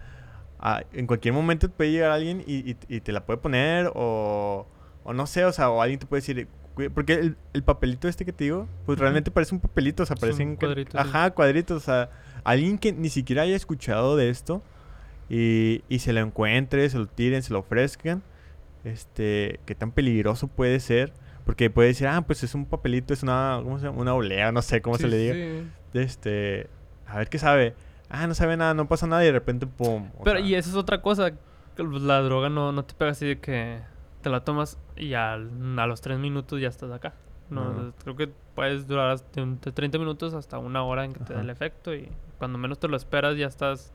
a- 0.59 0.83
en 0.93 1.07
cualquier 1.07 1.35
momento 1.35 1.69
puede 1.71 1.91
llegar 1.93 2.11
alguien 2.11 2.43
y, 2.47 2.71
y- 2.71 2.77
y 2.89 3.01
te 3.01 3.13
la 3.13 3.25
puede 3.25 3.39
poner, 3.39 3.91
o, 3.95 4.67
o 5.05 5.13
no 5.13 5.27
sé, 5.27 5.45
o 5.45 5.53
sea, 5.53 5.71
o 5.71 5.81
alguien 5.83 5.99
te 6.01 6.07
puede 6.07 6.21
decir, 6.21 6.49
porque 6.95 7.15
el, 7.15 7.37
el 7.53 7.63
papelito 7.63 8.09
este 8.09 8.25
que 8.25 8.33
te 8.33 8.45
digo, 8.45 8.67
pues 8.87 8.99
realmente 8.99 9.31
parece 9.31 9.55
un 9.55 9.61
papelito, 9.61 10.03
o 10.05 10.07
sea, 10.07 10.15
Es 10.15 10.21
parece 10.21 10.43
un 10.43 10.51
un 10.51 10.57
cuadrito, 10.57 10.93
sí. 10.93 10.99
Ajá, 10.99 11.31
cuadritos, 11.33 11.77
o 11.77 11.85
sea, 11.85 12.11
alguien 12.45 12.79
que 12.79 12.93
ni 12.93 13.09
siquiera 13.11 13.43
haya 13.43 13.57
escuchado 13.57 14.17
de 14.17 14.31
esto 14.31 14.63
y, 15.29 15.83
y 15.89 15.99
se 16.01 16.13
lo 16.13 16.21
encuentre, 16.21 16.89
se 16.91 16.99
lo 16.99 17.07
tiren, 17.07 17.43
se 17.43 17.53
lo 17.53 17.59
ofrezcan, 17.61 18.23
este, 18.85 19.61
qué 19.67 19.75
tan 19.75 19.93
peligroso 19.93 20.49
puede 20.49 20.81
ser. 20.81 21.13
Porque 21.45 21.71
puede 21.71 21.89
decir, 21.89 22.07
ah, 22.07 22.23
pues 22.23 22.45
es 22.45 22.55
un 22.55 22.67
papelito, 22.67 23.13
es 23.13 23.23
una, 23.25 23.59
¿cómo 23.65 23.79
se 23.81 23.87
llama? 23.87 23.99
Una 24.01 24.15
olea, 24.15 24.53
no 24.53 24.63
sé 24.63 24.81
cómo 24.81 24.97
se 24.97 25.09
le 25.09 25.17
diga. 25.17 25.35
sí. 25.35 25.99
este, 25.99 26.69
a 27.07 27.19
ver 27.19 27.29
qué 27.29 27.39
sabe. 27.39 27.75
Ah, 28.09 28.27
no 28.29 28.35
sabe 28.35 28.57
nada, 28.57 28.75
no 28.75 28.87
pasa 28.87 29.07
nada 29.09 29.23
y 29.25 29.27
de 29.27 29.33
repente, 29.33 29.67
pum. 29.67 30.09
Pero, 30.23 30.39
sea, 30.39 30.47
y 30.47 30.55
esa 30.55 30.71
es 30.71 30.77
otra 30.77 31.03
cosa. 31.03 31.33
que, 31.33 31.83
pues, 31.85 32.03
La 32.03 32.21
droga 32.21 32.49
no, 32.49 32.71
no 32.71 32.85
te 32.85 32.95
pega 32.95 33.11
así 33.11 33.27
de 33.27 33.41
que 33.41 33.81
te 34.21 34.31
la 34.31 34.45
tomas 34.45 34.79
y 34.97 35.15
al- 35.15 35.51
a 35.79 35.87
los 35.89 36.01
tres 36.01 36.19
minutos 36.21 36.61
ya 36.61 36.69
estás 36.69 36.93
acá. 36.93 37.15
No, 37.51 37.93
creo 38.05 38.17
que 38.17 38.31
puedes 38.55 38.87
durar 38.87 39.19
de 39.19 39.73
30 39.73 39.99
minutos 39.99 40.33
hasta 40.35 40.59
una 40.59 40.85
hora 40.85 41.05
en 41.05 41.13
que 41.13 41.21
te 41.25 41.35
dé 41.35 41.41
el 41.41 41.51
efecto 41.51 41.93
y 41.95 42.09
cuando 42.39 42.57
menos 42.57 42.79
te 42.79 42.87
lo 42.89 42.97
esperas 42.97 43.37
ya 43.37 43.47
estás 43.47 43.93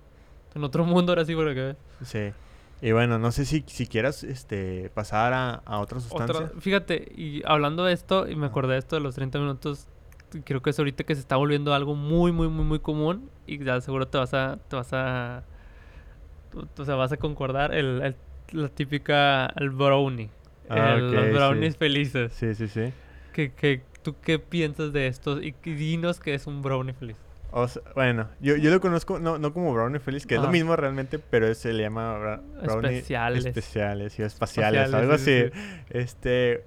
en 0.54 0.64
otro 0.64 0.84
mundo 0.86 1.12
ahora 1.14 1.24
sí 1.26 1.34
porque 1.34 1.76
Sí. 2.04 2.32
Y 2.82 2.92
bueno, 2.92 3.18
no 3.18 3.32
sé 3.32 3.46
si, 3.46 3.64
si 3.68 3.88
quieras 3.88 4.24
este, 4.24 4.90
pasar 4.94 5.34
a, 5.34 5.54
a 5.66 5.80
otra 5.80 6.00
sustancia. 6.00 6.46
otra, 6.46 6.62
fíjate, 6.62 7.12
y 7.16 7.42
hablando 7.46 7.84
de 7.84 7.94
esto 7.94 8.28
y 8.28 8.36
me 8.36 8.46
acordé 8.46 8.74
de 8.74 8.80
esto 8.80 8.96
de 8.96 9.02
los 9.02 9.16
30 9.16 9.40
minutos, 9.40 9.88
creo 10.46 10.62
que 10.62 10.70
es 10.70 10.78
ahorita 10.80 11.04
que 11.04 11.16
se 11.16 11.22
está 11.22 11.38
volviendo 11.38 11.74
algo 11.74 11.96
muy 11.96 12.32
muy 12.32 12.48
muy 12.50 12.66
muy 12.66 12.80
común 12.80 13.30
y 13.48 13.64
ya 13.64 13.82
seguro 13.82 14.08
te 14.08 14.18
vas 14.18 14.34
a 14.34 14.58
te 14.70 14.76
vas 14.76 14.94
a 14.94 15.44
o 16.78 16.86
sea, 16.86 16.96
vas 16.96 17.12
a 17.12 17.18
concordar 17.18 17.74
el, 17.74 18.02
el- 18.02 18.16
la 18.52 18.70
típica 18.70 19.48
el 19.58 19.70
brownie. 19.72 20.30
Ah, 20.70 20.96
el- 20.98 21.12
los 21.14 21.26
sí. 21.26 21.32
brownies 21.34 21.78
felices. 21.78 22.34
Sí, 22.34 22.56
sí, 22.56 22.68
sí. 22.68 22.94
¿Qué, 23.34 23.52
qué, 23.52 23.82
¿Tú 24.04 24.16
qué 24.24 24.40
piensas 24.40 24.94
de 24.94 25.08
esto? 25.08 25.42
Y 25.42 25.54
y 25.66 25.72
dinos 25.74 26.20
que 26.20 26.34
es 26.34 26.48
un 26.48 26.62
brownie 26.62 26.94
feliz. 26.94 27.18
O 27.52 27.68
sea, 27.68 27.82
bueno, 27.96 28.28
yo, 28.42 28.56
yo 28.58 28.70
lo 28.72 28.80
conozco 28.82 29.20
no, 29.20 29.38
no 29.38 29.54
como 29.54 29.74
brownie 29.74 30.00
feliz, 30.00 30.26
que 30.26 30.36
es 30.36 30.42
lo 30.42 30.50
mismo 30.50 30.76
realmente, 30.76 31.18
pero 31.18 31.54
se 31.56 31.72
le 31.74 31.84
llama 31.84 32.18
bra- 32.18 32.42
brownie 32.64 32.98
Especiales. 32.98 33.46
especiales 33.46 34.20
y 34.20 34.24
espaciales, 34.24 34.84
Espaciales, 34.84 34.94
algo 34.94 35.18
sí, 35.18 35.32
así. 35.44 35.52
sí, 35.54 35.84
Este, 35.90 36.64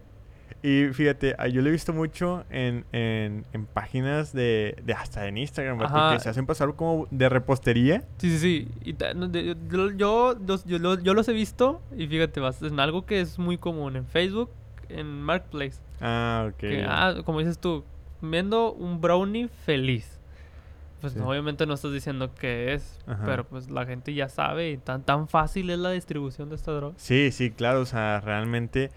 y 0.63 0.89
fíjate, 0.93 1.35
ah, 1.39 1.47
yo 1.49 1.63
lo 1.63 1.69
he 1.69 1.73
visto 1.73 1.93
mucho 1.93 2.45
en, 2.51 2.85
en, 2.93 3.47
en 3.53 3.67
páginas 3.67 4.33
de, 4.33 4.77
de 4.85 4.93
hasta 4.93 5.27
en 5.27 5.39
Instagram, 5.39 5.79
porque 5.79 6.19
se 6.21 6.29
hacen 6.29 6.45
pasar 6.47 6.75
como 6.75 7.07
de 7.11 7.29
repostería. 7.29 8.03
Sí, 8.19 8.31
sí, 8.31 8.39
sí. 8.39 8.69
Y 8.83 8.95
yo, 8.95 9.91
yo, 9.93 10.35
los- 10.47 10.65
yo, 10.65 10.99
yo 11.01 11.15
los 11.15 11.29
he 11.29 11.33
visto 11.33 11.81
y 11.97 12.07
fíjate, 12.09 12.41
vas 12.41 12.61
en 12.63 12.79
algo 12.81 13.07
que 13.07 13.21
es 13.21 13.39
muy 13.39 13.57
común 13.59 13.97
en 13.97 14.07
Facebook, 14.07 14.51
en 14.89 15.23
Marketplace. 15.23 15.79
Ah, 16.01 16.47
ok. 16.51 16.57
Que, 16.59 16.85
ah, 16.87 17.15
como 17.25 17.39
dices 17.39 17.59
tú, 17.59 17.85
viendo 18.21 18.73
un 18.73 19.01
brownie 19.01 19.49
feliz. 19.49 20.19
Pues 21.01 21.15
Sí. 21.15 21.19
no, 21.19 21.29
obviamente 21.29 21.67
no 21.67 21.75
estás 21.75 21.93
diciendo 21.93 22.31
qué 22.39 22.75
es, 22.75 22.99
Ajá. 23.07 23.23
pero 23.25 23.45
pues 23.45 23.71
la 23.71 23.87
gente 23.87 24.13
ya 24.15 24.29
sabe 24.29 24.71
y 24.71 24.77
tan, 24.77 25.03
tan 25.03 25.29
fácil 25.29 25.71
es 25.71 25.79
la 25.79 25.91
distribución 25.91 26.49
de 26.51 26.57
esta 26.57 26.73
droga. 26.73 26.95
Sí, 26.99 27.31
sí, 27.33 27.51
claro, 27.51 27.81
o 27.81 27.87
sea, 27.87 28.21
realmente, 28.21 28.91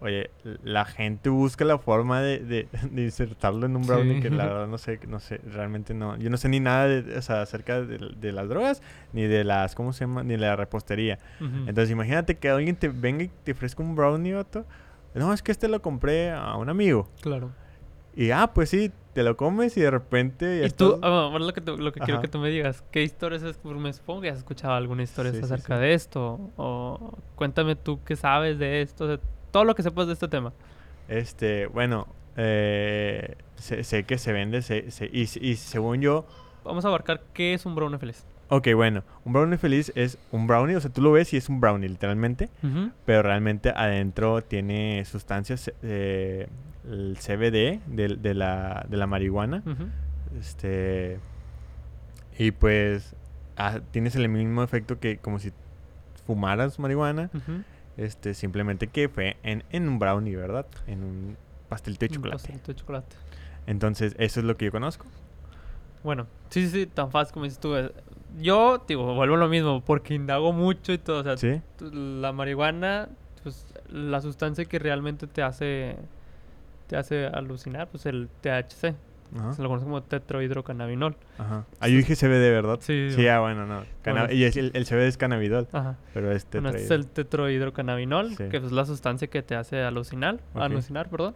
oye, 0.00 0.30
la 0.62 0.84
gente 0.84 1.30
busca 1.30 1.64
la 1.64 1.78
forma 1.78 2.20
de, 2.20 2.40
de, 2.40 2.68
de 2.90 3.02
insertarlo 3.04 3.64
en 3.66 3.76
un 3.76 3.86
brownie 3.86 4.16
Sí. 4.16 4.20
que 4.22 4.30
la 4.30 4.44
verdad 4.48 4.66
no 4.68 4.76
sé, 4.78 5.00
no 5.08 5.20
sé, 5.20 5.38
realmente 5.38 5.94
no. 5.94 6.16
Yo 6.18 6.28
no 6.30 6.36
sé 6.36 6.48
ni 6.50 6.60
nada 6.60 6.86
de, 6.86 7.16
o 7.16 7.22
sea, 7.22 7.40
acerca 7.42 7.80
de, 7.80 7.98
de 8.16 8.32
las 8.32 8.48
drogas, 8.48 8.82
ni 9.14 9.22
de 9.22 9.42
las, 9.44 9.74
¿cómo 9.74 9.92
se 9.94 10.00
llama? 10.04 10.22
Ni 10.22 10.30
de 10.34 10.38
la 10.38 10.54
repostería. 10.56 11.18
Ujú. 11.40 11.56
Entonces 11.66 11.90
imagínate 11.90 12.36
que 12.36 12.50
alguien 12.50 12.76
te 12.76 12.88
venga 12.88 13.24
y 13.24 13.30
te 13.44 13.52
ofrezca 13.52 13.82
un 13.82 13.94
brownie, 13.96 14.34
vato. 14.34 14.66
No, 15.14 15.32
es 15.32 15.42
que 15.42 15.50
este 15.50 15.66
lo 15.68 15.80
compré 15.80 16.30
a 16.30 16.54
un 16.56 16.68
amigo. 16.68 17.08
Claro. 17.22 17.50
Y 18.14 18.30
ah, 18.32 18.50
pues 18.52 18.68
sí, 18.68 18.92
te 19.18 19.24
lo 19.24 19.36
comes 19.36 19.76
y 19.76 19.80
de 19.80 19.90
repente 19.90 20.60
ya 20.60 20.66
Y 20.66 20.70
tú, 20.70 20.94
estás- 20.94 21.00
ah, 21.02 21.36
lo 21.40 21.52
que, 21.52 21.60
te- 21.60 21.76
lo 21.76 21.90
que 21.90 21.98
quiero 21.98 22.20
que 22.20 22.28
tú 22.28 22.38
me 22.38 22.50
digas, 22.50 22.84
¿qué 22.92 23.02
historias 23.02 23.42
es? 23.42 23.58
Me 23.64 23.92
supongo 23.92 24.20
que 24.20 24.28
has 24.30 24.38
escuchado 24.38 24.74
alguna 24.74 25.02
historia 25.02 25.32
Sí, 25.32 25.40
acerca 25.42 25.74
sí. 25.74 25.80
de 25.80 25.92
esto. 25.94 26.38
O 26.56 27.18
cuéntame 27.34 27.74
tú 27.74 27.98
qué 28.04 28.14
sabes 28.14 28.60
de 28.60 28.80
esto, 28.80 29.08
de 29.08 29.18
todo 29.50 29.64
lo 29.64 29.74
que 29.74 29.82
sepas 29.82 30.06
de 30.06 30.12
este 30.12 30.28
tema. 30.28 30.52
Este, 31.08 31.66
bueno, 31.66 32.06
eh, 32.36 33.34
sé, 33.56 33.82
sé 33.82 34.04
que 34.04 34.18
se 34.18 34.32
vende, 34.32 34.62
sé- 34.62 34.92
sé- 34.92 35.10
y, 35.12 35.22
y 35.40 35.56
según 35.56 36.00
yo, 36.00 36.24
Vamos 36.64 36.84
a 36.84 36.88
abarcar 36.88 37.22
qué 37.34 37.54
es 37.54 37.66
un 37.66 37.74
brownie 37.74 37.98
feliz. 37.98 38.24
ok, 38.50 38.68
bueno, 38.76 39.02
un 39.24 39.32
brownie 39.32 39.58
feliz 39.58 39.90
es 39.96 40.16
un 40.30 40.46
brownie, 40.46 40.76
o 40.76 40.80
sea, 40.80 40.92
tú 40.92 41.02
lo 41.02 41.10
ves 41.10 41.32
y 41.32 41.38
es 41.38 41.48
un 41.48 41.60
brownie, 41.60 41.88
literalmente, 41.88 42.50
pero 43.04 43.22
realmente 43.22 43.70
adentro 43.74 44.42
tiene 44.42 45.04
sustancias, 45.06 45.72
eh, 45.82 46.46
el 46.86 47.16
CBD 47.18 47.80
de, 47.86 48.16
de 48.20 48.34
la, 48.34 48.86
de 48.88 48.96
la 48.96 49.06
marihuana, 49.06 49.62
este, 50.38 51.18
y 52.38 52.50
pues 52.52 53.14
ah, 53.56 53.80
tienes 53.90 54.14
el 54.16 54.28
mismo 54.28 54.62
efecto 54.62 54.98
que 55.00 55.18
como 55.18 55.38
si 55.38 55.52
fumaras 56.26 56.78
marihuana, 56.78 57.30
Ujú. 57.34 57.62
este, 57.96 58.34
simplemente 58.34 58.86
que 58.88 59.08
fue 59.08 59.36
en, 59.42 59.64
en 59.70 59.88
un 59.88 59.98
brownie, 59.98 60.36
¿verdad? 60.36 60.66
En 60.86 61.02
un 61.02 61.36
pastelito 61.68 62.04
de 62.06 62.10
Un 62.10 62.14
chocolate. 62.16 62.36
pastelito 62.36 62.72
de 62.72 62.76
chocolate. 62.76 63.16
Entonces, 63.66 64.14
eso 64.18 64.40
es 64.40 64.46
lo 64.46 64.56
que 64.56 64.66
yo 64.66 64.70
conozco. 64.72 65.06
Bueno, 66.04 66.26
sí, 66.50 66.62
sí, 66.66 66.70
sí, 66.70 66.86
tan 66.86 67.10
fácil 67.10 67.34
como 67.34 67.44
dices 67.44 67.58
tú. 67.60 67.74
eh, 67.76 67.92
Yo, 68.38 68.84
digo, 68.86 69.14
vuelvo 69.14 69.34
a 69.34 69.38
lo 69.38 69.48
mismo, 69.48 69.82
porque 69.84 70.14
indago 70.14 70.52
mucho 70.52 70.92
y 70.92 70.98
todo. 70.98 71.20
O 71.32 71.36
sea, 71.36 71.62
la 71.92 72.32
marihuana, 72.32 73.08
pues 73.42 73.66
la 73.90 74.20
sustancia 74.20 74.64
que 74.64 74.78
realmente 74.78 75.26
te 75.26 75.42
hace 75.42 75.96
te 76.88 76.96
hace 76.96 77.26
alucinar, 77.26 77.86
pues 77.88 78.04
el 78.06 78.28
THC. 78.40 78.94
Ajá. 79.36 79.52
Se 79.52 79.62
lo 79.62 79.68
conoce 79.68 79.84
como 79.84 80.02
tetrohidrocannabinol. 80.02 81.14
Ajá. 81.36 81.66
Ah, 81.80 81.88
yo 81.88 81.98
dije 81.98 82.16
CBD, 82.16 82.50
¿verdad? 82.50 82.78
Sí, 82.80 83.10
Sí, 83.14 83.28
ah, 83.28 83.40
bueno, 83.40 83.66
no. 83.66 83.84
Cana- 84.00 84.22
Bueno. 84.22 84.34
y 84.34 84.44
es 84.44 84.56
el, 84.56 84.70
el 84.72 84.86
CBD 84.86 85.06
es 85.06 85.18
cannabidol, 85.18 85.68
Ajá. 85.72 85.98
pero 86.14 86.32
es 86.32 86.46
Bueno, 86.50 86.70
este 86.70 86.78
es 86.78 86.88
tetrahidro. 86.88 86.94
el 86.94 87.06
tetrohidrocannabinol, 87.08 88.36
Sí. 88.36 88.48
que 88.48 88.56
es 88.56 88.72
la 88.72 88.86
sustancia 88.86 89.28
que 89.28 89.42
te 89.42 89.54
hace 89.54 89.82
alucinar, 89.82 90.36
Ok. 90.54 90.62
alucinar, 90.62 91.10
perdón. 91.10 91.34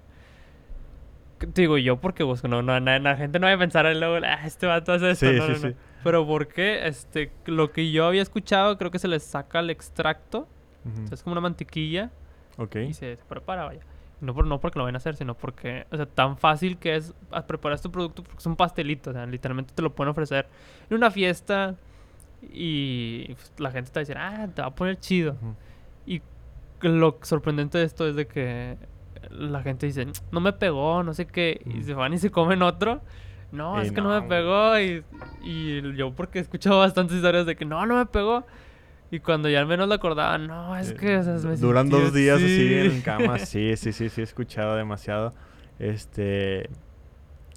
Digo 1.54 1.76
yo 1.76 1.96
porque 2.00 2.22
busco, 2.22 2.46
no, 2.46 2.62
no, 2.62 2.78
na- 2.78 3.00
la 3.00 3.16
gente 3.16 3.40
no 3.40 3.48
va 3.48 3.52
a 3.52 3.58
pensar 3.58 3.84
en 3.86 3.98
luego, 3.98 4.24
ah, 4.24 4.46
este 4.46 4.66
vato 4.66 4.92
hace 4.92 5.10
esto, 5.10 5.26
Sí, 5.28 5.36
no, 5.36 5.42
sí, 5.46 5.52
no, 5.52 5.58
no. 5.58 5.68
sí. 5.70 5.76
Pero 6.04 6.24
¿por 6.26 6.46
qué? 6.48 6.86
Este, 6.86 7.32
lo 7.46 7.72
que 7.72 7.90
yo 7.90 8.06
había 8.06 8.22
escuchado, 8.22 8.78
creo 8.78 8.90
que 8.92 9.00
se 9.00 9.08
le 9.08 9.18
saca 9.18 9.58
el 9.60 9.68
extracto, 9.70 10.46
Ujú. 10.84 11.02
o 11.04 11.06
sea, 11.08 11.14
es 11.14 11.22
como 11.22 11.32
una 11.32 11.40
mantequilla 11.40 12.10
Ok. 12.58 12.76
y 12.76 12.94
se, 12.94 13.16
se 13.16 13.24
prepara, 13.24 13.64
vaya. 13.64 13.80
No, 14.22 14.34
por, 14.34 14.46
no 14.46 14.60
porque 14.60 14.78
lo 14.78 14.84
vayan 14.84 14.94
a 14.94 14.98
hacer, 14.98 15.16
sino 15.16 15.34
porque, 15.34 15.84
o 15.90 15.96
sea, 15.96 16.06
tan 16.06 16.38
fácil 16.38 16.78
que 16.78 16.94
es 16.94 17.12
preparar 17.48 17.74
este 17.74 17.88
producto 17.88 18.22
porque 18.22 18.38
es 18.38 18.46
un 18.46 18.54
pastelito, 18.54 19.10
o 19.10 19.12
sea, 19.12 19.26
literalmente 19.26 19.74
te 19.74 19.82
lo 19.82 19.92
pueden 19.92 20.12
ofrecer 20.12 20.46
en 20.88 20.96
una 20.96 21.10
fiesta 21.10 21.74
y 22.40 23.34
pues, 23.34 23.52
la 23.58 23.72
gente 23.72 23.88
está 23.88 24.00
diciendo, 24.00 24.22
ah, 24.24 24.46
te 24.54 24.62
va 24.62 24.68
a 24.68 24.74
poner 24.74 24.98
chido. 25.00 25.36
Y 26.06 26.22
lo 26.80 27.18
sorprendente 27.22 27.78
de 27.78 27.84
esto 27.84 28.06
es 28.06 28.14
de 28.14 28.28
que 28.28 28.76
la 29.30 29.60
gente 29.62 29.86
dice, 29.86 30.06
no 30.30 30.40
me 30.40 30.52
pegó, 30.52 31.02
no 31.02 31.14
sé 31.14 31.26
qué, 31.26 31.60
y 31.66 31.82
se 31.82 31.94
van 31.94 32.14
y 32.14 32.18
se 32.18 32.30
comen 32.30 32.62
otro. 32.62 33.00
No, 33.50 33.80
es 33.80 33.92
que 33.92 34.00
no, 34.00 34.08
no, 34.08 34.22
me 34.22 34.28
pegó. 34.28 34.78
Y, 34.78 35.04
y 35.42 35.96
yo 35.96 36.12
porque 36.12 36.38
he 36.38 36.42
escuchado 36.42 36.78
bastantes 36.78 37.16
historias 37.16 37.44
de 37.44 37.54
que 37.56 37.64
no, 37.64 37.84
no 37.86 37.96
me 37.96 38.06
pegó. 38.06 38.44
Y 39.12 39.20
cuando 39.20 39.48
ya 39.48 39.60
al 39.60 39.66
menos 39.66 39.86
lo 39.88 39.94
acordaba, 39.94 40.38
no, 40.38 40.76
es 40.76 40.90
Eh, 40.90 40.94
que 40.94 41.16
o 41.18 41.22
sea, 41.22 41.34
me 41.48 41.56
Duran 41.56 41.88
dos 41.90 42.12
días 42.14 42.36
así 42.38 42.44
así". 42.46 42.96
en 42.96 43.02
cama. 43.02 43.38
Sí, 43.46 43.76
sí, 43.76 43.92
sí, 43.92 44.08
sí, 44.08 44.20
he 44.22 44.24
escuchado 44.24 44.74
demasiado. 44.74 45.32
Este. 45.78 46.68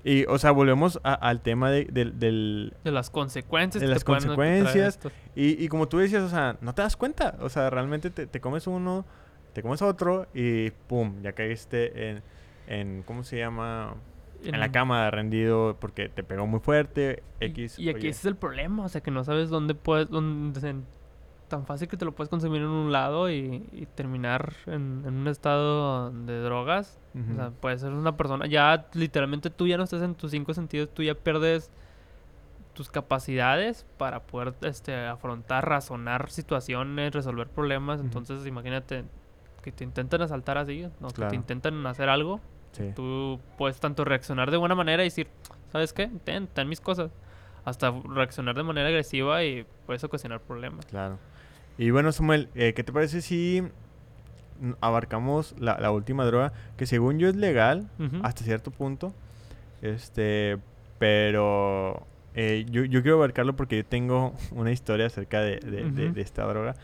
Y, 0.03 0.26
o 0.26 0.38
sea, 0.38 0.51
volvemos 0.51 0.99
a- 1.03 1.14
al 1.14 1.41
tema 1.41 1.72
de- 1.72 1.86
del- 1.86 2.20
del. 2.20 2.74
de 2.84 2.91
las 2.91 3.10
consecuencias. 3.10 3.82
De 3.82 3.88
las 3.88 4.03
consecuencias. 4.03 4.99
Y, 5.36 5.64
y 5.64 5.68
como 5.68 5.88
tú 5.88 5.97
decías, 5.97 6.22
o 6.24 6.30
sea, 6.30 6.58
no 6.62 6.76
te 6.76 6.82
das 6.84 6.95
cuenta. 6.97 7.38
O 7.39 7.49
sea, 7.49 7.70
realmente 7.70 8.10
te, 8.12 8.28
te 8.28 8.39
comes 8.41 8.68
uno, 8.68 9.06
te 9.53 9.62
comes 9.64 9.82
otro 9.82 10.28
y 10.34 10.72
pum, 10.72 11.22
ya 11.24 11.32
caíste 11.32 12.10
en. 12.10 12.22
en 12.68 13.03
¿Cómo 13.03 13.24
se 13.24 13.38
llama? 13.38 13.95
En, 14.43 14.60
la 14.60 14.72
cama 14.72 15.10
rendido 15.10 15.78
porque 15.80 16.08
te 16.10 16.22
pegó 16.24 16.45
muy 16.45 16.60
fuerte. 16.60 17.24
X. 17.39 17.80
Y, 17.80 17.89
aquí 17.89 17.99
oye. 17.99 18.10
ese 18.10 18.20
es 18.20 18.26
el 18.26 18.36
problema, 18.36 18.84
o 18.86 18.89
sea, 18.89 19.01
que 19.01 19.10
no 19.10 19.24
sabes 19.24 19.49
dónde 19.49 19.74
puedes, 19.74 20.08
dónde 20.10 20.60
tan 21.48 21.66
fácil 21.66 21.88
que 21.88 21.98
te 21.98 22.06
lo 22.06 22.14
puedes 22.14 22.30
consumir 22.30 22.62
en 22.62 22.68
un 22.68 22.91
lado 22.91 23.30
y, 23.30 23.68
y 23.72 23.86
terminar 23.86 24.54
en, 24.66 25.04
en 25.06 25.14
un 25.16 25.28
estado 25.28 26.12
de 26.12 26.41
drogas. 26.41 27.00
O 27.16 27.36
sea, 27.36 27.52
puede 27.52 27.78
ser 27.80 27.93
una 27.93 28.18
persona, 28.18 28.46
ya 28.46 28.88
literalmente 28.93 29.50
tú 29.50 29.68
ya 29.68 29.78
no 29.78 29.84
estás 29.84 30.02
en 30.02 30.16
tus 30.16 30.32
cinco 30.32 30.54
sentidos, 30.54 30.89
tú 30.93 31.02
ya 31.02 31.16
pierdes 31.16 31.72
tus 32.74 32.89
capacidades 32.89 33.86
para 33.98 34.24
poder 34.24 34.54
este, 34.64 34.93
afrontar, 35.06 35.70
razonar 35.70 36.30
situaciones, 36.30 37.14
resolver 37.14 37.48
problemas. 37.48 38.02
Entonces, 38.02 38.46
imagínate 38.46 39.06
que 39.62 39.72
te 39.72 39.86
intentan 39.86 40.22
asaltar 40.24 40.58
así, 40.58 40.89
¿no? 41.00 41.08
que 41.08 41.26
te 41.26 41.36
intentan 41.36 41.88
hacer 41.88 42.10
algo 42.10 42.41
Sí. 42.76 42.91
Tú 42.93 43.39
puedes 43.58 43.80
tanto 43.80 44.04
reaccionar 44.04 44.52
de 44.52 44.58
buena 44.58 44.76
manera 44.76 45.04
y 45.04 45.08
decir, 45.08 45.28
¿sabes 45.72 45.93
qué? 45.93 46.12
Ten, 46.24 46.48
ten 46.48 46.68
mis 46.68 46.82
cosas. 46.82 47.12
Hasta 47.64 47.89
reaccionar 47.91 48.56
de 48.56 48.64
manera 48.64 48.89
agresiva 48.89 49.43
y 49.43 49.66
puedes 49.86 50.04
ocasionar 50.04 50.41
problemas. 50.41 50.86
Claro. 50.86 51.18
Y 51.78 51.89
bueno, 51.91 52.11
Samuel, 52.11 52.49
eh, 52.55 52.73
¿qué 52.73 52.84
te 52.84 52.91
parece 52.93 53.21
si 53.21 53.63
abarcamos 54.82 55.55
la, 55.59 55.78
la 55.80 55.91
última 55.91 56.26
droga? 56.26 56.53
Que 56.78 56.86
según 56.86 57.19
yo 57.19 57.28
es 57.28 57.36
legal 57.36 57.89
hasta 58.23 58.43
cierto 58.43 58.71
punto. 58.71 59.13
Este, 59.82 60.57
pero 60.99 62.05
eh, 62.34 62.65
yo, 62.69 62.86
yo 62.86 63.01
quiero 63.01 63.17
abarcarlo 63.17 63.55
porque 63.55 63.78
yo 63.78 63.86
tengo 63.86 64.34
una 64.51 64.71
historia 64.71 65.07
acerca 65.07 65.41
de, 65.41 65.59
de- 65.59 66.21
esta 66.21 66.45
droga. 66.45 66.76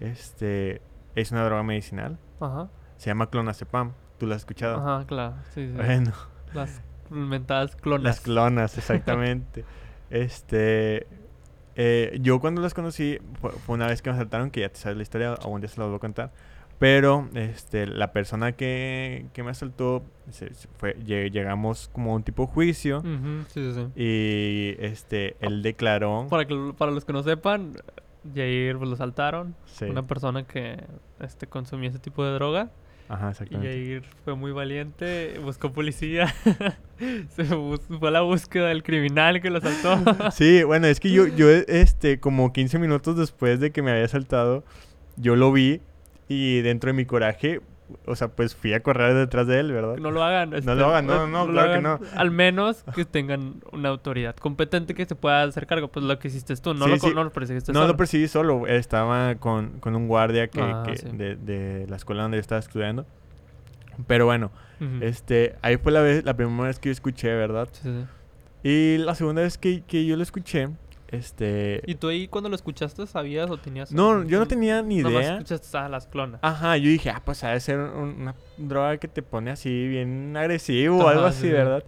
Este, 0.00 0.80
es 1.14 1.30
una 1.32 1.44
droga 1.44 1.62
medicinal. 1.62 2.18
Ajá. 2.40 2.68
Se 2.96 3.10
llama 3.10 3.28
clonazepam. 3.30 3.92
¿Tú 4.18 4.26
la 4.26 4.36
has 4.36 4.42
escuchado? 4.42 4.78
Ajá, 4.78 5.06
claro. 5.06 5.34
Sí, 5.54 5.66
sí. 5.66 5.72
Bueno, 5.76 6.12
Las 6.54 6.80
mentadas 7.10 7.76
clonas. 7.76 8.04
las 8.04 8.20
clonas, 8.20 8.78
exactamente. 8.78 9.64
este, 10.10 11.06
eh, 11.76 12.18
yo 12.20 12.40
cuando 12.40 12.60
las 12.62 12.74
conocí 12.74 13.18
fue, 13.40 13.50
fue 13.52 13.74
una 13.74 13.86
vez 13.86 14.02
que 14.02 14.10
me 14.10 14.16
asaltaron, 14.16 14.50
que 14.50 14.60
ya 14.60 14.68
te 14.68 14.76
sabes 14.78 14.96
la 14.96 15.02
historia, 15.02 15.34
algún 15.34 15.60
día 15.60 15.68
se 15.68 15.80
la 15.80 15.86
voy 15.86 15.96
a 15.96 15.98
contar. 15.98 16.32
Pero 16.78 17.28
este, 17.34 17.86
la 17.86 18.12
persona 18.12 18.52
que, 18.52 19.26
que 19.32 19.42
me 19.44 19.50
asaltó, 19.52 20.02
se- 20.30 20.52
se 20.54 20.66
fue, 20.76 20.96
lle- 20.98 21.30
llegamos 21.30 21.88
como 21.92 22.12
a 22.12 22.16
un 22.16 22.24
tipo 22.24 22.46
juicio 22.48 22.98
Ujú, 22.98 23.44
sí, 23.48 23.72
sí, 23.72 23.74
sí. 23.74 23.86
y 24.00 24.74
este, 24.84 25.36
él 25.40 25.62
declaró... 25.62 26.26
Para, 26.28 26.46
que, 26.46 26.74
para 26.76 26.90
los 26.90 27.04
que 27.04 27.12
no 27.12 27.22
sepan, 27.22 27.74
Jair 28.34 28.76
pues, 28.76 28.90
lo 28.90 28.96
saltaron. 28.96 29.54
Sí, 29.66 29.84
Una 29.84 30.02
persona 30.06 30.44
que 30.46 30.82
este, 31.20 31.46
consumía 31.46 31.90
ese 31.90 32.00
tipo 32.00 32.24
de 32.24 32.32
droga. 32.34 32.70
Ajá, 33.08 33.28
Y 33.28 33.30
exactamente. 33.30 33.68
Jair 33.68 34.02
fue 34.24 34.34
muy 34.34 34.52
valiente, 34.52 35.38
buscó 35.38 35.72
policía. 35.72 36.34
Se 37.30 37.44
fue 37.44 38.08
a 38.08 38.10
la 38.10 38.20
búsqueda 38.20 38.68
del 38.68 38.82
criminal 38.82 39.40
que 39.40 39.50
lo 39.50 39.58
asaltó. 39.58 40.30
Sí, 40.30 40.62
bueno, 40.62 40.86
es 40.86 41.00
que 41.00 41.10
yo, 41.10 41.26
yo, 41.26 41.48
este, 41.50 42.20
como 42.20 42.52
15 42.52 42.78
minutos 42.78 43.16
después 43.16 43.60
de 43.60 43.72
que 43.72 43.82
me 43.82 43.90
había 43.90 44.08
saltado, 44.08 44.64
yo 45.16 45.36
lo 45.36 45.52
vi 45.52 45.80
y 46.28 46.60
dentro 46.62 46.88
de 46.88 46.94
mi 46.94 47.04
coraje, 47.04 47.60
o 48.06 48.16
sea, 48.16 48.28
pues 48.28 48.54
fui 48.54 48.72
a 48.72 48.80
correr 48.82 49.14
detrás 49.14 49.46
de 49.46 49.60
él, 49.60 49.72
¿verdad? 49.72 49.96
No 49.98 50.10
lo 50.10 50.22
hagan. 50.22 50.54
este, 50.54 50.74
lo 50.74 50.86
hagan, 50.86 51.06
no, 51.06 51.26
no, 51.26 51.46
lo 51.46 51.52
claro 51.52 51.70
que 51.72 51.76
hagan. 51.86 51.98
Al 52.16 52.30
menos 52.30 52.84
que 52.94 53.04
tengan 53.04 53.56
una 53.72 53.90
autoridad 53.90 54.34
competente 54.36 54.94
que 54.94 55.04
se 55.06 55.14
pueda 55.14 55.42
hacer 55.42 55.66
cargo. 55.66 55.88
Pues 55.88 56.04
lo 56.06 56.18
que 56.18 56.28
hiciste 56.28 56.54
tú, 56.56 56.72
no 56.74 56.84
Sí, 56.86 56.90
lo, 56.92 56.96
sí. 56.98 57.12
no 57.14 57.24
lo 57.24 57.30
perseguiste 57.32 57.72
No 57.72 57.80
solo. 57.80 57.92
lo 57.92 57.96
perseguí 57.96 58.28
solo, 58.28 58.66
estaba 58.66 59.34
con, 59.36 59.80
con 59.80 59.94
un 59.96 60.08
guardia 60.08 60.48
que, 60.48 60.60
Ah, 60.60 60.82
que 60.86 60.96
sí. 60.96 61.08
de, 61.12 61.36
de 61.36 61.86
la 61.88 61.96
escuela 61.96 62.22
donde 62.22 62.38
yo 62.38 62.40
estaba 62.40 62.58
estudiando. 62.58 63.04
Pero 64.06 64.26
bueno, 64.26 64.50
Ujú. 64.80 65.04
este, 65.04 65.54
ahí 65.62 65.76
fue 65.76 65.92
la, 65.92 66.00
vez, 66.00 66.24
la 66.24 66.34
primera 66.34 66.64
vez 66.68 66.78
que 66.78 66.88
yo 66.88 66.92
escuché, 66.92 67.32
¿verdad? 67.34 67.68
Sí, 67.72 67.82
sí. 67.82 68.04
Y 68.66 68.96
la 68.98 69.14
segunda 69.14 69.42
vez 69.42 69.58
que, 69.58 69.82
que 69.82 70.06
yo 70.06 70.16
lo 70.16 70.22
escuché, 70.22 70.68
este... 71.14 71.82
¿Y 71.86 71.94
tú 71.96 72.08
ahí 72.08 72.28
cuando 72.28 72.48
lo 72.50 72.56
escuchaste 72.56 73.06
sabías 73.06 73.50
o 73.50 73.56
tenías... 73.58 73.92
No, 73.92 74.22
yo 74.24 74.38
no 74.38 74.46
tenía 74.46 74.82
ni 74.82 74.96
idea. 74.98 75.32
escuchaste 75.34 75.76
a 75.78 75.88
las 75.88 76.06
clonas. 76.06 76.40
Ajá, 76.42 76.76
yo 76.76 76.88
dije, 76.90 77.10
ah, 77.10 77.22
pues 77.24 77.42
ha 77.44 77.50
de 77.50 77.60
ser 77.60 77.78
un- 77.78 78.20
una 78.20 78.34
droga 78.56 78.96
que 78.98 79.08
te 79.08 79.22
pone 79.22 79.50
así 79.50 79.88
bien 79.88 80.36
agresivo 80.36 80.98
o 81.04 81.08
algo 81.08 81.22
sí, 81.30 81.38
así, 81.38 81.40
sí. 81.46 81.52
¿verdad? 81.52 81.84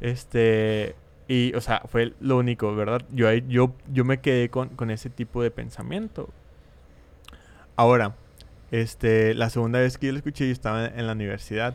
Este, 0.00 0.94
y, 1.28 1.54
o 1.54 1.60
sea, 1.60 1.82
fue 1.86 2.12
lo 2.20 2.36
único, 2.38 2.74
¿verdad? 2.74 3.02
Yo, 3.12 3.28
ahí- 3.28 3.44
yo, 3.48 3.74
yo 3.92 4.04
me 4.04 4.20
quedé 4.20 4.48
con, 4.50 4.68
con 4.70 4.90
ese 4.90 5.10
tipo 5.10 5.42
de 5.42 5.50
pensamiento. 5.50 6.28
Ahora, 7.76 8.14
Este, 8.72 9.32
la 9.34 9.48
segunda 9.48 9.78
vez 9.78 9.96
que 9.96 10.06
yo 10.06 10.12
lo 10.12 10.18
escuché, 10.18 10.46
yo 10.46 10.52
estaba 10.52 10.86
en 10.86 11.06
la 11.06 11.12
universidad. 11.12 11.74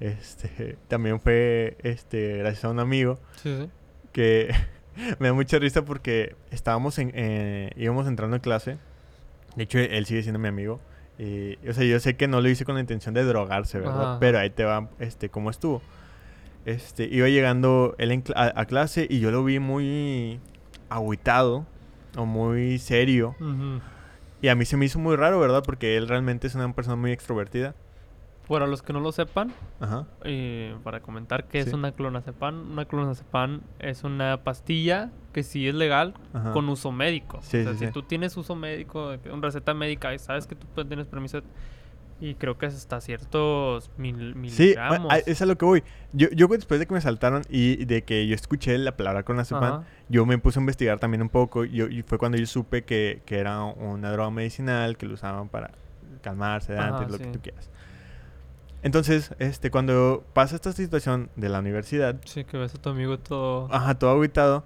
Este, 0.00 0.76
también 0.88 1.18
fue, 1.20 1.76
este, 1.82 2.38
gracias 2.38 2.64
a 2.64 2.70
un 2.70 2.78
amigo 2.78 3.18
Sí, 3.42 3.56
sí. 3.62 3.68
que 4.12 4.54
me 5.18 5.28
da 5.28 5.34
mucha 5.34 5.58
risa 5.58 5.84
porque 5.84 6.36
estábamos 6.50 6.98
en, 6.98 7.12
eh, 7.14 7.70
íbamos 7.76 8.06
entrando 8.06 8.36
en 8.36 8.42
clase. 8.42 8.78
De 9.56 9.64
hecho, 9.64 9.78
él 9.78 10.06
sigue 10.06 10.22
siendo 10.22 10.38
mi 10.38 10.48
amigo. 10.48 10.80
Y, 11.18 11.56
o 11.68 11.72
sea, 11.72 11.84
yo 11.84 12.00
sé 12.00 12.16
que 12.16 12.26
no 12.26 12.40
lo 12.40 12.48
hice 12.48 12.64
con 12.64 12.74
la 12.74 12.80
intención 12.80 13.14
de 13.14 13.22
drogarse, 13.22 13.78
¿verdad? 13.78 14.10
Ajá. 14.10 14.20
Pero 14.20 14.38
ahí 14.38 14.50
te 14.50 14.64
va, 14.64 14.88
este, 14.98 15.28
cómo 15.28 15.50
estuvo. 15.50 15.80
Este, 16.66 17.04
iba 17.04 17.28
llegando 17.28 17.94
él 17.98 18.10
en 18.10 18.24
a, 18.34 18.60
a 18.60 18.64
clase 18.64 19.06
y 19.08 19.20
yo 19.20 19.30
lo 19.30 19.44
vi 19.44 19.58
muy 19.58 20.40
agüitado 20.88 21.66
o 22.16 22.26
muy 22.26 22.78
serio. 22.78 23.36
Y 24.40 24.48
a 24.48 24.54
mí 24.54 24.64
se 24.64 24.76
me 24.76 24.86
hizo 24.86 24.98
muy 24.98 25.16
raro, 25.16 25.40
¿verdad? 25.40 25.62
Porque 25.64 25.96
él 25.96 26.08
realmente 26.08 26.46
es 26.46 26.54
una 26.54 26.72
persona 26.72 26.96
muy 26.96 27.12
extrovertida. 27.12 27.74
Para 28.48 28.66
los 28.66 28.82
que 28.82 28.92
no 28.92 29.00
lo 29.00 29.10
sepan, 29.10 29.52
Ajá. 29.80 30.06
eh, 30.24 30.76
para 30.84 31.00
comentar 31.00 31.46
qué 31.48 31.60
es 31.60 31.66
Sí. 31.70 31.74
una 31.74 31.92
clonazepam. 31.92 32.72
Una 32.72 32.84
clonazepam 32.84 33.62
es 33.78 34.04
una 34.04 34.42
pastilla 34.44 35.10
que 35.32 35.42
sí 35.42 35.66
es 35.66 35.74
legal 35.74 36.14
Ajá. 36.34 36.52
con 36.52 36.68
uso 36.68 36.92
médico. 36.92 37.38
Sí, 37.42 37.58
o 37.58 37.62
sea, 37.64 37.72
sí, 37.72 37.78
si 37.78 37.86
sí. 37.86 37.92
tú 37.92 38.02
tienes 38.02 38.36
uso 38.36 38.54
médico, 38.54 39.16
de 39.16 39.32
una 39.32 39.42
receta 39.46 39.72
médica 39.72 40.12
y 40.14 40.18
sabes 40.18 40.46
que 40.46 40.54
tú 40.56 40.66
pues, 40.74 40.86
tienes 40.86 41.06
permiso 41.06 41.40
y 42.20 42.34
creo 42.36 42.56
que 42.58 42.66
es 42.66 42.74
hasta 42.74 43.00
ciertos 43.00 43.90
mil, 43.96 44.32
Sí, 44.34 44.38
miligramos. 44.38 45.10
a- 45.12 45.18
es 45.18 45.40
a 45.42 45.46
lo 45.46 45.56
que 45.58 45.64
voy. 45.64 45.82
Yo, 46.12 46.28
yo 46.30 46.46
después 46.48 46.78
de 46.78 46.86
que 46.86 46.94
me 46.94 47.00
saltaron 47.00 47.42
y 47.48 47.84
de 47.86 48.04
que 48.04 48.26
yo 48.26 48.34
escuché 48.34 48.76
la 48.78 48.96
palabra 48.96 49.22
clonazepam, 49.24 49.84
yo 50.08 50.24
me 50.26 50.38
puse 50.38 50.58
a 50.58 50.62
investigar 50.62 51.00
también 51.00 51.22
un 51.22 51.28
poco. 51.30 51.64
Yo, 51.64 51.86
y 51.88 52.02
fue 52.02 52.18
cuando 52.18 52.36
yo 52.38 52.46
supe 52.46 52.84
que, 52.84 53.22
que 53.24 53.38
era 53.38 53.62
una 53.64 54.12
droga 54.12 54.30
medicinal 54.30 54.96
que 54.98 55.06
lo 55.06 55.14
usaban 55.14 55.48
para 55.48 55.70
calmar, 56.22 56.62
sedantes, 56.62 57.00
Ajá, 57.02 57.10
lo 57.10 57.18
que 57.18 57.24
sí. 57.24 57.30
tú 57.32 57.40
quieras. 57.40 57.70
Entonces, 58.84 59.32
este, 59.40 59.70
cuando 59.72 60.24
pasa 60.34 60.54
esta 60.54 60.70
situación 60.72 61.30
de 61.36 61.48
la 61.48 61.58
universidad, 61.58 62.16
Sí, 62.24 62.44
que 62.44 62.56
ves 62.58 62.74
a 62.74 62.78
tu 62.80 62.90
amigo 62.90 63.18
todo... 63.18 63.66
ajá, 63.74 63.98
todo 63.98 64.10
aguitado, 64.12 64.62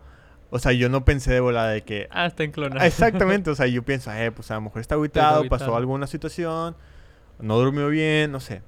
o 0.51 0.59
sea, 0.59 0.73
yo 0.73 0.89
no 0.89 1.05
pensé 1.05 1.33
de 1.33 1.41
volada 1.41 1.71
de 1.71 1.83
que... 1.83 2.09
Ah, 2.11 2.27
está 2.27 2.43
en 2.45 2.51
clona. 2.51 2.77
Ah, 2.81 2.87
Exactamente, 2.87 3.49
o 3.51 3.55
sea, 3.55 3.67
yo 3.69 3.83
pienso, 3.85 4.13
eh, 4.13 4.31
pues 4.33 4.51
a 4.51 4.55
lo 4.57 4.61
mejor 4.63 4.81
está 4.81 4.97
aguitado, 4.97 5.49
pasó 5.49 5.77
alguna 5.77 6.07
situación, 6.07 6.75
no 7.39 7.59
durmió 7.59 7.89
bien, 7.89 8.31
no 8.33 8.41
sé. 8.41 8.61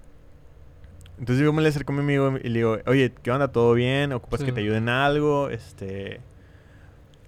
Entonces 1.18 1.44
yo 1.44 1.53
me 1.53 1.61
le 1.62 1.68
acerco 1.68 1.92
a 1.92 1.96
mi 1.96 2.01
amigo 2.03 2.38
y 2.42 2.48
le 2.48 2.59
digo, 2.61 2.78
oye, 2.86 3.12
¿qué 3.22 3.30
onda? 3.30 3.48
¿Todo 3.48 3.74
bien? 3.74 4.12
¿Ocupas 4.14 4.40
que 4.40 4.46
Sí. 4.46 4.53
te 4.53 4.61
ayude 4.61 4.78
en 4.78 4.88
algo? 4.88 5.51
Este... 5.51 6.20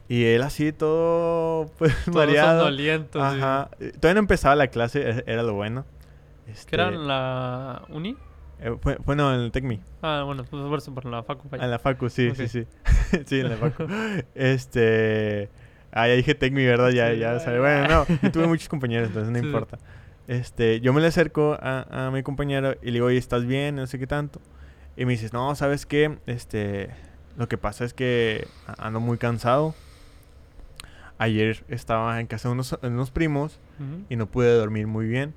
Y 0.09 0.25
él 0.27 0.43
así 0.43 0.73
todo, 0.73 1.67
pues, 1.79 1.93
Todos 2.05 2.15
mareado. 2.17 2.71
sí. 2.71 2.91
Ajá. 3.15 3.69
Eh, 3.81 3.93
Todavía 3.99 4.15
no 4.15 4.21
empezaba 4.21 4.55
la 4.57 4.69
clase, 4.69 5.01
e- 5.11 5.25
era 5.27 5.43
lo 5.43 5.55
bueno. 5.55 5.85
Este, 6.47 6.71
¿Qué 6.71 6.77
era 6.77 6.89
en 6.89 7.07
la 7.07 7.83
uni? 7.89 8.17
eh, 8.59 8.77
fue, 8.81 8.97
fue 9.05 9.17
no, 9.17 9.33
en 9.35 9.41
el 9.41 9.53
TECMI. 9.53 9.81
Ah, 10.03 10.23
bueno, 10.25 10.45
pues 10.45 10.63
por 10.63 10.79
eso, 10.79 10.95
por 10.95 11.05
la 11.05 11.23
facu. 11.23 11.49
vaya. 11.49 11.65
En 11.65 11.71
la 11.71 11.79
Facu, 11.79 12.09
sí, 12.09 12.33
sí, 12.35 12.49
sí. 12.49 12.67
sí, 13.27 13.41
en 13.41 13.49
la 13.49 13.57
Facu. 13.57 13.87
este. 14.35 15.49
Ah, 15.93 16.09
ya 16.09 16.15
dije 16.15 16.35
Tecmi, 16.35 16.65
¿verdad? 16.65 16.91
Ya, 16.91 17.13
Sí, 17.13 17.19
ya 17.19 17.39
ya. 17.39 17.59
Bueno, 17.61 17.89
no, 17.89 18.07
yo 18.23 18.33
tuve 18.33 18.47
muchos 18.49 18.69
compañeros, 18.69 19.09
entonces 19.09 19.31
no 19.33 19.39
Sí. 19.39 19.45
importa. 19.45 19.79
Este, 20.29 20.81
yo 20.81 20.93
me 20.93 21.01
le 21.01 21.09
acerco 21.09 21.59
a, 21.61 22.07
a 22.07 22.11
mi 22.11 22.23
compañero 22.23 22.75
y 22.81 22.87
le 22.87 22.93
digo, 22.93 23.07
oye, 23.07 23.19
¿estás 23.19 23.45
bien? 23.45 23.77
No 23.77 23.87
sé 23.87 23.99
qué 23.99 24.07
tanto. 24.07 24.41
Y 24.97 25.05
me 25.05 25.13
dices, 25.13 25.33
no, 25.33 25.55
¿sabes 25.55 25.85
qué? 25.85 26.19
Este, 26.27 26.91
lo 27.37 27.49
que 27.49 27.59
pasa 27.59 27.85
es 27.85 27.93
que 27.93 28.47
ando 28.79 29.01
muy 29.01 29.19
cansado. 29.19 29.75
Ayer 31.19 31.65
estaba 31.69 32.21
en 32.21 32.27
casa 32.27 32.49
de 32.49 32.53
unos, 32.55 32.79
de 32.81 32.89
unos 32.89 33.11
primos 33.11 33.59
y 34.09 34.17
no 34.17 34.27
pude 34.27 34.53
dormir 34.55 34.87
muy 34.87 35.07
bien. 35.07 35.35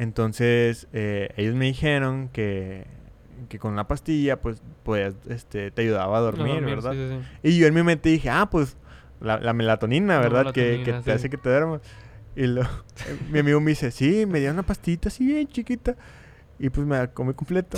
Entonces, 0.00 0.88
eh, 0.94 1.28
ellos 1.36 1.54
me 1.54 1.66
dijeron 1.66 2.30
que, 2.32 2.86
que 3.50 3.58
con 3.58 3.76
la 3.76 3.86
pastilla, 3.86 4.40
pues, 4.40 4.62
podías, 4.82 5.14
este, 5.28 5.70
te 5.70 5.82
ayudaba 5.82 6.16
a 6.16 6.20
dormir, 6.22 6.64
¿verdad? 6.64 6.92
sí, 6.94 6.98
sí, 6.98 7.20
sí. 7.42 7.48
Y 7.50 7.58
yo 7.58 7.66
en 7.66 7.74
mi 7.74 7.82
mente 7.82 8.08
dije, 8.08 8.30
ah, 8.30 8.48
pues, 8.50 8.78
la, 9.20 9.38
la 9.38 9.52
melatonina, 9.52 10.14
La 10.14 10.20
¿verdad? 10.20 10.52
que, 10.54 10.80
que 10.82 10.94
te 10.94 11.12
hace 11.12 11.28
que 11.28 11.36
te 11.36 11.50
duermas. 11.50 11.82
Y 12.34 12.46
lo, 12.46 12.62
mi 13.28 13.40
amigo 13.40 13.60
me 13.60 13.72
dice, 13.72 13.90
sí, 13.90 14.24
me 14.24 14.38
dieron 14.38 14.56
una 14.56 14.62
pastita 14.64 15.10
así 15.10 15.26
bien 15.26 15.46
chiquita. 15.48 15.96
Y 16.58 16.70
pues 16.70 16.86
me 16.86 16.96
la 16.96 17.12
comí 17.12 17.34
completo. 17.34 17.76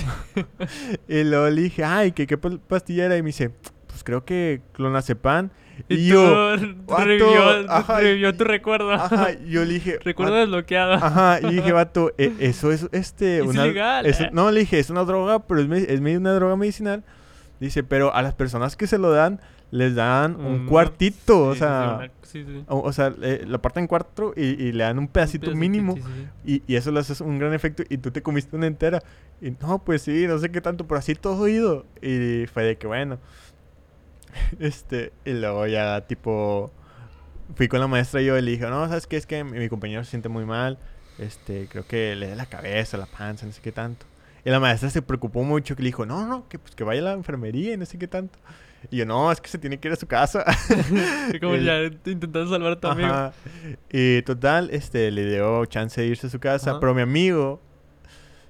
y 1.08 1.24
luego 1.24 1.50
le 1.50 1.62
dije, 1.62 1.82
ay, 1.82 2.12
¿qué, 2.12 2.28
qué 2.28 2.38
pa- 2.38 2.56
pastilla 2.68 3.06
era? 3.06 3.16
Y 3.16 3.22
me 3.22 3.30
dice, 3.30 3.50
pues 3.88 4.04
creo 4.04 4.24
que 4.24 4.62
clonazepam. 4.74 5.50
Y, 5.88 5.94
Y, 5.94 6.06
yo, 6.08 6.56
tú 6.58 6.94
revivió, 6.96 7.70
ajá, 7.70 8.00
revivió 8.00 8.36
tu 8.36 8.44
recuerdo. 8.44 8.92
ajá, 8.92 9.28
yo 9.46 9.64
le 9.64 9.74
dije, 9.74 9.98
recuerdo 10.02 10.32
"Vato, 10.32 10.40
desbloqueado. 10.46 10.92
Ajá, 10.94 11.40
y 11.42 11.54
dije, 11.54 11.72
vato, 11.72 12.12
e- 12.18 12.32
eso 12.40 12.72
es 12.72 12.88
este. 12.92 13.38
Es 13.40 13.54
ilegal, 13.54 14.06
es- 14.06 14.20
¿eh? 14.20 14.30
No, 14.32 14.50
le 14.50 14.60
dije, 14.60 14.78
es 14.78 14.90
una 14.90 15.04
droga, 15.04 15.40
pero 15.40 15.60
es, 15.60 15.68
me- 15.68 15.78
es 15.78 16.00
una 16.00 16.32
droga 16.34 16.56
medicinal. 16.56 17.02
Dice, 17.60 17.84
pero 17.84 18.14
a 18.14 18.22
las 18.22 18.34
personas 18.34 18.74
que 18.76 18.86
se 18.88 18.98
lo 18.98 19.10
dan, 19.12 19.40
les 19.70 19.94
dan 19.94 20.34
un 20.36 20.46
Una- 20.62 20.68
cuartito, 20.68 21.46
o 21.48 21.52
sí, 21.52 21.58
sí, 21.60 21.64
sea. 21.64 21.94
una- 21.98 22.10
sí, 22.22 22.44
sí. 22.44 22.64
O, 22.68 22.80
o 22.80 22.92
sea, 22.92 23.12
eh, 23.22 23.44
la 23.46 23.58
parten 23.62 23.82
en 23.84 23.86
cuatro 23.86 24.32
y, 24.36 24.42
y 24.42 24.72
le 24.72 24.84
dan 24.84 24.98
un 24.98 25.06
pedacito 25.08 25.46
pedacito, 25.46 25.60
mínimo. 25.60 25.96
Y, 26.44 26.62
y 26.66 26.74
eso 26.76 26.90
le 26.90 27.00
hace 27.00 27.22
un 27.22 27.38
gran 27.38 27.52
efecto. 27.54 27.82
Y 27.88 27.98
tú 27.98 28.10
te 28.10 28.20
comiste 28.22 28.56
una 28.56 28.66
entera. 28.66 29.00
Y 29.40 29.52
no, 29.60 29.78
pues 29.84 30.02
sí, 30.02 30.26
no 30.26 30.38
sé 30.38 30.50
qué 30.50 30.60
tanto, 30.60 30.86
pero 30.86 30.98
así 30.98 31.14
todo 31.14 31.36
oído. 31.42 31.86
Y 32.02 32.46
fue 32.52 32.64
de 32.64 32.76
que 32.76 32.86
bueno. 32.86 33.18
Este, 34.60 35.12
y 35.24 35.32
luego 35.32 35.66
ya, 35.66 36.02
tipo, 36.06 36.72
fui 37.56 37.68
con 37.68 37.80
la 37.80 37.86
maestra 37.86 38.20
y 38.22 38.26
yo 38.26 38.38
y 38.38 38.42
le 38.42 38.50
dije, 38.52 38.66
no, 38.68 38.86
¿sabes 38.88 39.06
qué? 39.06 39.16
Es 39.16 39.26
que 39.26 39.44
mi, 39.44 39.58
mi 39.58 39.68
compañero 39.68 40.04
se 40.04 40.10
siente 40.10 40.28
muy 40.28 40.44
mal. 40.44 40.78
Este, 41.18 41.66
creo 41.70 41.86
que 41.86 42.16
le 42.16 42.28
da 42.28 42.34
la 42.36 42.46
cabeza, 42.46 42.96
la 42.96 43.06
panza, 43.06 43.46
no 43.46 43.52
sé 43.52 43.60
qué 43.60 43.72
tanto. 43.72 44.06
Y 44.44 44.50
la 44.50 44.58
maestra 44.58 44.90
se 44.90 45.02
preocupó 45.02 45.42
mucho, 45.44 45.76
que 45.76 45.82
le 45.82 45.88
dijo, 45.88 46.04
no, 46.06 46.26
no, 46.26 46.48
que 46.48 46.58
pues 46.58 46.74
que 46.74 46.82
vaya 46.84 47.00
a 47.00 47.04
la 47.04 47.12
enfermería 47.12 47.74
y 47.74 47.76
no 47.76 47.86
sé 47.86 47.98
qué 47.98 48.08
tanto. 48.08 48.38
Y 48.90 48.96
yo, 48.96 49.06
no, 49.06 49.30
es 49.30 49.40
que 49.40 49.48
se 49.48 49.58
tiene 49.58 49.78
que 49.78 49.86
ir 49.88 49.94
a 49.94 49.96
su 49.96 50.08
casa. 50.08 50.44
Como 51.40 51.54
El- 51.54 51.64
ya 51.64 52.10
intentando 52.10 52.48
salvar 52.50 52.72
a 52.72 52.80
tu 52.80 52.88
amigo. 52.88 53.32
Y 53.92 54.22
total, 54.22 54.70
este, 54.72 55.10
le 55.12 55.26
dio 55.26 55.64
chance 55.66 56.00
de 56.00 56.08
irse 56.08 56.26
a 56.26 56.30
su 56.30 56.40
casa, 56.40 56.70
Ajá. 56.72 56.80
pero 56.80 56.92
mi 56.94 57.02
amigo, 57.02 57.60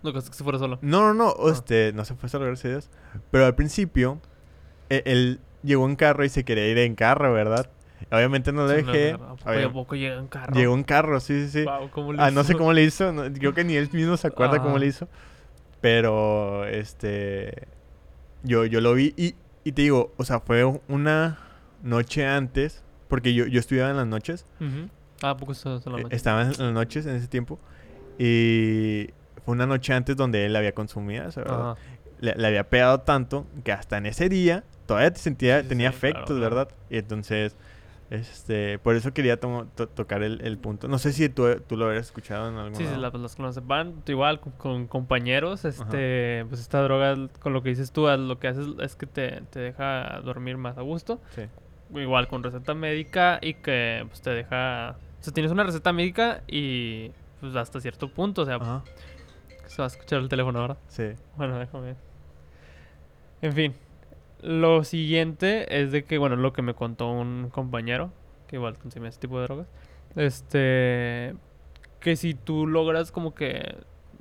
Lo 0.03 0.13
que 0.15 0.23
se 0.23 0.43
fuera 0.43 0.59
solo. 0.59 0.79
no, 0.81 1.13
no, 1.13 1.15
no, 1.15 1.35
Ah. 1.39 1.53
este, 1.53 1.93
no 1.93 2.05
se 2.07 2.15
fue 2.15 2.31
solo, 2.31 2.47
gracias 2.47 2.65
a 2.65 2.69
Dios. 2.69 2.91
Pero 3.31 3.45
al 3.45 3.55
principio, 3.55 4.19
e- 4.89 5.03
él, 5.05 5.41
llegó 5.63 5.87
en 5.89 5.97
carro 5.97 6.25
y 6.25 6.29
se 6.29 6.45
quería 6.45 6.67
ir 6.69 6.79
en 6.79 6.95
carro, 6.95 7.33
¿verdad? 7.33 7.71
Obviamente 8.11 8.53
no 8.53 8.63
lo 8.63 8.69
no, 8.69 8.75
dejé. 8.75 9.13
no, 9.19 9.25
¿A 9.25 9.37
poco, 9.37 9.51
Obvia- 9.51 9.67
¿a 9.67 9.73
poco 9.73 9.95
llega 9.97 10.19
en 10.19 10.27
carro? 10.29 10.55
Llegó 10.55 10.75
en 10.75 10.83
carro, 10.85 11.21
sí, 11.21 11.45
sí, 11.47 11.51
sí. 11.51 11.63
Guau, 11.65 11.91
¿cómo 11.91 12.13
le 12.13 12.23
Ah, 12.23 12.31
no 12.31 12.43
sé 12.45 12.53
hizo? 12.53 12.59
cómo 12.59 12.73
le 12.73 12.83
hizo, 12.83 13.13
no, 13.13 13.23
creo 13.33 13.55
que 13.55 13.65
ni 13.65 13.77
él 13.77 13.89
mismo 13.93 14.17
se 14.17 14.27
acuerda 14.27 14.59
cómo 14.59 14.71
Ajá. 14.71 14.79
le 14.81 14.87
hizo. 14.87 15.09
Pero, 15.81 16.65
este, 16.67 17.69
yo, 18.43 18.65
yo 18.67 18.81
lo 18.81 18.95
vi 18.95 19.15
y, 19.17 19.35
y 19.65 19.73
te 19.73 19.83
digo, 19.83 20.13
o 20.17 20.25
sea, 20.25 20.41
fue 20.41 20.65
una 20.89 21.39
noche 21.83 22.27
antes, 22.27 22.83
porque 23.09 23.35
yo, 23.35 23.47
yo 23.47 23.59
estudiaba 23.61 23.91
en 23.91 23.97
las 23.97 24.07
noches. 24.07 24.47
Ujú. 24.61 24.89
Ah, 25.23 25.31
¿a 25.31 25.37
poco 25.37 25.53
eso 25.53 25.77
Eh, 25.77 25.81
solamente? 25.81 26.15
Estaba 26.17 26.43
en 26.43 26.49
las 26.49 26.59
noches 26.73 27.07
en 27.07 27.17
ese 27.17 27.29
tiempo. 27.29 27.59
Y 28.19 29.11
fue 29.45 29.53
una 29.55 29.67
noche 29.67 29.93
antes 29.93 30.17
donde 30.17 30.45
él 30.47 30.53
la 30.53 30.59
había 30.61 30.73
consumido. 30.73 31.31
sea, 31.31 31.43
Ajá. 31.45 31.77
Le, 32.23 32.35
le 32.37 32.47
había 32.47 32.71
pegado 32.71 33.01
tanto 33.01 33.47
que 33.65 33.73
hasta 33.73 33.99
en 33.99 34.07
ese 34.07 34.29
día 34.31 34.65
todavía 34.87 35.13
te 35.13 35.19
sentía, 35.21 35.61
Sí, 35.63 35.69
tenía 35.69 35.93
sí, 35.93 35.99
claro, 36.01 36.25
claro. 36.25 36.41
¿verdad? 36.41 36.69
Y 36.89 36.97
entonces, 36.99 37.57
este, 38.11 38.79
por 38.79 38.95
eso 38.95 39.13
quería 39.15 39.39
to- 39.41 39.67
tocar 39.95 40.23
el, 40.23 40.41
el 40.43 40.59
punto. 40.59 40.87
No 40.89 40.99
sé 40.99 41.13
si 41.13 41.29
tú, 41.29 41.47
tú 41.67 41.77
lo 41.77 41.87
habrías 41.87 42.07
escuchado 42.07 42.49
en 42.51 42.57
algún 42.57 42.75
Sí, 42.77 42.87
sí, 42.87 42.95
la- 42.97 43.09
los 43.11 43.35
clonazepam, 43.37 44.03
igual 44.07 44.39
con, 44.41 44.53
con 44.53 44.87
compañeros, 44.87 45.65
este, 45.65 46.45
pues 46.49 46.61
esta 46.61 46.83
droga, 46.83 47.17
con 47.41 47.53
lo 47.53 47.63
que 47.63 47.71
dices 47.71 47.91
tú, 47.93 48.07
lo 48.07 48.39
que 48.39 48.49
haces 48.49 48.67
es 48.81 48.97
que 48.97 49.07
te, 49.07 49.41
te 49.51 49.61
deja 49.61 50.21
dormir 50.25 50.57
más 50.59 50.77
a 50.79 50.83
gusto. 50.83 51.21
Sí. 51.35 51.43
Igual 51.99 52.29
con 52.29 52.43
receta 52.43 52.73
médica 52.75 53.39
y 53.43 53.55
que 53.55 54.05
pues 54.09 54.21
te 54.23 54.31
deja, 54.31 54.97
o 55.21 55.23
sea, 55.25 55.33
tienes 55.33 55.53
una 55.53 55.63
receta 55.65 55.93
médica 55.93 56.43
y 56.47 57.11
pues 57.41 57.55
hasta 57.57 57.81
cierto 57.81 58.09
punto, 58.09 58.43
o 58.43 58.45
sea, 58.47 58.57
Ajá, 58.57 58.83
se 59.67 59.77
va 59.81 59.85
a 59.85 59.89
escuchar 59.89 60.21
el 60.21 60.29
teléfono 60.29 60.59
ahora. 60.61 60.77
sí. 60.89 61.13
Bueno, 61.37 61.59
déjame. 61.59 61.95
En 63.43 63.53
fin, 63.53 63.75
lo 64.41 64.85
siguiente 64.85 65.81
es 65.83 65.93
de 65.93 66.05
que, 66.05 66.17
bueno, 66.19 66.37
lo 66.37 66.53
que 66.53 66.63
me 66.63 66.75
contó 66.75 67.11
un 67.11 67.49
compañero, 67.51 68.13
que 68.47 68.57
igual 68.57 68.79
consumía 68.79 69.09
ese 69.11 69.21
tipo 69.21 69.39
de 69.39 69.45
drogas, 69.45 69.67
este, 70.17 71.35
que 72.01 72.17
si 72.17 72.35
tú 72.35 72.67
logras 72.67 73.13
como 73.13 73.35
que 73.35 73.77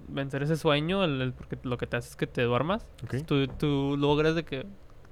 vencer 0.08 0.44
ese 0.44 0.58
sueño, 0.58 1.04
el, 1.04 1.22
el- 1.22 1.34
porque 1.34 1.58
lo 1.64 1.78
que 1.78 1.88
te 1.88 1.98
hace 1.98 2.10
es 2.10 2.16
que 2.16 2.28
te 2.28 2.42
duermas, 2.44 2.86
Ok. 3.04 3.24
tú, 3.26 3.48
tú 3.48 3.96
logras 3.98 4.36
de 4.36 4.44
que 4.44 4.66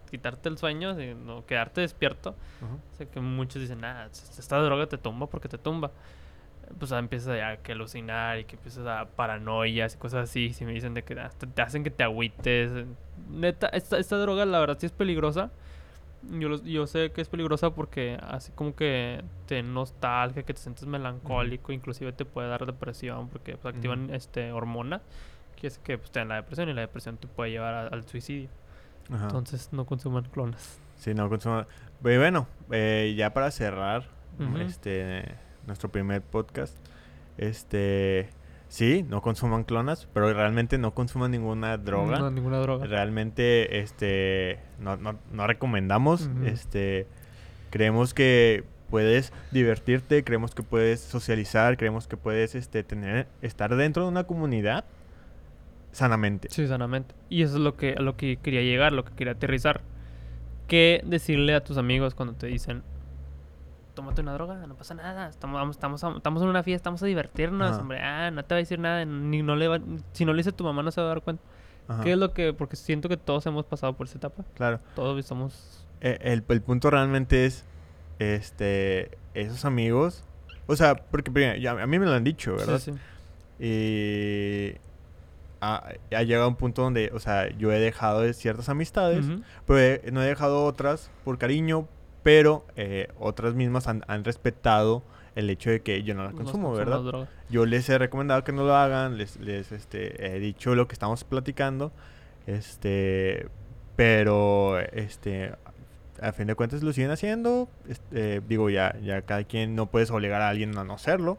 quitarte 0.09 0.49
el 0.49 0.57
sueño, 0.57 0.95
de 0.95 1.13
no 1.15 1.45
quedarte 1.45 1.81
despierto, 1.81 2.35
o 2.61 2.95
sea 2.97 3.05
que 3.05 3.19
muchos 3.19 3.61
dicen, 3.61 3.83
ah, 3.85 4.07
esta 4.11 4.57
droga 4.57 4.87
te 4.87 4.97
tumba 4.97 5.27
porque 5.27 5.47
te 5.47 5.57
tumba. 5.57 5.91
Pues 6.77 6.91
ah, 6.91 6.99
empiezas 6.99 7.35
ya 7.37 7.57
que 7.57 7.71
alucinar 7.71 8.39
y 8.39 8.45
que 8.45 8.55
empiezas 8.55 8.85
a 8.87 9.05
paranoias 9.05 9.95
y 9.95 9.97
cosas 9.97 10.29
así. 10.29 10.53
Si 10.53 10.65
me 10.65 10.71
dicen 10.73 10.93
de 10.93 11.03
que 11.03 11.19
hasta 11.19 11.47
te 11.47 11.61
hacen 11.61 11.83
que 11.83 11.89
te 11.91 12.03
agüites. 12.03 12.85
Neta, 13.29 13.67
esta, 13.69 13.97
esta 13.97 14.17
droga 14.17 14.45
la 14.45 14.59
verdad 14.59 14.77
sí 14.79 14.85
es 14.85 14.91
peligrosa. 14.91 15.49
Yo, 16.31 16.49
lo- 16.49 16.63
yo 16.63 16.85
sé 16.85 17.11
que 17.11 17.21
es 17.21 17.29
peligrosa 17.29 17.71
porque 17.71 18.19
así 18.21 18.51
como 18.53 18.75
que 18.75 19.23
te 19.47 19.63
nostalgia, 19.63 20.43
que 20.43 20.53
te 20.53 20.59
sientes 20.59 20.85
melancólico, 20.85 21.71
inclusive 21.71 22.11
te 22.11 22.25
puede 22.25 22.49
dar 22.49 22.65
depresión 22.65 23.29
porque 23.29 23.55
pues, 23.57 23.73
activan 23.73 24.05
Ujú. 24.05 24.13
este 24.15 24.51
hormona 24.51 25.01
que 25.55 25.67
es 25.67 25.77
que 25.79 25.97
pues, 25.97 26.11
te 26.11 26.19
da 26.19 26.25
la 26.25 26.35
depresión 26.35 26.69
y 26.69 26.73
la 26.73 26.81
depresión 26.81 27.17
te 27.17 27.27
puede 27.27 27.51
llevar 27.51 27.73
a- 27.73 27.87
al 27.87 28.05
suicidio. 28.07 28.49
Ajá. 29.11 29.23
Entonces 29.25 29.69
no 29.71 29.85
consuman 29.85 30.23
clonas. 30.25 30.79
Sí, 30.97 31.13
no 31.13 31.27
consuma. 31.29 31.65
Pero 32.03 32.19
bueno, 32.21 32.47
eh, 32.69 33.13
ya 33.17 33.33
para 33.33 33.49
cerrar 33.51 34.03
Ujú. 34.39 34.57
este 34.59 35.23
nuestro 35.69 35.89
primer 35.89 36.21
podcast, 36.21 36.77
este 37.37 38.29
sí, 38.67 39.05
no 39.07 39.21
consuman 39.21 39.63
clonas, 39.63 40.09
pero 40.13 40.33
realmente 40.33 40.77
no 40.77 40.93
consuman 40.93 41.31
ninguna 41.31 41.77
droga. 41.77 42.19
No, 42.19 42.29
ninguna 42.29 42.57
droga. 42.57 42.85
Realmente 42.85 43.79
este 43.79 44.59
no, 44.79 44.97
no, 44.97 45.17
no 45.31 45.47
recomendamos, 45.47 46.29
este 46.43 47.07
creemos 47.69 48.13
que 48.13 48.65
puedes 48.89 49.31
divertirte, 49.51 50.23
creemos 50.23 50.53
que 50.53 50.63
puedes 50.63 50.99
socializar, 50.99 51.77
creemos 51.77 52.07
que 52.07 52.17
puedes 52.17 52.55
este 52.55 52.83
tener 52.83 53.27
estar 53.41 53.75
dentro 53.75 54.03
de 54.03 54.09
una 54.09 54.25
comunidad 54.25 54.83
sanamente. 55.91 56.49
Sí, 56.51 56.67
sanamente. 56.67 57.15
Y 57.29 57.43
eso 57.43 57.55
es 57.55 57.61
lo 57.61 57.75
que, 57.75 57.93
a 57.93 58.01
lo 58.01 58.17
que 58.17 58.37
quería 58.37 58.61
llegar, 58.61 58.93
lo 58.93 59.05
que 59.05 59.13
quería 59.13 59.33
aterrizar. 59.33 59.81
¿Qué 60.67 61.01
decirle 61.05 61.55
a 61.55 61.63
tus 61.63 61.77
amigos 61.77 62.13
cuando 62.13 62.35
te 62.35 62.47
dicen, 62.47 62.83
tómate 63.99 64.21
una 64.21 64.33
droga, 64.33 64.55
no 64.65 64.75
pasa 64.75 64.93
nada, 64.93 65.27
estamos, 65.29 65.69
estamos, 65.71 66.01
estamos 66.15 66.41
en 66.41 66.47
una 66.49 66.63
fiesta, 66.63 66.77
estamos 66.77 67.03
a 67.03 67.05
divertirnos, 67.05 67.71
Ajá. 67.71 67.81
hombre, 67.81 67.99
ah, 68.01 68.31
no 68.31 68.43
te 68.45 68.55
va 68.55 68.57
a 68.57 68.59
decir 68.59 68.79
nada, 68.79 69.03
ni 69.05 69.41
no 69.43 69.55
le 69.57 69.67
va- 69.67 69.81
si 70.13 70.23
no 70.23 70.31
le 70.33 70.37
dice 70.37 70.51
tu 70.53 70.63
mamá 70.63 70.81
no 70.83 70.91
se 70.91 71.01
va 71.01 71.07
a 71.07 71.09
dar 71.09 71.21
cuenta. 71.21 71.43
Ajá, 71.89 72.03
¿Qué 72.03 72.13
es 72.13 72.17
lo 72.17 72.33
que, 72.33 72.53
porque 72.53 72.75
siento 72.77 73.09
que 73.09 73.17
todos 73.17 73.45
hemos 73.45 73.65
pasado 73.65 73.93
por 73.93 74.07
esa 74.07 74.17
etapa, 74.17 74.43
Claro. 74.55 74.79
todos 74.95 75.25
somos... 75.25 75.85
Eh, 76.01 76.17
el, 76.21 76.43
el 76.47 76.61
punto 76.61 76.89
realmente 76.89 77.45
es, 77.45 77.65
este, 78.19 79.17
esos 79.33 79.65
amigos, 79.65 80.23
o 80.67 80.75
sea, 80.75 80.95
porque 80.95 81.29
primero, 81.31 81.57
ya 81.59 81.71
a 81.71 81.87
mí 81.87 81.99
me 81.99 82.05
lo 82.05 82.13
han 82.13 82.23
dicho, 82.23 82.55
¿verdad? 82.55 82.79
Sí, 82.79 82.93
sí. 82.93 82.99
Y 83.61 84.75
ha, 85.61 85.89
ha 86.15 86.23
llegado 86.23 86.47
un 86.47 86.55
punto 86.55 86.83
donde, 86.83 87.11
o 87.13 87.19
sea, 87.19 87.49
yo 87.57 87.71
he 87.73 87.79
dejado 87.79 88.21
de 88.21 88.33
ciertas 88.33 88.69
amistades, 88.69 89.27
Ujú. 89.27 89.41
pero 89.65 89.79
he- 89.79 90.11
no 90.11 90.21
he 90.23 90.25
dejado 90.27 90.63
otras 90.65 91.11
por 91.25 91.37
cariño, 91.37 91.87
pero 92.23 92.65
eh, 92.75 93.07
otras 93.19 93.53
mismas 93.55 93.87
han, 93.87 94.03
han 94.07 94.23
respetado 94.23 95.03
el 95.35 95.49
hecho 95.49 95.69
de 95.69 95.81
que 95.81 96.03
yo 96.03 96.13
no 96.15 96.23
No 96.23 96.35
consumo, 96.35 96.73
¿verdad? 96.73 96.97
Yo 97.49 97.65
les 97.65 97.87
he 97.89 97.97
recomendado 97.97 98.43
que 98.43 98.51
no 98.51 98.63
lo 98.63 98.75
hagan, 98.75 99.17
les, 99.17 99.37
les 99.39 99.71
este, 99.71 100.35
he 100.35 100.39
dicho 100.39 100.75
lo 100.75 100.87
que 100.87 100.93
estamos 100.93 101.23
platicando, 101.23 101.91
este, 102.47 103.47
pero 103.95 104.79
este, 104.79 105.53
a 106.21 106.31
fin 106.33 106.47
de 106.47 106.55
cuentas 106.55 106.83
lo 106.83 106.91
siguen 106.93 107.11
haciendo, 107.11 107.69
este, 107.87 108.41
digo, 108.41 108.69
ya, 108.69 108.97
ya 109.01 109.21
cada 109.21 109.43
quien 109.45 109.75
no 109.75 109.85
puedes 109.85 110.11
obligar 110.11 110.41
a 110.41 110.49
alguien 110.49 110.77
a 110.77 110.83
no 110.83 110.93
hacerlo, 110.93 111.37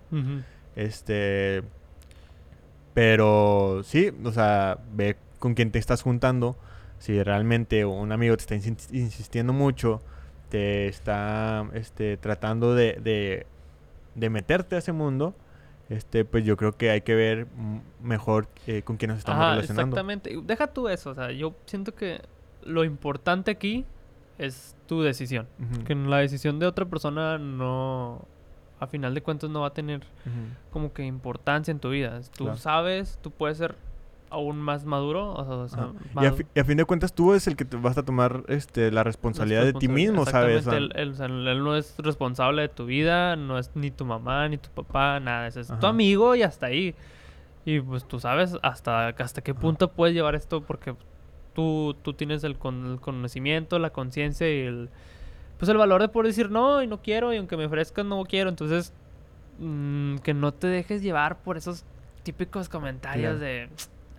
este, 0.77 1.63
pero 2.95 3.83
sí, 3.85 4.11
o 4.25 4.33
sea, 4.33 4.79
ve 4.93 5.17
con 5.39 5.55
quién 5.55 5.71
te 5.71 5.79
estás 5.79 6.03
juntando, 6.03 6.57
si 6.99 7.23
realmente 7.23 7.85
un 7.85 8.13
amigo 8.13 8.37
te 8.37 8.43
está 8.43 8.55
insi- 8.57 8.93
insistiendo 8.93 9.53
mucho, 9.53 10.03
te 10.51 10.89
está 10.89 11.69
este, 11.73 12.17
tratando 12.19 12.75
de, 12.75 12.99
de, 13.03 13.47
de 14.15 14.31
meterte 14.31 14.77
a 14.77 14.79
ese 14.81 14.93
mundo, 14.93 15.35
este, 15.89 16.25
pues 16.25 16.45
yo 16.45 16.57
creo 16.57 16.73
que 16.77 16.91
hay 16.91 17.01
que 17.01 17.15
ver 17.15 17.47
mejor 18.03 18.49
eh, 18.67 18.83
con 18.83 18.97
quién 18.97 19.11
nos 19.11 19.19
estamos 19.19 19.41
Ajá, 19.43 19.51
relacionando. 19.55 19.97
exactamente. 19.97 20.39
Deja 20.45 20.67
tú 20.69 20.89
eso, 20.89 21.11
o 21.11 21.15
sea, 21.15 21.31
yo 21.33 21.55
siento 21.67 21.95
que 21.95 22.21
lo 22.63 22.85
importante 22.85 23.51
aquí 23.51 23.85
es 24.39 24.77
tu 24.87 25.03
decisión. 25.03 25.47
Que 25.87 25.95
la 25.95 26.19
decisión 26.19 26.59
de 26.59 26.67
otra 26.67 26.85
persona 26.87 27.39
no, 27.39 28.25
a 28.79 28.87
final 28.87 29.15
de 29.15 29.23
cuentas, 29.23 29.51
no 29.51 29.61
va 29.63 29.69
a 29.69 29.75
tener 29.75 30.03
como 30.71 30.93
que 30.93 31.05
importancia 31.05 31.73
en 31.73 31.79
tu 31.81 31.91
vida. 31.91 32.21
Tú 32.37 32.45
Claro. 32.45 32.59
sabes, 32.59 33.19
tú 33.23 33.31
puedes 33.31 33.59
ser 33.59 33.75
aún 34.31 34.61
más 34.63 34.85
maduro. 34.85 35.33
O 35.35 35.69
sea. 35.69 35.91
Y 36.21 36.27
a, 36.27 36.35
y 36.55 36.65
fin 36.65 36.77
de 36.79 36.85
cuentas 36.85 37.13
tú 37.13 37.33
eres 37.33 37.47
el 37.47 37.57
que 37.57 37.65
te 37.65 37.77
vas 37.77 37.99
a 37.99 38.05
tomar 38.05 38.45
este, 38.49 38.91
la 38.91 39.03
responsabilidad 39.05 39.65
de 39.65 39.73
ti 39.75 39.89
mismo, 39.89 40.25
¿sabes? 40.25 40.67
Él, 40.69 40.93
él- 40.95 41.11
o 41.11 41.15
sea, 41.15 41.27
él 41.27 41.63
no 41.65 41.77
es 41.77 41.95
responsable 41.99 42.63
de 42.63 42.69
tu 42.69 42.87
vida, 42.87 43.37
no 43.37 43.59
es 43.59 43.71
ni 43.75 43.91
tu 43.91 44.05
mamá, 44.05 44.49
ni 44.49 44.57
tu 44.59 44.71
papá, 44.71 45.19
nada. 45.21 45.47
Es, 45.49 45.57
es 45.57 45.69
tu 45.79 45.87
amigo 45.87 46.35
y 46.35 46.43
hasta 46.43 46.67
ahí. 46.67 46.95
Y 47.65 47.81
pues 47.81 48.07
tú 48.09 48.19
sabes 48.19 48.57
hasta, 48.63 49.09
hasta 49.09 49.43
qué 49.43 49.51
Ajá. 49.51 49.61
punto 49.61 49.93
puedes 49.93 50.15
llevar 50.15 50.35
esto 50.35 50.63
porque 50.63 50.95
tú, 51.53 51.95
tú 52.03 52.15
tienes 52.15 52.43
el, 52.45 52.57
con- 52.57 52.93
el 52.93 53.01
conocimiento, 53.01 53.79
la 53.79 53.91
conciencia 53.91 54.49
y 54.49 54.61
el... 54.67 54.89
Pues 55.59 55.69
el 55.69 55.77
valor 55.77 56.01
de 56.01 56.09
poder 56.09 56.29
decir 56.29 56.51
no 56.51 56.83
y 56.83 56.87
no 56.87 57.03
quiero 57.03 57.35
y 57.35 57.37
aunque 57.37 57.59
me 57.59 57.67
ofrezcan 57.67 58.09
no 58.09 58.25
quiero. 58.25 58.49
Entonces, 58.49 58.95
mm, 59.59 60.17
que 60.19 60.33
no 60.33 60.53
te 60.55 60.69
dejes 60.69 61.03
llevar 61.03 61.43
por 61.43 61.59
esos 61.59 61.85
típicos 62.23 62.71
comentarios 62.71 63.39
de... 63.41 63.69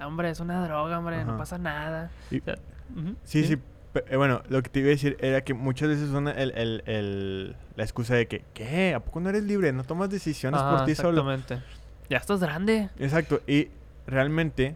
Hombre, 0.05 0.29
es 0.29 0.39
una 0.39 0.63
droga, 0.65 0.99
hombre, 0.99 1.23
no 1.25 1.37
pasa 1.37 1.57
nada. 1.57 2.09
Y- 2.29 2.39
O 2.39 2.43
sea, 2.43 2.55
ujú, 2.95 3.15
Sí, 3.23 3.45
sí. 3.45 3.57
pe- 3.93 4.03
eh, 4.09 4.15
bueno, 4.17 4.41
lo 4.49 4.61
que 4.63 4.69
te 4.69 4.79
iba 4.79 4.87
a 4.87 4.91
decir 4.91 5.17
era 5.19 5.43
que 5.43 5.53
muchas 5.53 5.89
veces 5.89 6.09
son 6.09 6.27
el, 6.27 6.51
el- 6.51 6.83
el- 6.85 7.55
la 7.75 7.83
excusa 7.83 8.15
de 8.15 8.27
que, 8.27 8.43
¿qué? 8.53 8.93
¿A 8.93 8.99
poco 8.99 9.19
no 9.19 9.29
eres 9.29 9.43
libre? 9.43 9.71
¿No 9.73 9.83
tomas 9.83 10.09
decisiones 10.09 10.61
por 10.61 10.85
ti 10.85 10.95
solo? 10.95 11.21
exactamente. 11.31 11.61
Ya 12.09 12.17
estás 12.17 12.39
grande. 12.39 12.89
Exacto. 12.99 13.41
Y 13.47 13.69
realmente 14.07 14.75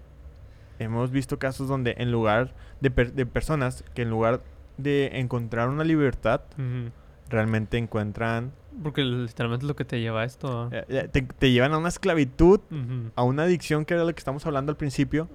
hemos 0.79 1.11
visto 1.11 1.39
casos 1.39 1.67
donde 1.67 1.95
en 1.97 2.11
lugar 2.11 2.53
de, 2.81 2.91
per- 2.91 3.13
de 3.13 3.25
personas 3.25 3.83
que 3.93 4.01
en 4.03 4.09
lugar 4.09 4.41
de 4.77 5.19
encontrar 5.19 5.69
una 5.69 5.83
libertad, 5.85 6.41
realmente 7.29 7.77
encuentran, 7.77 8.51
Porque 8.83 9.03
literalmente 9.03 9.65
es 9.65 9.67
lo 9.67 9.75
que 9.75 9.85
te 9.85 9.99
lleva 10.01 10.21
a 10.21 10.25
esto. 10.25 10.69
eh, 10.71 10.85
eh, 10.89 11.09
te, 11.11 11.21
te 11.21 11.51
llevan 11.51 11.73
a 11.73 11.77
una 11.77 11.89
esclavitud, 11.89 12.59
a 13.15 13.23
una 13.23 13.43
adicción 13.43 13.85
que 13.85 13.93
era 13.93 14.03
lo 14.03 14.13
que 14.13 14.19
estamos 14.19 14.45
hablando 14.45 14.71
al 14.71 14.77
principio. 14.77 15.29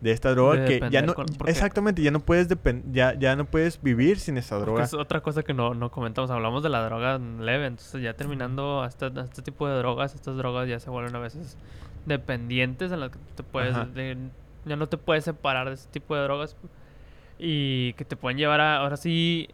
De 0.00 0.10
esta 0.10 0.32
droga 0.32 0.60
De 0.60 0.80
que 0.80 0.90
ya 0.90 1.00
no 1.00 1.14
con- 1.14 1.24
exactamente 1.46 2.02
ya 2.02 2.10
no 2.10 2.20
puedes 2.20 2.48
ya, 2.92 3.14
ya 3.18 3.36
no 3.36 3.46
puedes 3.46 3.80
vivir 3.80 4.18
sin 4.18 4.36
esa 4.36 4.56
Porque 4.56 4.70
droga 4.72 4.84
es 4.84 4.92
otra 4.92 5.22
cosa 5.22 5.42
que 5.42 5.54
no, 5.54 5.72
no 5.72 5.90
comentamos. 5.90 6.30
Hablamos 6.30 6.62
de 6.62 6.68
la 6.68 6.84
droga 6.84 7.16
leve. 7.18 7.64
Entonces, 7.66 8.02
ya 8.02 8.12
terminando 8.14 8.84
este, 8.84 9.06
este 9.06 9.40
tipo 9.40 9.66
de 9.66 9.78
drogas, 9.78 10.14
estas 10.14 10.36
drogas 10.36 10.68
ya 10.68 10.78
se 10.78 10.90
vuelven 10.90 11.16
a 11.16 11.20
veces 11.20 11.56
dependientes 12.04 12.92
en 12.92 13.00
las 13.00 13.10
que 13.12 13.18
te 13.34 13.42
puedes. 13.42 13.74
De- 13.94 14.18
ya 14.66 14.76
no 14.76 14.88
te 14.88 14.98
puedes 14.98 15.24
separar 15.24 15.68
de 15.68 15.74
ese 15.74 15.88
tipo 15.88 16.14
de 16.14 16.22
drogas. 16.22 16.54
Y 17.38 17.94
que 17.94 18.04
te 18.04 18.16
pueden 18.16 18.36
llevar 18.36 18.60
a, 18.60 18.76
ahora 18.78 18.98
sí 18.98 19.48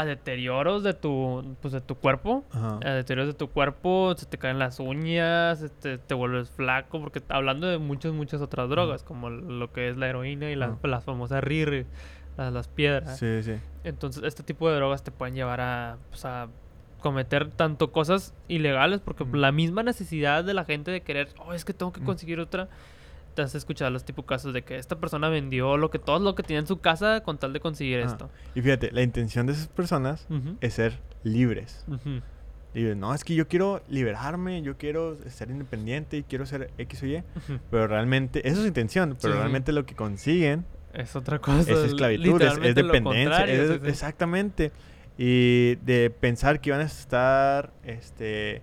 a 0.00 0.04
deterioros 0.04 0.82
de 0.82 0.94
tu, 0.94 1.56
pues, 1.60 1.72
de 1.72 1.80
tu 1.80 1.94
cuerpo. 1.96 2.44
Ajá. 2.52 2.78
a 2.84 2.94
deterioros 2.94 3.32
de 3.32 3.38
tu 3.38 3.48
cuerpo, 3.48 4.14
se 4.16 4.26
te 4.26 4.38
caen 4.38 4.58
las 4.58 4.80
uñas, 4.80 5.62
este, 5.62 5.98
te 5.98 6.14
vuelves 6.14 6.50
flaco, 6.50 7.00
porque 7.00 7.22
hablando 7.28 7.66
de 7.66 7.78
muchas, 7.78 8.12
muchas 8.12 8.40
otras 8.40 8.68
drogas, 8.68 9.02
como 9.02 9.30
lo 9.30 9.72
que 9.72 9.88
es 9.88 9.96
la 9.96 10.08
heroína 10.08 10.50
y 10.50 10.56
las, 10.56 10.72
las 10.82 11.04
famosas 11.04 11.42
RIR, 11.42 11.86
las, 12.36 12.52
las 12.52 12.68
piedras. 12.68 13.18
sí 13.18 13.42
sí 13.42 13.54
Entonces, 13.84 14.22
este 14.24 14.42
tipo 14.42 14.68
de 14.68 14.76
drogas 14.76 15.02
te 15.02 15.10
pueden 15.10 15.34
llevar 15.34 15.60
a, 15.60 15.98
pues, 16.10 16.24
a 16.24 16.48
cometer 17.00 17.50
tanto 17.50 17.92
cosas 17.92 18.34
ilegales, 18.48 19.00
porque 19.00 19.24
la 19.32 19.52
misma 19.52 19.82
necesidad 19.82 20.44
de 20.44 20.54
la 20.54 20.64
gente 20.64 20.90
de 20.90 21.02
querer, 21.02 21.28
oh, 21.38 21.52
es 21.52 21.64
que 21.64 21.72
tengo 21.72 21.92
que 21.92 22.02
conseguir 22.02 22.40
otra. 22.40 22.68
Te 23.36 23.42
has 23.42 23.54
escuchado 23.54 23.90
los 23.92 24.04
tipo 24.04 24.24
casos 24.24 24.52
de 24.52 24.62
que 24.62 24.76
esta 24.76 24.98
persona 24.98 25.28
vendió 25.28 25.76
lo 25.76 25.90
que 25.90 26.00
todo 26.00 26.18
lo 26.18 26.34
que 26.34 26.42
tenía 26.42 26.58
en 26.58 26.66
su 26.66 26.80
casa 26.80 27.20
con 27.22 27.38
tal 27.38 27.52
de 27.52 27.60
conseguir 27.60 28.00
esto. 28.00 28.28
y 28.56 28.62
fíjate 28.62 28.90
la 28.90 29.02
intención 29.02 29.46
de 29.46 29.52
esas 29.52 29.68
personas 29.68 30.26
es 30.60 30.74
ser 30.74 30.98
libres 31.22 31.84
ujú. 31.86 32.20
Y 32.74 32.82
no, 32.94 33.14
es 33.14 33.24
que 33.24 33.34
yo 33.34 33.48
quiero 33.48 33.80
liberarme, 33.88 34.60
yo 34.60 34.76
quiero 34.76 35.16
ser 35.30 35.50
independiente 35.50 36.18
y 36.18 36.22
quiero 36.24 36.44
ser 36.44 36.70
X 36.76 37.02
o 37.02 37.06
Y. 37.06 37.22
Pero 37.70 37.86
realmente, 37.86 38.40
esa 38.40 38.56
es 38.56 38.60
su 38.62 38.66
intención, 38.66 39.16
pero 39.22 39.32
Sí, 39.32 39.38
realmente 39.40 39.72
lo 39.72 39.86
que 39.86 39.94
consiguen 39.94 40.66
Es 40.92 41.16
otra 41.16 41.38
cosa. 41.38 41.60
es 41.60 41.68
esclavitud, 41.78 42.42
es, 42.42 42.74
dependencia. 42.74 43.44
es- 43.46 43.68
sí, 43.70 43.78
sí. 43.82 43.88
Exactamente. 43.88 44.72
Y 45.16 45.76
de 45.76 46.10
pensar 46.10 46.60
que 46.60 46.68
iban 46.68 46.80
a 46.82 46.84
estar 46.84 47.72
este 47.82 48.60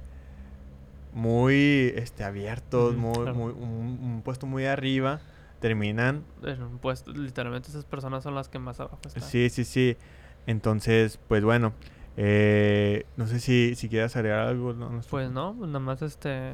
muy 1.14 1.94
este 1.96 2.24
abiertos, 2.24 2.96
muy, 2.96 3.14
claro. 3.14 3.36
muy 3.36 3.52
un, 3.54 4.00
un 4.02 4.22
puesto 4.24 4.46
muy 4.46 4.66
arriba, 4.66 5.22
terminan. 5.60 6.24
En 6.44 6.62
un 6.64 6.80
puesto, 6.80 7.12
literalmente 7.12 7.70
esas 7.70 7.86
personas 7.86 8.24
son 8.24 8.36
las 8.36 8.50
que 8.50 8.60
más 8.60 8.80
abajo 8.80 9.00
están. 9.06 9.24
Sí, 9.24 9.50
sí, 9.50 9.64
sí. 9.64 9.98
Entonces, 10.46 11.20
pues 11.28 11.44
bueno, 11.44 11.74
eh, 12.18 13.06
no 13.16 13.28
sé 13.28 13.40
si, 13.40 13.76
si 13.76 13.90
quieras 13.90 14.16
agregar 14.16 14.48
algo. 14.48 14.74
Pues 15.10 15.32
no, 15.32 15.56
pues 15.58 15.68
nada 15.68 15.80
más 15.80 16.02
este 16.02 16.54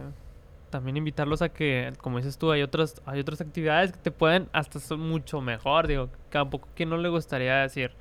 también 0.69 0.97
invitarlos 0.97 1.41
a 1.41 1.49
que, 1.49 1.93
como 1.99 2.17
dices 2.17 2.37
tú, 2.37 2.51
hay 2.51 2.61
otras, 2.61 3.01
hay 3.05 3.19
otras 3.19 3.41
actividades 3.41 3.91
que 3.91 3.97
te 3.97 4.11
pueden 4.11 4.49
hasta 4.53 4.79
ser 4.79 4.97
mucho 4.97 5.41
mejor. 5.41 5.87
Digo, 5.87 6.09
tampoco 6.29 6.67
que 6.75 6.85
no 6.85 6.97
le 6.97 7.09
gustaría 7.09 7.55
decir 7.55 7.91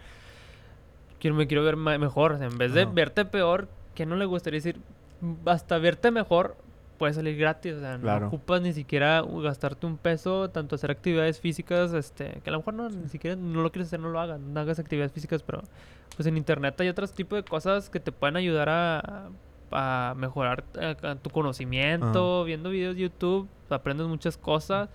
quiero 1.18 1.36
me 1.36 1.46
quiero 1.46 1.64
ver 1.64 1.76
mejor. 1.76 2.38
En 2.42 2.58
vez 2.58 2.72
de 2.72 2.84
verte 2.84 3.24
peor, 3.24 3.68
que 3.94 4.06
no 4.06 4.16
le 4.16 4.24
gustaría 4.24 4.58
decir 4.58 4.78
"Mm, 4.78 4.82
hasta 5.46 5.78
verte 5.78 6.10
mejor, 6.10 6.56
puede 6.98 7.12
salir 7.14 7.36
gratis, 7.36 7.74
o 7.74 7.80
sea, 7.80 7.96
no 7.96 8.02
Claro. 8.02 8.26
ocupas 8.28 8.60
ni 8.60 8.72
siquiera 8.72 9.22
gastarte 9.22 9.86
un 9.86 9.98
peso, 9.98 10.50
tanto 10.50 10.74
hacer 10.74 10.90
actividades 10.90 11.40
físicas, 11.40 11.92
este, 11.92 12.40
que 12.42 12.50
a 12.50 12.52
lo 12.52 12.58
mejor 12.58 12.74
no, 12.74 12.88
ni 12.88 13.08
siquiera 13.08 13.36
no 13.36 13.62
lo 13.62 13.70
quieres 13.70 13.88
hacer, 13.88 14.00
no 14.00 14.10
lo 14.10 14.18
hagas, 14.20 14.40
no 14.40 14.58
hagas 14.60 14.78
actividades 14.78 15.12
físicas, 15.12 15.42
pero 15.42 15.62
pues 16.16 16.26
en 16.26 16.36
internet 16.36 16.80
hay 16.80 16.88
otros 16.88 17.12
tipos 17.12 17.36
de 17.38 17.44
cosas 17.44 17.88
que 17.90 18.00
te 18.00 18.10
pueden 18.10 18.36
ayudar 18.36 18.68
a, 18.68 19.28
a 19.70 20.14
mejorar 20.16 20.64
eh, 20.80 20.96
a 21.02 21.14
tu 21.14 21.30
conocimiento, 21.30 22.42
viendo 22.44 22.70
videos 22.70 22.96
de 22.96 23.02
YouTube, 23.02 23.48
aprendes 23.70 24.06
muchas 24.08 24.36
cosas. 24.36 24.88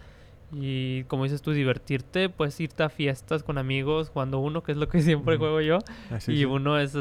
Y 0.51 1.05
como 1.05 1.24
dices 1.24 1.41
tú, 1.41 1.51
divertirte, 1.51 2.30
puedes 2.30 2.59
irte 2.59 2.84
a 2.84 2.89
fiestas 2.89 3.41
con 3.43 3.57
amigos, 3.57 4.09
jugando 4.09 4.39
uno, 4.39 4.61
que 4.61 4.74
es 4.74 4.78
lo 4.78 4.88
que 4.88 5.01
siempre 5.01 5.38
juego 5.38 5.61
yo. 5.61 5.80
Así, 6.11 6.34
y 6.34 6.38
sí. 6.39 6.45
uno, 6.45 6.76
as- 6.76 6.95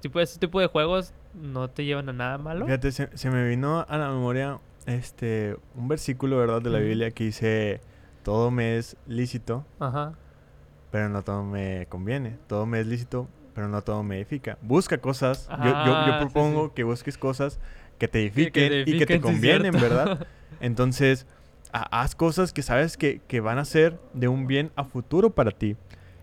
tipo, 0.00 0.20
ese 0.20 0.38
tipo 0.38 0.60
de 0.60 0.66
juegos 0.66 1.12
no 1.34 1.68
te 1.68 1.84
llevan 1.84 2.08
a 2.08 2.12
nada 2.12 2.38
malo. 2.38 2.64
Fíjate, 2.66 2.92
se, 2.92 3.16
se 3.16 3.30
me 3.30 3.46
vino 3.48 3.84
a 3.88 3.98
la 3.98 4.08
memoria 4.08 4.58
este 4.86 5.56
un 5.76 5.88
versículo, 5.88 6.38
¿verdad? 6.38 6.62
De 6.62 6.70
la. 6.70 6.78
Biblia 6.78 7.10
que 7.10 7.24
dice, 7.24 7.80
todo 8.22 8.50
me 8.50 8.76
es 8.78 8.96
lícito, 9.06 9.64
Ajá. 9.78 10.14
pero 10.90 11.08
no 11.08 11.22
todo 11.22 11.44
me 11.44 11.86
conviene. 11.88 12.38
Todo 12.46 12.64
me 12.66 12.80
es 12.80 12.86
lícito, 12.86 13.28
pero 13.54 13.68
no 13.68 13.82
todo 13.82 14.02
me 14.02 14.16
edifica. 14.16 14.56
Busca 14.62 14.98
cosas. 14.98 15.48
yo, 15.48 15.64
yo, 15.64 15.72
yo 15.72 15.72
Ah, 15.94 16.18
sí, 16.18 16.24
propongo 16.24 16.66
sí. 16.68 16.72
que 16.76 16.84
busques 16.84 17.18
cosas 17.18 17.58
que 17.98 18.08
te 18.08 18.30
Que- 18.30 18.50
que 18.52 18.66
edifiquen 18.66 18.94
y 18.94 18.98
que 18.98 19.06
te 19.06 19.14
sí, 19.14 19.20
convienen. 19.20 19.72
¿verdad? 19.72 20.26
Entonces, 20.60 21.26
ha- 21.72 22.00
haz 22.00 22.14
cosas 22.14 22.52
que 22.52 22.62
sabes 22.62 22.96
que, 22.96 23.20
que 23.28 23.40
van 23.40 23.58
a 23.58 23.64
ser 23.64 23.98
de 24.14 24.28
un 24.28 24.46
bien 24.46 24.70
a 24.76 24.84
futuro 24.84 25.30
para 25.30 25.50
ti. 25.50 25.76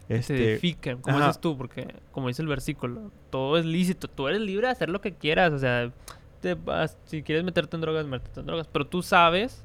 Que 0.07 0.13
te 0.13 0.19
Este, 0.19 0.51
edifiquen, 0.53 1.01
como 1.01 1.17
ajá. 1.17 1.27
dices 1.27 1.41
tú, 1.41 1.57
porque 1.57 1.87
como 2.11 2.27
dice 2.27 2.41
el 2.41 2.47
versículo, 2.47 3.11
todo 3.31 3.57
es 3.57 3.65
lícito, 3.65 4.07
tú 4.07 4.27
eres 4.27 4.41
libre 4.41 4.67
de 4.67 4.71
hacer 4.73 4.89
lo 4.89 5.01
que 5.01 5.13
quieras, 5.13 5.51
o 5.51 5.59
sea, 5.59 5.91
te 6.41 6.53
vas- 6.53 6.97
si 7.05 7.23
quieres 7.23 7.43
meterte 7.43 7.75
en 7.75 7.81
drogas, 7.81 8.05
métete 8.05 8.39
en 8.41 8.45
drogas, 8.45 8.67
pero 8.67 8.85
tú 8.85 9.01
sabes 9.01 9.63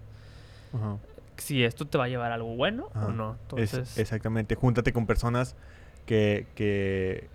ajá, 0.74 0.96
si 1.36 1.62
esto 1.64 1.86
te 1.86 1.98
va 1.98 2.04
a 2.04 2.08
llevar 2.08 2.32
a 2.32 2.36
algo 2.36 2.56
bueno 2.56 2.88
ajá. 2.94 3.06
o 3.06 3.12
no. 3.12 3.32
Es- 3.56 3.74
Entonces, 3.74 3.98
exactamente. 3.98 4.54
Júntate 4.54 4.92
con 4.94 5.06
personas 5.06 5.56
que, 6.06 6.46
que, 6.54 7.28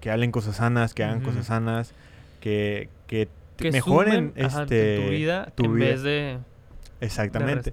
que 0.00 0.10
hablen 0.10 0.30
cosas 0.32 0.56
sanas, 0.56 0.94
que 0.94 1.04
hagan 1.04 1.20
cosas 1.20 1.46
sanas, 1.46 1.92
que, 2.40 2.88
que 3.06 3.28
mejoren 3.60 4.32
sumen, 4.34 4.46
este, 4.46 4.96
tu 5.04 5.10
vida 5.10 5.52
tu 5.54 5.64
en 5.66 5.74
vida. 5.74 5.86
vez 5.86 6.02
de, 6.02 6.38
Exactamente. 7.00 7.70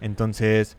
Entonces, 0.00 0.76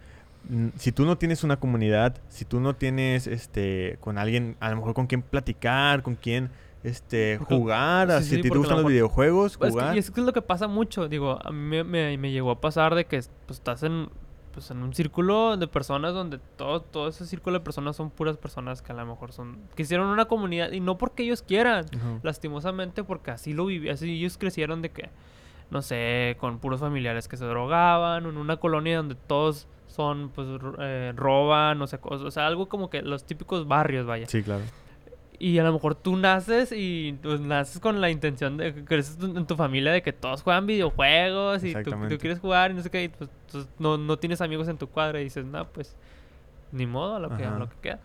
si 0.78 0.92
tú 0.92 1.06
no 1.06 1.18
tienes 1.18 1.44
una 1.44 1.58
comunidad, 1.60 2.18
si 2.30 2.46
tú 2.46 2.60
no 2.60 2.76
tienes 2.76 3.28
este 3.28 3.98
con 4.02 4.18
alguien, 4.18 4.58
a 4.60 4.70
lo 4.70 4.78
mejor 4.78 4.94
con 4.94 5.08
quien 5.08 5.22
platicar, 5.22 6.02
con 6.04 6.16
quien 6.16 6.50
este 6.84 7.38
Porque- 7.38 7.56
jugar, 7.56 8.12
sí, 8.24 8.30
si 8.30 8.36
sí, 8.38 8.42
te 8.42 8.50
lo 8.50 8.56
gustan 8.58 8.78
los 8.82 8.88
videojuegos, 8.88 9.58
Pues 9.58 9.70
es 9.70 9.76
que- 9.76 9.82
jugar. 9.82 9.96
y 9.96 10.00
es 10.00 10.10
que 10.12 10.20
es 10.20 10.26
lo 10.26 10.34
que 10.34 10.42
pasa 10.42 10.68
mucho, 10.68 11.08
digo, 11.08 11.38
a 11.44 11.52
mí 11.52 11.60
me, 11.60 11.84
me- 11.84 12.18
me 12.18 12.32
llegó 12.32 12.50
a 12.52 12.60
pasar 12.60 12.96
de 12.96 13.06
que 13.06 13.18
pues, 13.46 13.60
estás 13.60 13.84
en, 13.84 14.10
pues, 14.52 14.72
en 14.72 14.82
un 14.82 14.94
círculo 14.96 15.58
de 15.58 15.68
personas 15.68 16.14
donde 16.16 16.40
todo, 16.58 16.82
todo 16.82 17.08
ese 17.08 17.26
círculo 17.28 17.60
de 17.60 17.64
personas 17.64 17.96
son 17.96 18.10
puras 18.10 18.36
personas 18.38 18.82
que 18.82 18.92
a 18.92 18.96
lo 18.96 19.06
mejor 19.06 19.32
son, 19.32 19.60
que 19.76 19.84
hicieron 19.84 20.08
una 20.08 20.26
comunidad 20.26 20.72
y 20.72 20.80
no 20.80 20.98
porque 20.98 21.22
ellos 21.24 21.44
quieran, 21.44 21.86
lastimosamente 22.24 23.04
porque 23.04 23.32
así 23.32 23.54
lo 23.54 23.66
viví, 23.68 23.90
así 23.90 24.12
ellos 24.18 24.38
crecieron 24.38 24.82
de 24.82 24.90
que, 24.90 25.10
no 25.70 25.82
sé, 25.84 26.36
con 26.40 26.58
puros 26.60 26.80
familiares 26.80 27.28
que 27.28 27.38
se 27.38 27.46
drogaban, 27.46 28.26
en 28.26 28.38
una 28.38 28.58
colonia 28.58 28.98
donde 28.98 29.16
todos 29.16 29.68
son, 29.92 30.30
pues, 30.30 30.48
eh, 30.80 31.14
roban, 31.16 31.82
o 31.82 31.88
sea, 31.88 32.00
cosas, 32.00 32.26
o 32.26 32.32
sea, 32.32 32.48
algo 32.48 32.68
como 32.70 32.90
que 32.90 33.02
los 33.02 33.26
típicos 33.26 33.68
barrios, 33.68 34.06
vaya. 34.06 34.26
Sí, 34.28 34.42
claro. 34.42 34.64
Y 35.38 35.58
a 35.58 35.64
lo 35.64 35.74
mejor 35.74 35.96
tú 35.96 36.18
naces 36.18 36.72
y 36.72 37.18
pues 37.22 37.42
naces 37.42 37.80
con 37.80 38.00
la 38.00 38.12
intención 38.12 38.58
de 38.58 38.76
que 38.76 38.86
creces 38.86 39.18
en 39.24 39.48
tu 39.48 39.56
familia 39.56 39.92
de 39.92 40.04
que 40.04 40.14
todos 40.14 40.44
juegan 40.44 40.68
videojuegos 40.68 41.64
y 41.64 41.74
tú, 41.74 41.92
tú 42.10 42.18
quieres 42.20 42.40
jugar 42.40 42.70
y 42.70 42.76
no 42.76 42.82
sé 42.84 42.92
qué, 42.92 43.06
y 43.06 43.08
pues, 43.10 43.30
pues, 43.52 43.68
no, 43.80 43.98
no 43.98 44.18
tienes 44.20 44.40
amigos 44.42 44.68
en 44.68 44.78
tu 44.78 44.88
cuadra 44.88 45.20
y 45.20 45.24
dices, 45.24 45.44
no, 45.44 45.68
pues 45.68 45.96
ni 46.72 46.86
modo, 46.86 47.16
a 47.16 47.20
lo 47.20 47.36
que, 47.36 47.44
a 47.44 47.50
Ajá. 47.50 47.60
lo 47.60 47.70
que 47.70 47.76
queda. 47.82 48.00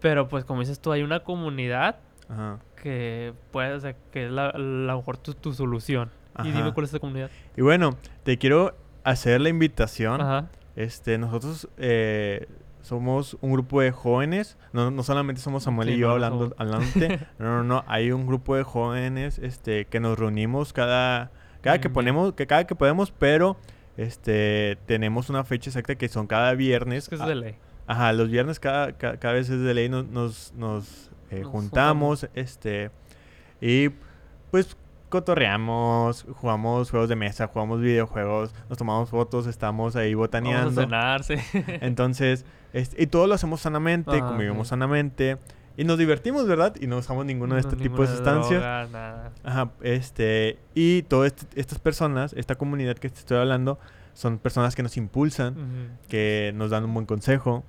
Pero 0.00 0.28
pues 0.28 0.44
como 0.44 0.60
dices 0.60 0.80
tú, 0.80 0.90
hay 0.92 1.02
una 1.02 1.20
comunidad 1.20 1.96
Ajá. 2.28 2.58
que 2.82 3.32
puede, 3.52 3.74
o 3.74 3.80
sea, 3.80 3.94
que 4.12 4.26
es 4.26 4.32
la, 4.32 4.48
a 4.48 4.58
lo 4.58 4.96
mejor 4.96 5.16
tu, 5.16 5.32
tu 5.34 5.52
solución. 5.54 6.10
Y 6.40 6.48
dime 6.48 6.62
Ajá. 6.62 6.74
cuál 6.74 6.84
es 6.84 6.90
esa 6.90 6.98
comunidad. 6.98 7.30
Y 7.56 7.62
bueno, 7.62 7.96
te 8.24 8.36
quiero 8.36 8.74
hacer 9.04 9.40
la 9.40 9.48
invitación. 9.48 10.20
Ajá. 10.20 10.48
Este, 10.76 11.18
nosotros 11.18 11.68
eh, 11.78 12.46
somos 12.82 13.36
un 13.40 13.52
grupo 13.52 13.80
de 13.80 13.90
jóvenes. 13.92 14.56
No, 14.72 14.90
no 14.90 15.02
solamente 15.02 15.40
somos 15.40 15.62
Samuel 15.64 15.88
Sí, 15.88 15.94
y 15.94 15.98
yo 15.98 16.08
no, 16.08 16.12
hablando, 16.14 16.54
hablándote. 16.58 17.20
no, 17.38 17.46
no, 17.58 17.64
no. 17.64 17.84
Hay 17.86 18.10
un 18.12 18.26
grupo 18.26 18.56
de 18.56 18.62
jóvenes 18.62 19.38
este, 19.38 19.86
que 19.86 20.00
nos 20.00 20.18
reunimos 20.18 20.72
cada, 20.72 21.30
cada 21.60 21.80
que 21.80 21.90
ponemos, 21.90 22.34
que 22.34 22.46
cada 22.46 22.66
que 22.66 22.74
podemos, 22.74 23.10
pero 23.12 23.56
este 23.96 24.76
tenemos 24.86 25.30
una 25.30 25.44
fecha 25.44 25.70
exacta 25.70 25.94
que 25.94 26.08
son 26.08 26.26
cada 26.26 26.54
viernes. 26.54 27.04
Es 27.04 27.08
que 27.08 27.14
es 27.14 27.20
Ah, 27.20 27.28
de 27.28 27.34
ley. 27.36 27.54
Ajá, 27.86 28.12
los 28.12 28.28
viernes 28.30 28.58
cada, 28.60 28.92
ca- 28.92 29.18
cada, 29.18 29.34
vez 29.34 29.48
es 29.50 29.60
de 29.60 29.74
ley 29.74 29.88
nos, 29.88 30.06
nos, 30.08 30.52
nos, 30.56 31.10
eh, 31.30 31.40
Nos 31.40 31.50
juntamos, 31.50 32.28
este, 32.34 32.90
y 33.60 33.90
pues 34.50 34.76
cotorreamos, 35.14 36.26
jugamos 36.34 36.90
juegos 36.90 37.08
de 37.08 37.16
mesa, 37.16 37.46
jugamos 37.46 37.80
videojuegos, 37.80 38.52
nos 38.68 38.76
tomamos 38.78 39.10
fotos, 39.10 39.46
estamos 39.46 39.94
ahí 39.96 40.14
Vamos 40.14 40.24
a 40.24 40.26
botaneando. 40.26 40.80
cenar, 40.82 41.22
sí. 41.24 41.34
Entonces, 41.80 42.44
este, 42.72 43.02
y 43.02 43.06
todo 43.06 43.26
lo 43.26 43.34
hacemos 43.34 43.60
sanamente, 43.60 44.16
Ajá, 44.16 44.26
convivimos 44.28 44.66
sí. 44.66 44.70
sanamente, 44.70 45.38
y 45.76 45.84
nos 45.84 45.98
divertimos, 45.98 46.46
¿verdad? 46.46 46.74
Y 46.80 46.86
no 46.88 46.98
usamos 46.98 47.24
ninguno 47.26 47.54
de 47.54 47.62
No, 47.62 47.68
este 47.68 47.80
tipo 47.80 48.02
de 48.02 48.08
sustancias. 48.08 48.60
droga, 48.60 48.86
nada. 48.92 49.32
Ajá, 49.44 49.70
este, 49.82 50.58
y 50.74 51.02
todas 51.02 51.32
estas 51.54 51.78
personas, 51.78 52.32
esta 52.36 52.56
comunidad 52.56 52.96
que 52.96 53.08
te 53.08 53.18
estoy 53.18 53.38
hablando, 53.38 53.78
son 54.14 54.38
personas 54.38 54.74
que 54.76 54.82
nos 54.82 54.96
impulsan, 54.96 55.96
que 56.08 56.52
nos 56.54 56.70
dan 56.70 56.84
un 56.84 56.94
buen 56.94 57.06
consejo, 57.06 57.64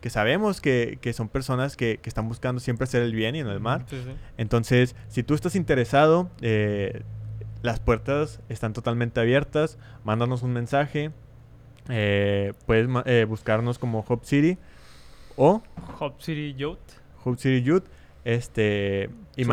que 0.00 0.10
sabemos 0.10 0.60
que, 0.60 0.98
que 1.00 1.12
son 1.12 1.28
personas 1.28 1.76
que, 1.76 1.98
que 2.02 2.08
están 2.08 2.28
buscando 2.28 2.60
siempre 2.60 2.84
hacer 2.84 3.02
el 3.02 3.14
bien 3.14 3.34
y 3.36 3.42
no 3.42 3.50
el 3.52 3.60
mal. 3.60 3.84
Sí, 3.88 4.00
sí. 4.04 4.12
Entonces, 4.36 4.94
si 5.08 5.22
tú 5.22 5.34
estás 5.34 5.54
interesado, 5.56 6.30
eh, 6.40 7.02
las 7.62 7.80
puertas 7.80 8.40
están 8.48 8.72
totalmente 8.72 9.20
abiertas. 9.20 9.78
Mándanos 10.04 10.42
un 10.42 10.52
mensaje. 10.52 11.10
eh, 11.88 12.52
puedes 12.66 12.88
eh, 13.06 13.24
buscarnos 13.28 13.78
como 13.78 14.04
Hope 14.06 14.26
City 14.26 14.58
o 15.36 15.62
Hop 16.00 16.20
City 16.20 16.54
Youth. 16.54 16.78
Hope 17.24 17.38
City 17.40 17.62
Youth. 17.62 17.84
Este, 18.24 19.10
y 19.36 19.44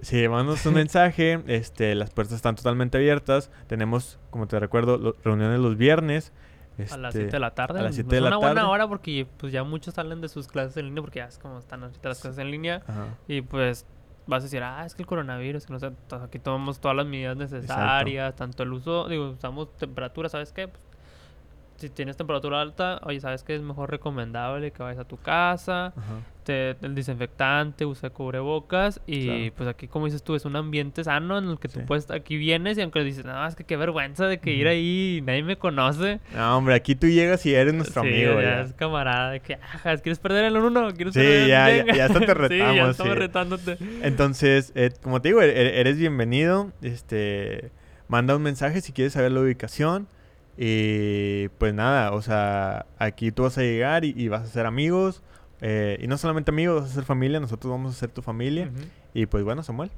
si 0.00 0.26
mándanos 0.28 0.64
un 0.66 0.74
mensaje, 0.74 1.40
este, 1.46 1.94
las 1.94 2.10
puertas 2.10 2.36
están 2.36 2.54
totalmente 2.56 2.96
abiertas. 2.98 3.50
Tenemos, 3.66 4.18
como 4.30 4.46
te 4.48 4.58
recuerdo, 4.58 4.96
lo- 4.98 5.16
reuniones 5.22 5.60
los 5.60 5.76
viernes. 5.76 6.32
A 6.90 6.96
las 6.96 7.14
este, 7.14 7.24
7 7.24 7.32
de 7.32 7.40
la 7.40 7.54
tarde. 7.54 7.80
a 7.80 7.82
las 7.82 7.90
pues, 7.90 7.94
siete 7.96 8.10
de 8.10 8.16
es 8.16 8.22
la 8.22 8.28
una 8.28 8.36
buena 8.38 8.54
tarde. 8.62 8.70
hora 8.70 8.88
porque 8.88 9.26
pues 9.36 9.52
ya 9.52 9.64
muchos 9.64 9.94
salen 9.94 10.20
de 10.20 10.28
sus 10.28 10.46
clases 10.48 10.76
en 10.76 10.86
línea 10.86 11.02
porque 11.02 11.18
ya 11.18 11.26
es 11.26 11.38
como 11.38 11.58
están 11.58 11.82
ahorita 11.82 12.08
las 12.08 12.20
clases 12.20 12.38
en 12.38 12.50
línea. 12.50 12.82
ajá. 12.86 13.06
Y 13.26 13.40
pues 13.42 13.86
vas 14.26 14.42
a 14.42 14.44
decir, 14.44 14.62
ah, 14.62 14.84
es 14.84 14.94
que 14.94 15.02
el 15.02 15.06
coronavirus, 15.06 15.66
que 15.66 15.72
no 15.72 15.78
sé, 15.80 15.90
aquí 16.22 16.38
tomamos 16.38 16.80
todas 16.80 16.96
las 16.96 17.06
medidas 17.06 17.36
necesarias, 17.36 18.36
tanto 18.36 18.62
el 18.62 18.72
uso, 18.72 19.08
digo, 19.08 19.30
usamos 19.30 19.74
temperatura, 19.76 20.28
¿sabes 20.28 20.52
qué? 20.52 20.68
Pues, 20.68 20.80
si 21.78 21.88
tienes 21.90 22.16
temperatura 22.16 22.60
alta, 22.60 23.00
oye, 23.04 23.20
¿sabes 23.20 23.42
qué? 23.44 23.54
Es 23.54 23.62
mejor 23.62 23.90
recomendable 23.90 24.72
que 24.72 24.82
vayas 24.82 24.98
a 25.00 25.04
tu 25.04 25.16
casa, 25.16 25.92
te, 26.42 26.70
el 26.82 26.94
desinfectante, 26.94 27.84
usa 27.86 28.10
cubrebocas 28.10 29.00
y 29.06 29.26
Claro. 29.26 29.52
pues 29.56 29.68
aquí, 29.68 29.86
como 29.86 30.06
dices 30.06 30.22
tú, 30.24 30.34
es 30.34 30.44
un 30.44 30.56
ambiente 30.56 31.04
sano 31.04 31.38
en 31.38 31.44
el 31.48 31.58
que 31.58 31.68
tú 31.68 31.78
Sí. 31.80 31.84
puedes, 31.86 32.10
aquí 32.10 32.36
vienes 32.36 32.78
y 32.78 32.82
aunque 32.82 33.00
dices, 33.04 33.24
no, 33.24 33.46
es 33.46 33.54
que 33.54 33.64
qué 33.64 33.76
vergüenza 33.76 34.26
de 34.26 34.38
que 34.40 34.50
ir 34.52 34.66
ahí 34.66 35.18
y 35.18 35.20
nadie 35.20 35.42
me 35.44 35.56
conoce. 35.56 36.20
No, 36.34 36.56
hombre, 36.58 36.74
aquí 36.74 36.94
tú 36.96 37.06
llegas 37.06 37.44
y 37.46 37.54
eres 37.54 37.74
nuestro 37.74 38.02
Sí, 38.02 38.08
amigo. 38.08 38.34
ya 38.40 38.42
ya. 38.42 38.60
es 38.62 38.72
camarada, 38.72 39.30
de 39.30 39.40
que, 39.40 39.58
¿quieres 40.02 40.18
perder 40.18 40.46
el 40.46 40.56
uno? 40.56 40.92
¿Quieres 40.94 41.14
Sí, 41.14 41.20
perder 41.20 41.42
el 41.42 41.48
ya- 41.48 41.68
ya- 41.70 41.74
Jenga?" 41.76 41.94
ya 41.96 42.04
hasta 42.06 42.20
te 42.20 42.26
sí, 42.26 42.32
ya 42.32 42.34
retamos, 42.72 42.90
estamos 42.90 43.12
sí. 43.12 43.18
retándote. 43.18 43.78
Entonces, 44.02 44.72
eh, 44.74 44.90
como 45.02 45.20
te 45.22 45.28
digo, 45.28 45.42
e- 45.42 45.50
e- 45.50 45.80
eres 45.80 45.96
bienvenido. 45.98 46.72
Este, 46.82 47.70
manda 48.08 48.34
un 48.34 48.42
mensaje 48.42 48.80
si 48.80 48.92
quieres 48.92 49.12
saber 49.12 49.30
la 49.32 49.40
ubicación. 49.40 50.08
Y 50.60 51.48
pues 51.58 51.72
nada, 51.72 52.12
o 52.12 52.20
sea, 52.20 52.86
aquí 52.98 53.30
tú 53.30 53.44
vas 53.44 53.56
a 53.58 53.62
llegar 53.62 54.04
y, 54.04 54.12
y 54.16 54.28
vas 54.28 54.42
a 54.42 54.46
ser 54.46 54.66
amigos. 54.66 55.22
eh, 55.60 55.98
y 56.00 56.06
no 56.08 56.18
solamente 56.18 56.50
amigos, 56.50 56.82
vas 56.82 56.90
a 56.90 56.94
ser 56.94 57.04
familia. 57.04 57.38
Nosotros 57.40 57.70
vamos 57.70 57.94
a 57.94 57.98
ser 57.98 58.10
tu 58.10 58.22
familia. 58.22 58.70
Y 59.14 59.26
pues 59.26 59.44
bueno, 59.44 59.62
Samuel. 59.62 59.90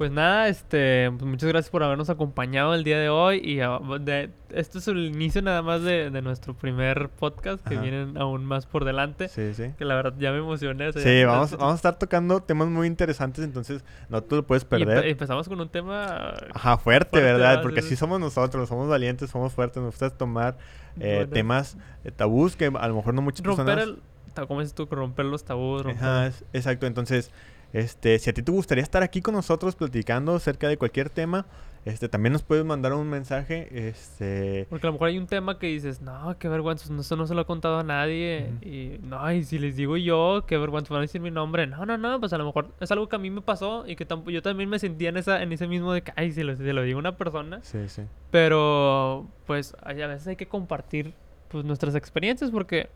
Pues 0.00 0.10
nada, 0.12 0.48
este, 0.48 1.10
pues 1.10 1.24
muchas 1.30 1.46
gracias 1.50 1.70
por 1.70 1.82
habernos 1.82 2.08
acompañado 2.08 2.72
el 2.74 2.84
día 2.84 2.98
de 2.98 3.10
hoy 3.10 3.36
y 3.44 3.60
ah, 3.60 3.78
de, 4.00 4.30
esto 4.48 4.78
es 4.78 4.88
el 4.88 4.96
inicio 5.04 5.42
nada 5.42 5.60
más 5.60 5.82
de, 5.82 6.08
de 6.08 6.22
nuestro 6.22 6.54
primer 6.54 7.10
podcast 7.10 7.62
que 7.68 7.74
Ajá. 7.74 7.82
vienen 7.82 8.16
aún 8.16 8.46
más 8.46 8.64
por 8.64 8.86
delante. 8.86 9.28
Sí, 9.28 9.52
sí. 9.52 9.74
Que 9.76 9.84
la 9.84 9.96
verdad 9.96 10.14
ya 10.18 10.32
me 10.32 10.38
emocioné. 10.38 10.88
o 10.88 10.92
sea, 10.94 11.02
Sí, 11.02 11.22
vamos, 11.24 11.50
vamos 11.50 11.72
a 11.72 11.76
estar 11.76 11.98
tocando 11.98 12.40
temas 12.42 12.68
muy 12.68 12.86
interesantes, 12.86 13.44
entonces 13.44 13.84
no 14.08 14.22
te 14.22 14.36
lo 14.36 14.46
puedes 14.46 14.62
y 14.62 14.66
perder. 14.68 15.04
empezamos 15.06 15.46
con 15.50 15.60
un 15.60 15.68
tema 15.68 16.32
Ajá, 16.54 16.78
fuerte, 16.78 17.10
Fuerte, 17.10 17.20
¿verdad? 17.20 17.48
¿verdad? 17.48 17.62
Porque 17.62 17.82
Sí, 17.82 17.88
así 17.88 17.96
sí. 17.96 18.00
somos 18.00 18.18
nosotros, 18.20 18.70
somos 18.70 18.88
valientes, 18.88 19.28
somos 19.28 19.52
fuertes, 19.52 19.82
nos 19.82 19.92
gusta 19.92 20.08
tomar 20.08 20.56
eh, 20.98 21.16
Bueno. 21.16 21.32
temas 21.34 21.76
eh, 22.04 22.10
tabús 22.10 22.56
que 22.56 22.72
a 22.74 22.88
lo 22.88 22.94
mejor 22.94 23.12
no 23.12 23.20
muchas 23.20 23.44
romper 23.44 23.66
personas... 23.66 23.98
el, 24.34 24.46
¿cómo 24.46 24.60
dices 24.60 24.74
tú? 24.74 24.86
Romper 24.90 25.26
los 25.26 25.44
tabús. 25.44 25.82
Romper, 25.82 26.02
Ajá, 26.02 26.32
exacto. 26.54 26.86
Entonces, 26.86 27.30
este, 27.72 28.18
si 28.18 28.30
a 28.30 28.32
ti 28.32 28.42
te 28.42 28.52
gustaría 28.52 28.82
estar 28.82 29.02
aquí 29.02 29.20
con 29.20 29.34
nosotros 29.34 29.76
platicando 29.76 30.34
acerca 30.34 30.68
de 30.68 30.76
cualquier 30.76 31.10
tema, 31.10 31.46
Este, 31.86 32.10
también 32.10 32.34
nos 32.34 32.42
puedes 32.42 32.62
mandar 32.62 32.92
un 32.92 33.08
mensaje, 33.08 33.88
este... 33.88 34.66
Porque 34.68 34.86
a 34.86 34.88
lo 34.88 34.92
mejor 34.92 35.08
hay 35.08 35.16
un 35.16 35.26
tema 35.26 35.58
que 35.58 35.68
dices, 35.68 36.02
no, 36.02 36.36
qué 36.38 36.46
vergüenza, 36.48 36.92
no, 36.92 37.00
eso 37.00 37.16
no 37.16 37.26
se 37.26 37.34
lo 37.34 37.40
he 37.40 37.44
contado 37.46 37.78
a 37.78 37.82
nadie. 37.82 38.52
Y 38.60 38.98
no, 39.02 39.32
y 39.32 39.44
si 39.44 39.58
les 39.58 39.76
digo 39.76 39.96
yo, 39.96 40.44
qué 40.46 40.58
vergüenza, 40.58 40.92
van 40.92 40.98
a 40.98 41.02
decir 41.02 41.22
mi 41.22 41.30
nombre. 41.30 41.66
No, 41.66 41.86
no, 41.86 41.96
no, 41.96 42.20
pues 42.20 42.34
a 42.34 42.38
lo 42.38 42.44
mejor 42.44 42.68
es 42.80 42.90
algo 42.90 43.08
que 43.08 43.16
a 43.16 43.18
mí 43.18 43.30
me 43.30 43.40
pasó 43.40 43.84
y 43.86 43.96
que 43.96 44.06
yo 44.26 44.42
también 44.42 44.68
me 44.68 44.78
sentía 44.78 45.08
en, 45.08 45.16
esa, 45.16 45.42
en 45.42 45.52
ese 45.52 45.66
mismo 45.66 45.94
de 45.94 46.02
que, 46.02 46.12
ay, 46.16 46.32
si 46.32 46.42
lo, 46.42 46.54
si 46.54 46.64
lo 46.64 46.82
digo 46.82 46.98
a 46.98 47.00
una 47.00 47.16
persona. 47.16 47.60
Sí, 47.62 47.88
sí. 47.88 48.02
Pero, 48.30 49.26
pues, 49.46 49.74
a 49.82 49.94
veces 49.94 50.26
hay 50.26 50.36
que 50.36 50.48
compartir 50.48 51.14
pues, 51.48 51.64
nuestras 51.64 51.94
experiencias 51.94 52.50
porque, 52.50 52.90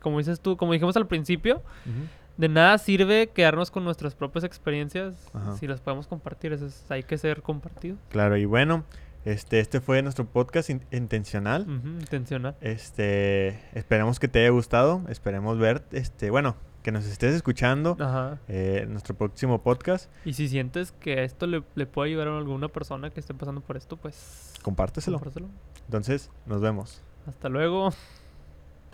como 0.00 0.18
dices 0.18 0.40
tú, 0.40 0.56
como 0.56 0.74
dijimos 0.74 0.96
al 0.96 1.08
principio. 1.08 1.60
De 2.38 2.48
nada 2.48 2.78
sirve 2.78 3.26
quedarnos 3.28 3.70
con 3.70 3.84
nuestras 3.84 4.14
propias 4.14 4.44
experiencias 4.44 5.14
Ajá. 5.34 5.56
si 5.56 5.66
las 5.66 5.80
podemos 5.80 6.06
compartir. 6.06 6.52
Eso 6.54 6.66
es- 6.66 6.90
hay 6.90 7.02
que 7.02 7.18
ser 7.18 7.42
compartido. 7.42 7.96
Claro, 8.08 8.36
y 8.38 8.46
bueno, 8.46 8.84
este, 9.24 9.60
este 9.60 9.80
fue 9.82 10.00
nuestro 10.02 10.24
podcast 10.24 10.70
in- 10.70 10.82
intencional. 10.92 11.66
Intencional. 11.68 12.54
Este, 12.60 13.60
esperemos 13.74 14.18
que 14.18 14.28
te 14.28 14.40
haya 14.40 14.50
gustado, 14.50 15.02
esperemos 15.08 15.58
ver, 15.58 15.82
este, 15.92 16.30
bueno, 16.30 16.56
que 16.82 16.92
nos 16.92 17.04
estés 17.06 17.34
escuchando 17.34 17.96
Ajá. 18.00 18.38
eh, 18.48 18.82
en 18.84 18.92
nuestro 18.92 19.14
próximo 19.16 19.60
podcast, 19.62 20.08
Y 20.24 20.32
si 20.32 20.48
sientes 20.48 20.92
que 20.92 21.24
esto 21.24 21.46
le, 21.46 21.62
le 21.74 21.86
puede 21.86 22.10
ayudar 22.10 22.28
a 22.28 22.38
alguna 22.38 22.68
persona 22.68 23.10
que 23.10 23.20
esté 23.20 23.34
pasando 23.34 23.60
por 23.60 23.76
esto, 23.76 23.96
pues 23.96 24.54
compárteselo. 24.62 25.18
compártelo. 25.18 25.48
Entonces, 25.86 26.30
nos 26.46 26.60
vemos. 26.62 27.02
Hasta 27.26 27.48
luego. 27.50 27.90